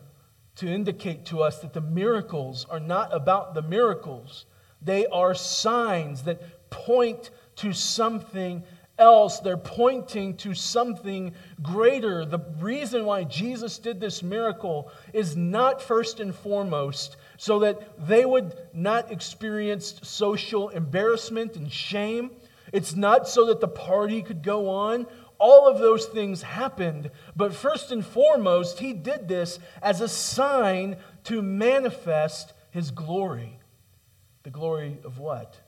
to 0.57 0.68
indicate 0.68 1.24
to 1.26 1.42
us 1.42 1.59
that 1.61 1.72
the 1.72 1.80
miracles 1.80 2.66
are 2.70 2.80
not 2.80 3.14
about 3.14 3.55
the 3.55 3.62
miracles, 3.62 4.46
they 4.80 5.07
are 5.07 5.34
signs 5.34 6.22
that 6.24 6.70
point 6.70 7.30
to 7.57 7.72
something 7.72 8.62
else. 8.98 9.40
They're 9.40 9.57
pointing 9.57 10.36
to 10.38 10.55
something 10.55 11.34
greater. 11.62 12.24
The 12.24 12.40
reason 12.61 13.05
why 13.05 13.24
Jesus 13.24 13.78
did 13.78 14.00
this 14.00 14.22
miracle 14.22 14.90
is 15.12 15.36
not 15.36 15.82
first 15.82 16.20
and 16.20 16.34
foremost 16.34 17.16
so 17.36 17.61
that 17.61 18.07
they 18.07 18.24
would 18.24 18.55
not 18.72 19.11
experience 19.11 20.00
social 20.02 20.68
embarrassment 20.68 21.57
and 21.57 21.72
shame. 21.72 22.30
It's 22.72 22.94
not 22.94 23.28
so 23.28 23.46
that 23.46 23.61
the 23.61 23.68
party 23.68 24.22
could 24.22 24.42
go 24.42 24.68
on. 24.68 25.07
All 25.39 25.68
of 25.68 25.78
those 25.78 26.07
things 26.07 26.43
happened, 26.43 27.11
but 27.35 27.55
first 27.55 27.91
and 27.91 28.05
foremost, 28.05 28.78
he 28.78 28.93
did 28.93 29.28
this 29.28 29.59
as 29.82 30.01
a 30.01 30.09
sign 30.09 30.97
to 31.24 31.43
manifest 31.43 32.53
his 32.70 32.91
glory. 32.91 33.59
The 34.45 34.51
glory 34.51 34.99
of 35.05 35.18
what? 35.18 35.59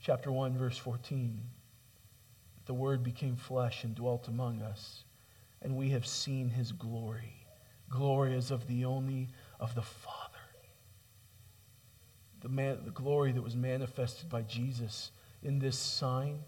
Chapter 0.00 0.32
1, 0.32 0.56
verse 0.56 0.78
14. 0.78 1.40
The 2.66 2.74
Word 2.74 3.02
became 3.02 3.36
flesh 3.36 3.84
and 3.84 3.94
dwelt 3.94 4.28
among 4.28 4.62
us, 4.62 5.04
and 5.60 5.76
we 5.76 5.90
have 5.90 6.06
seen 6.06 6.48
his 6.50 6.72
glory. 6.72 7.46
Glory 7.88 8.36
as 8.36 8.50
of 8.50 8.66
the 8.66 8.84
only 8.84 9.28
of 9.58 9.74
the 9.74 9.82
Father. 9.82 10.38
The, 12.40 12.48
man, 12.48 12.78
the 12.84 12.90
glory 12.90 13.32
that 13.32 13.42
was 13.42 13.56
manifested 13.56 14.30
by 14.30 14.42
Jesus 14.42 15.10
in 15.42 15.58
this 15.58 15.78
sign 15.78 16.40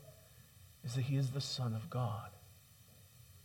is 0.85 0.95
that 0.95 1.03
he 1.03 1.17
is 1.17 1.31
the 1.31 1.41
Son 1.41 1.75
of 1.75 1.89
God. 1.91 2.31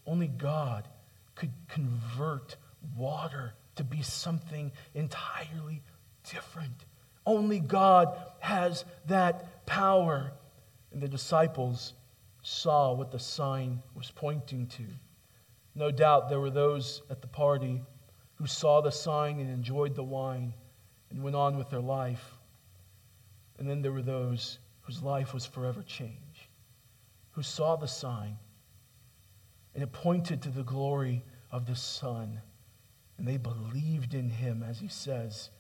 Only 0.06 0.28
God 0.28 0.88
could 1.36 1.52
convert 1.68 2.56
water 2.96 3.54
to 3.76 3.84
be 3.84 4.02
something 4.02 4.72
entirely 4.96 5.84
different. 6.30 6.86
Only 7.26 7.60
God 7.60 8.18
has 8.40 8.86
that 9.08 9.66
power. 9.66 10.32
And 10.92 11.02
the 11.02 11.08
disciples 11.08 11.94
saw 12.42 12.94
what 12.94 13.12
the 13.12 13.20
sign 13.20 13.84
was 13.94 14.10
pointing 14.10 14.68
to. 14.68 14.86
No 15.76 15.92
doubt 15.92 16.30
there 16.30 16.40
were 16.40 16.50
those 16.50 17.02
at 17.10 17.22
the 17.22 17.28
party 17.28 17.84
who 18.36 18.48
saw 18.48 18.82
the 18.82 18.92
sign 18.92 19.40
and 19.40 19.50
enjoyed 19.50 19.96
the 19.96 20.04
wine 20.04 20.54
and 21.10 21.24
went 21.24 21.36
on 21.36 21.58
with 21.58 21.70
their 21.70 21.82
life. 21.82 22.34
And 23.60 23.70
then 23.70 23.82
there 23.82 23.92
were 23.92 24.02
those 24.02 24.60
whose 24.82 25.04
life 25.04 25.34
was 25.34 25.46
forever 25.46 25.84
changed, 25.84 26.27
who 27.38 27.44
saw 27.44 27.76
the 27.76 27.88
sign 27.88 28.36
and 29.76 29.84
it 29.84 29.92
pointed 29.92 30.42
to 30.42 30.50
the 30.50 30.64
glory 30.64 31.24
of 31.52 31.68
the 31.68 31.76
Son. 31.76 32.42
And 33.20 33.28
they 33.28 33.38
believed 33.38 34.16
in 34.16 34.28
him, 34.28 34.66
as 34.68 34.80
he 34.80 34.88
says 34.88 35.52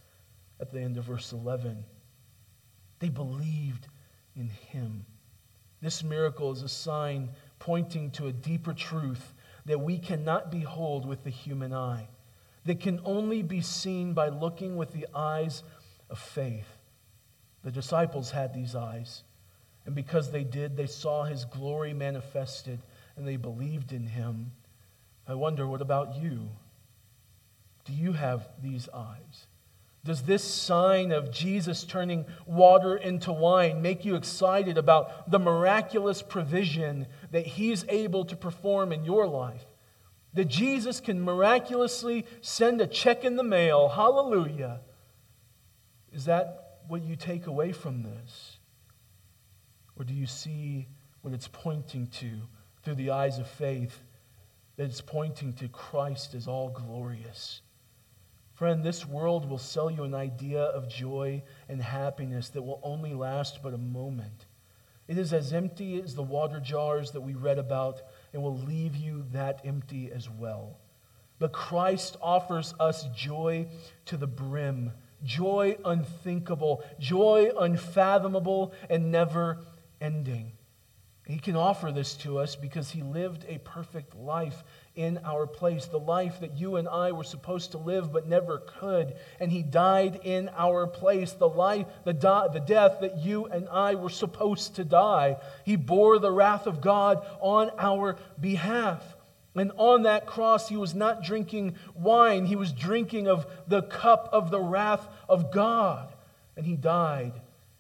at 0.60 0.72
the 0.72 0.82
end 0.82 0.98
of 0.98 1.04
verse 1.04 1.32
11. 1.32 1.86
They 2.98 3.10
believed 3.10 3.90
in 4.36 4.50
him. 4.50 5.06
This 5.80 6.04
miracle 6.04 6.52
is 6.52 6.64
a 6.64 6.68
sign 6.68 7.30
pointing 7.60 8.10
to 8.12 8.26
a 8.26 8.34
deeper 8.34 8.74
truth 8.74 9.36
that 9.68 9.80
we 9.80 10.00
cannot 10.00 10.50
behold 10.50 11.06
with 11.06 11.24
the 11.24 11.30
human 11.30 11.76
eye 11.76 12.08
that 12.66 12.80
can 12.80 13.00
only 13.06 13.44
be 13.44 13.62
seen 13.62 14.14
by 14.14 14.30
looking 14.30 14.78
with 14.78 14.94
the 14.94 15.06
eyes 15.14 15.62
of 16.10 16.18
faith. 16.18 16.80
The 17.64 17.72
disciples 17.72 18.32
had 18.32 18.52
these 18.52 18.74
eyes, 18.74 19.22
and 19.88 19.96
because 19.96 20.30
they 20.30 20.44
did, 20.44 20.78
they 20.78 20.86
saw 20.86 21.24
his 21.24 21.46
glory 21.46 21.94
manifested 21.94 22.80
and 23.16 23.28
they 23.28 23.38
believed 23.38 23.92
in 23.92 24.06
him. 24.06 24.52
I 25.28 25.34
wonder, 25.34 25.68
what 25.68 25.82
about 25.82 26.16
you? 26.16 26.50
Do 27.86 27.94
you 27.94 28.14
have 28.14 28.48
these 28.62 28.88
eyes? 28.94 29.48
Does 30.06 30.22
this 30.22 30.44
sign 30.44 31.12
of 31.12 31.32
Jesus 31.32 31.84
turning 31.84 32.26
water 32.46 32.96
into 32.96 33.34
wine 33.34 33.82
make 33.82 34.06
you 34.06 34.16
excited 34.16 34.78
about 34.78 35.32
the 35.32 35.40
miraculous 35.40 36.22
provision 36.22 37.08
that 37.32 37.48
he's 37.48 37.84
able 37.90 38.26
to 38.26 38.36
perform 38.36 38.92
in 38.92 39.04
your 39.04 39.26
life? 39.26 39.66
that 40.38 40.46
Jesus 40.46 41.00
can 41.00 41.20
miraculously 41.20 42.24
send 42.42 42.80
a 42.80 42.86
check 42.86 43.26
in 43.26 43.38
the 43.38 43.44
mail. 43.44 43.90
Hallelujah. 43.90 44.82
Is 46.14 46.26
that 46.26 46.82
what 46.88 47.02
you 47.02 47.16
take 47.16 47.48
away 47.48 47.72
from 47.72 48.04
this? 48.04 48.57
Or 49.98 50.04
do 50.04 50.14
you 50.14 50.26
see 50.26 50.88
what 51.22 51.34
it's 51.34 51.48
pointing 51.48 52.08
to 52.08 52.42
through 52.84 52.96
the 52.96 53.12
eyes 53.12 53.40
of 53.40 53.48
faith? 53.48 54.00
That 54.76 54.86
it's 54.86 55.02
pointing 55.02 55.54
to 55.54 55.68
Christ 55.68 56.36
as 56.36 56.48
all 56.48 56.70
glorious. 56.70 57.62
Friend, 58.54 58.84
this 58.84 59.06
world 59.06 59.48
will 59.48 59.58
sell 59.58 59.92
you 59.92 60.04
an 60.04 60.16
idea 60.16 60.62
of 60.62 60.90
joy 60.90 61.44
and 61.70 61.82
happiness 61.82 62.50
that 62.50 62.64
will 62.64 62.80
only 62.84 63.14
last 63.14 63.62
but 63.62 63.74
a 63.74 63.78
moment. 63.78 64.46
It 65.08 65.18
is 65.18 65.32
as 65.32 65.54
empty 65.54 66.02
as 66.02 66.16
the 66.16 66.24
water 66.24 66.60
jars 66.60 67.12
that 67.12 67.22
we 67.22 67.34
read 67.34 67.60
about 67.60 68.02
and 68.34 68.42
will 68.44 68.58
leave 68.58 68.96
you 68.96 69.26
that 69.32 69.62
empty 69.64 70.12
as 70.12 70.30
well. 70.30 70.80
But 71.40 71.54
Christ 71.54 72.18
offers 72.22 72.74
us 72.80 73.06
joy 73.16 73.68
to 74.06 74.18
the 74.18 74.28
brim, 74.28 74.92
joy 75.24 75.78
unthinkable, 75.86 76.84
joy 77.00 77.52
unfathomable, 77.58 78.74
and 78.90 79.12
never 79.12 79.60
ending. 80.02 80.52
He 81.28 81.40
can 81.40 81.58
offer 81.58 81.92
this 81.92 82.14
to 82.18 82.38
us 82.38 82.56
because 82.56 82.90
he 82.90 83.02
lived 83.02 83.46
a 83.50 83.58
perfect 83.58 84.16
life 84.16 84.64
in 84.96 85.20
our 85.26 85.46
place, 85.46 85.86
the 85.86 86.00
life 86.00 86.40
that 86.40 86.58
you 86.58 86.78
and 86.78 86.88
I 86.88 87.12
were 87.12 87.26
supposed 87.26 87.72
to 87.72 87.78
live 87.78 88.14
but 88.14 88.30
never 88.30 88.60
could. 88.60 89.14
And 89.42 89.52
he 89.52 89.62
died 89.62 90.22
in 90.24 90.50
our 90.56 90.88
place, 90.88 91.34
the 91.34 91.50
life, 91.50 91.86
the, 92.06 92.14
di- 92.14 92.48
the 92.54 92.62
death 92.62 93.00
that 93.02 93.18
you 93.18 93.46
and 93.46 93.68
I 93.68 93.96
were 93.96 94.10
supposed 94.10 94.78
to 94.78 94.86
die. 94.86 95.36
He 95.66 95.76
bore 95.76 96.18
the 96.18 96.32
wrath 96.32 96.66
of 96.66 96.80
God 96.80 97.26
on 97.42 97.72
our 97.78 98.16
behalf. 98.40 99.04
And 99.54 99.74
on 99.76 100.04
that 100.04 100.28
cross, 100.28 100.70
he 100.70 100.78
was 100.78 100.96
not 100.96 101.24
drinking 101.24 101.76
wine, 101.94 102.46
he 102.46 102.56
was 102.56 102.72
drinking 102.72 103.28
of 103.28 103.46
the 103.68 103.82
cup 103.82 104.30
of 104.32 104.50
the 104.50 104.62
wrath 104.62 105.06
of 105.28 105.52
God. 105.52 106.14
And 106.56 106.66
he 106.66 106.78
died 106.78 107.34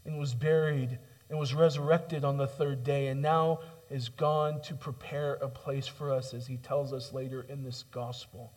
and 0.05 0.19
was 0.19 0.33
buried 0.33 0.99
and 1.29 1.37
was 1.37 1.53
resurrected 1.53 2.23
on 2.23 2.37
the 2.37 2.47
third 2.47 2.83
day. 2.83 3.07
And 3.07 3.21
now 3.21 3.59
is 3.89 4.09
gone 4.09 4.61
to 4.61 4.73
prepare 4.73 5.33
a 5.35 5.47
place 5.47 5.87
for 5.87 6.11
us, 6.11 6.33
as 6.33 6.47
he 6.47 6.57
tells 6.57 6.93
us 6.93 7.13
later 7.13 7.45
in 7.47 7.63
this 7.63 7.83
gospel. 7.91 8.51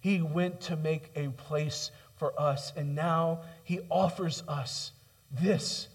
He 0.00 0.20
went 0.20 0.60
to 0.62 0.76
make 0.76 1.10
a 1.14 1.28
place 1.28 1.90
for 2.16 2.38
us, 2.40 2.72
and 2.76 2.94
now 2.94 3.42
he 3.62 3.80
offers 3.88 4.42
us 4.48 4.92
this 5.30 5.88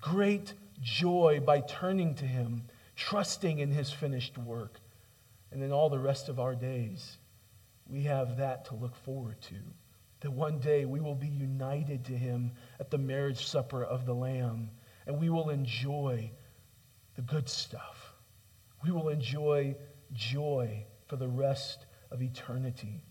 great 0.00 0.54
joy 0.80 1.40
by 1.44 1.60
turning 1.60 2.14
to 2.16 2.24
him, 2.24 2.64
trusting 2.96 3.58
in 3.58 3.70
his 3.70 3.90
finished 3.90 4.38
work. 4.38 4.80
And 5.50 5.62
then 5.62 5.72
all 5.72 5.88
the 5.88 5.98
rest 5.98 6.28
of 6.28 6.38
our 6.38 6.54
days, 6.54 7.16
we 7.88 8.02
have 8.02 8.36
that 8.36 8.66
to 8.66 8.74
look 8.74 8.94
forward 8.94 9.40
to. 9.42 9.56
That 10.20 10.32
one 10.32 10.58
day 10.58 10.84
we 10.84 11.00
will 11.00 11.14
be 11.14 11.28
united 11.28 12.04
to 12.06 12.12
him 12.12 12.52
at 12.78 12.90
the 12.90 12.98
marriage 12.98 13.46
supper 13.46 13.82
of 13.82 14.04
the 14.04 14.14
Lamb, 14.14 14.70
and 15.08 15.18
we 15.18 15.28
will 15.28 15.50
enjoy 15.50 16.30
the 17.16 17.22
good 17.22 17.48
stuff 17.48 18.08
we 18.82 18.90
will 18.90 19.08
enjoy 19.08 19.74
joy 20.12 20.84
for 21.06 21.16
the 21.16 21.28
rest 21.28 21.86
of 22.10 22.22
eternity. 22.22 23.02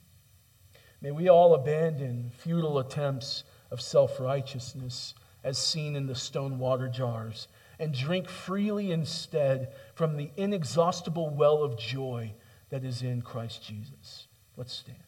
May 1.01 1.11
we 1.11 1.29
all 1.29 1.53
abandon 1.53 2.31
futile 2.35 2.79
attempts 2.79 3.43
of 3.69 3.81
self 3.81 4.19
righteousness 4.19 5.13
as 5.43 5.57
seen 5.57 5.95
in 5.95 6.07
the 6.07 6.15
stone 6.15 6.57
water 6.57 6.87
jars 6.87 7.47
and 7.79 7.93
drink 7.93 8.27
freely 8.27 8.91
instead 8.91 9.73
from 9.93 10.17
the 10.17 10.31
inexhaustible 10.35 11.29
well 11.29 11.63
of 11.63 11.77
joy 11.77 12.33
that 12.69 12.83
is 12.83 13.03
in 13.03 13.21
Christ 13.21 13.63
Jesus. 13.63 14.27
Let's 14.55 14.73
stand. 14.73 15.06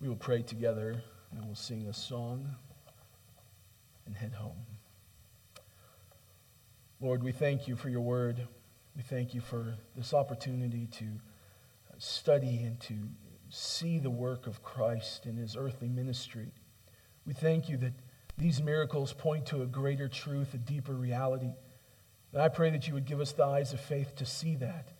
We 0.00 0.08
will 0.08 0.16
pray 0.16 0.42
together 0.42 1.02
and 1.32 1.44
we'll 1.44 1.56
sing 1.56 1.86
a 1.88 1.92
song 1.92 2.54
and 4.06 4.16
head 4.16 4.32
home. 4.32 4.64
Lord, 7.00 7.24
we 7.24 7.32
thank 7.32 7.66
you 7.66 7.74
for 7.74 7.88
your 7.88 8.00
word. 8.00 8.46
We 8.96 9.02
thank 9.02 9.34
you 9.34 9.40
for 9.40 9.74
this 9.96 10.14
opportunity 10.14 10.86
to 10.98 11.06
study 11.98 12.62
and 12.62 12.78
to 12.80 12.94
see 13.50 13.98
the 13.98 14.10
work 14.10 14.46
of 14.46 14.62
Christ 14.62 15.26
in 15.26 15.36
his 15.36 15.56
earthly 15.56 15.88
ministry. 15.88 16.52
We 17.26 17.32
thank 17.34 17.68
you 17.68 17.76
that 17.78 17.94
these 18.36 18.62
miracles 18.62 19.12
point 19.12 19.46
to 19.46 19.62
a 19.62 19.66
greater 19.66 20.06
truth, 20.08 20.54
a 20.54 20.58
deeper 20.58 20.94
reality. 20.94 21.50
And 22.32 22.40
I 22.40 22.48
pray 22.48 22.70
that 22.70 22.86
you 22.86 22.94
would 22.94 23.04
give 23.04 23.20
us 23.20 23.32
the 23.32 23.44
eyes 23.44 23.72
of 23.72 23.80
faith 23.80 24.14
to 24.16 24.26
see 24.26 24.54
that, 24.56 24.92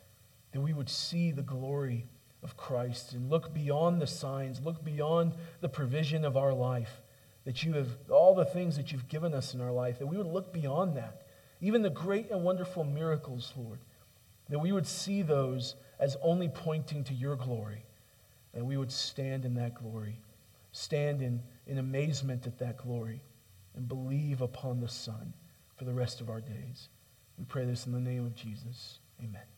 that 0.52 0.60
we 0.60 0.72
would 0.72 0.90
see 0.90 1.30
the 1.30 1.42
glory 1.42 2.06
of 2.42 2.56
Christ 2.56 3.12
and 3.12 3.30
look 3.30 3.52
beyond 3.52 4.00
the 4.00 4.06
signs, 4.06 4.60
look 4.60 4.84
beyond 4.84 5.34
the 5.60 5.68
provision 5.68 6.24
of 6.24 6.36
our 6.36 6.52
life, 6.52 7.02
that 7.44 7.64
you 7.64 7.72
have 7.72 7.88
all 8.10 8.34
the 8.34 8.44
things 8.44 8.76
that 8.76 8.92
you've 8.92 9.08
given 9.08 9.34
us 9.34 9.54
in 9.54 9.60
our 9.60 9.72
life, 9.72 9.98
that 9.98 10.06
we 10.06 10.16
would 10.16 10.26
look 10.26 10.52
beyond 10.52 10.96
that, 10.96 11.26
even 11.60 11.82
the 11.82 11.90
great 11.90 12.30
and 12.30 12.44
wonderful 12.44 12.84
miracles, 12.84 13.52
Lord, 13.56 13.80
that 14.48 14.58
we 14.58 14.72
would 14.72 14.86
see 14.86 15.22
those 15.22 15.74
as 15.98 16.16
only 16.22 16.48
pointing 16.48 17.04
to 17.04 17.14
your 17.14 17.36
glory, 17.36 17.84
and 18.54 18.66
we 18.66 18.76
would 18.76 18.92
stand 18.92 19.44
in 19.44 19.54
that 19.54 19.74
glory, 19.74 20.20
stand 20.72 21.22
in, 21.22 21.42
in 21.66 21.78
amazement 21.78 22.46
at 22.46 22.58
that 22.58 22.76
glory, 22.76 23.22
and 23.74 23.88
believe 23.88 24.40
upon 24.40 24.80
the 24.80 24.88
Son 24.88 25.32
for 25.76 25.84
the 25.84 25.92
rest 25.92 26.20
of 26.20 26.30
our 26.30 26.40
days. 26.40 26.88
We 27.38 27.44
pray 27.44 27.64
this 27.64 27.86
in 27.86 27.92
the 27.92 28.00
name 28.00 28.24
of 28.24 28.34
Jesus. 28.34 28.98
Amen. 29.22 29.57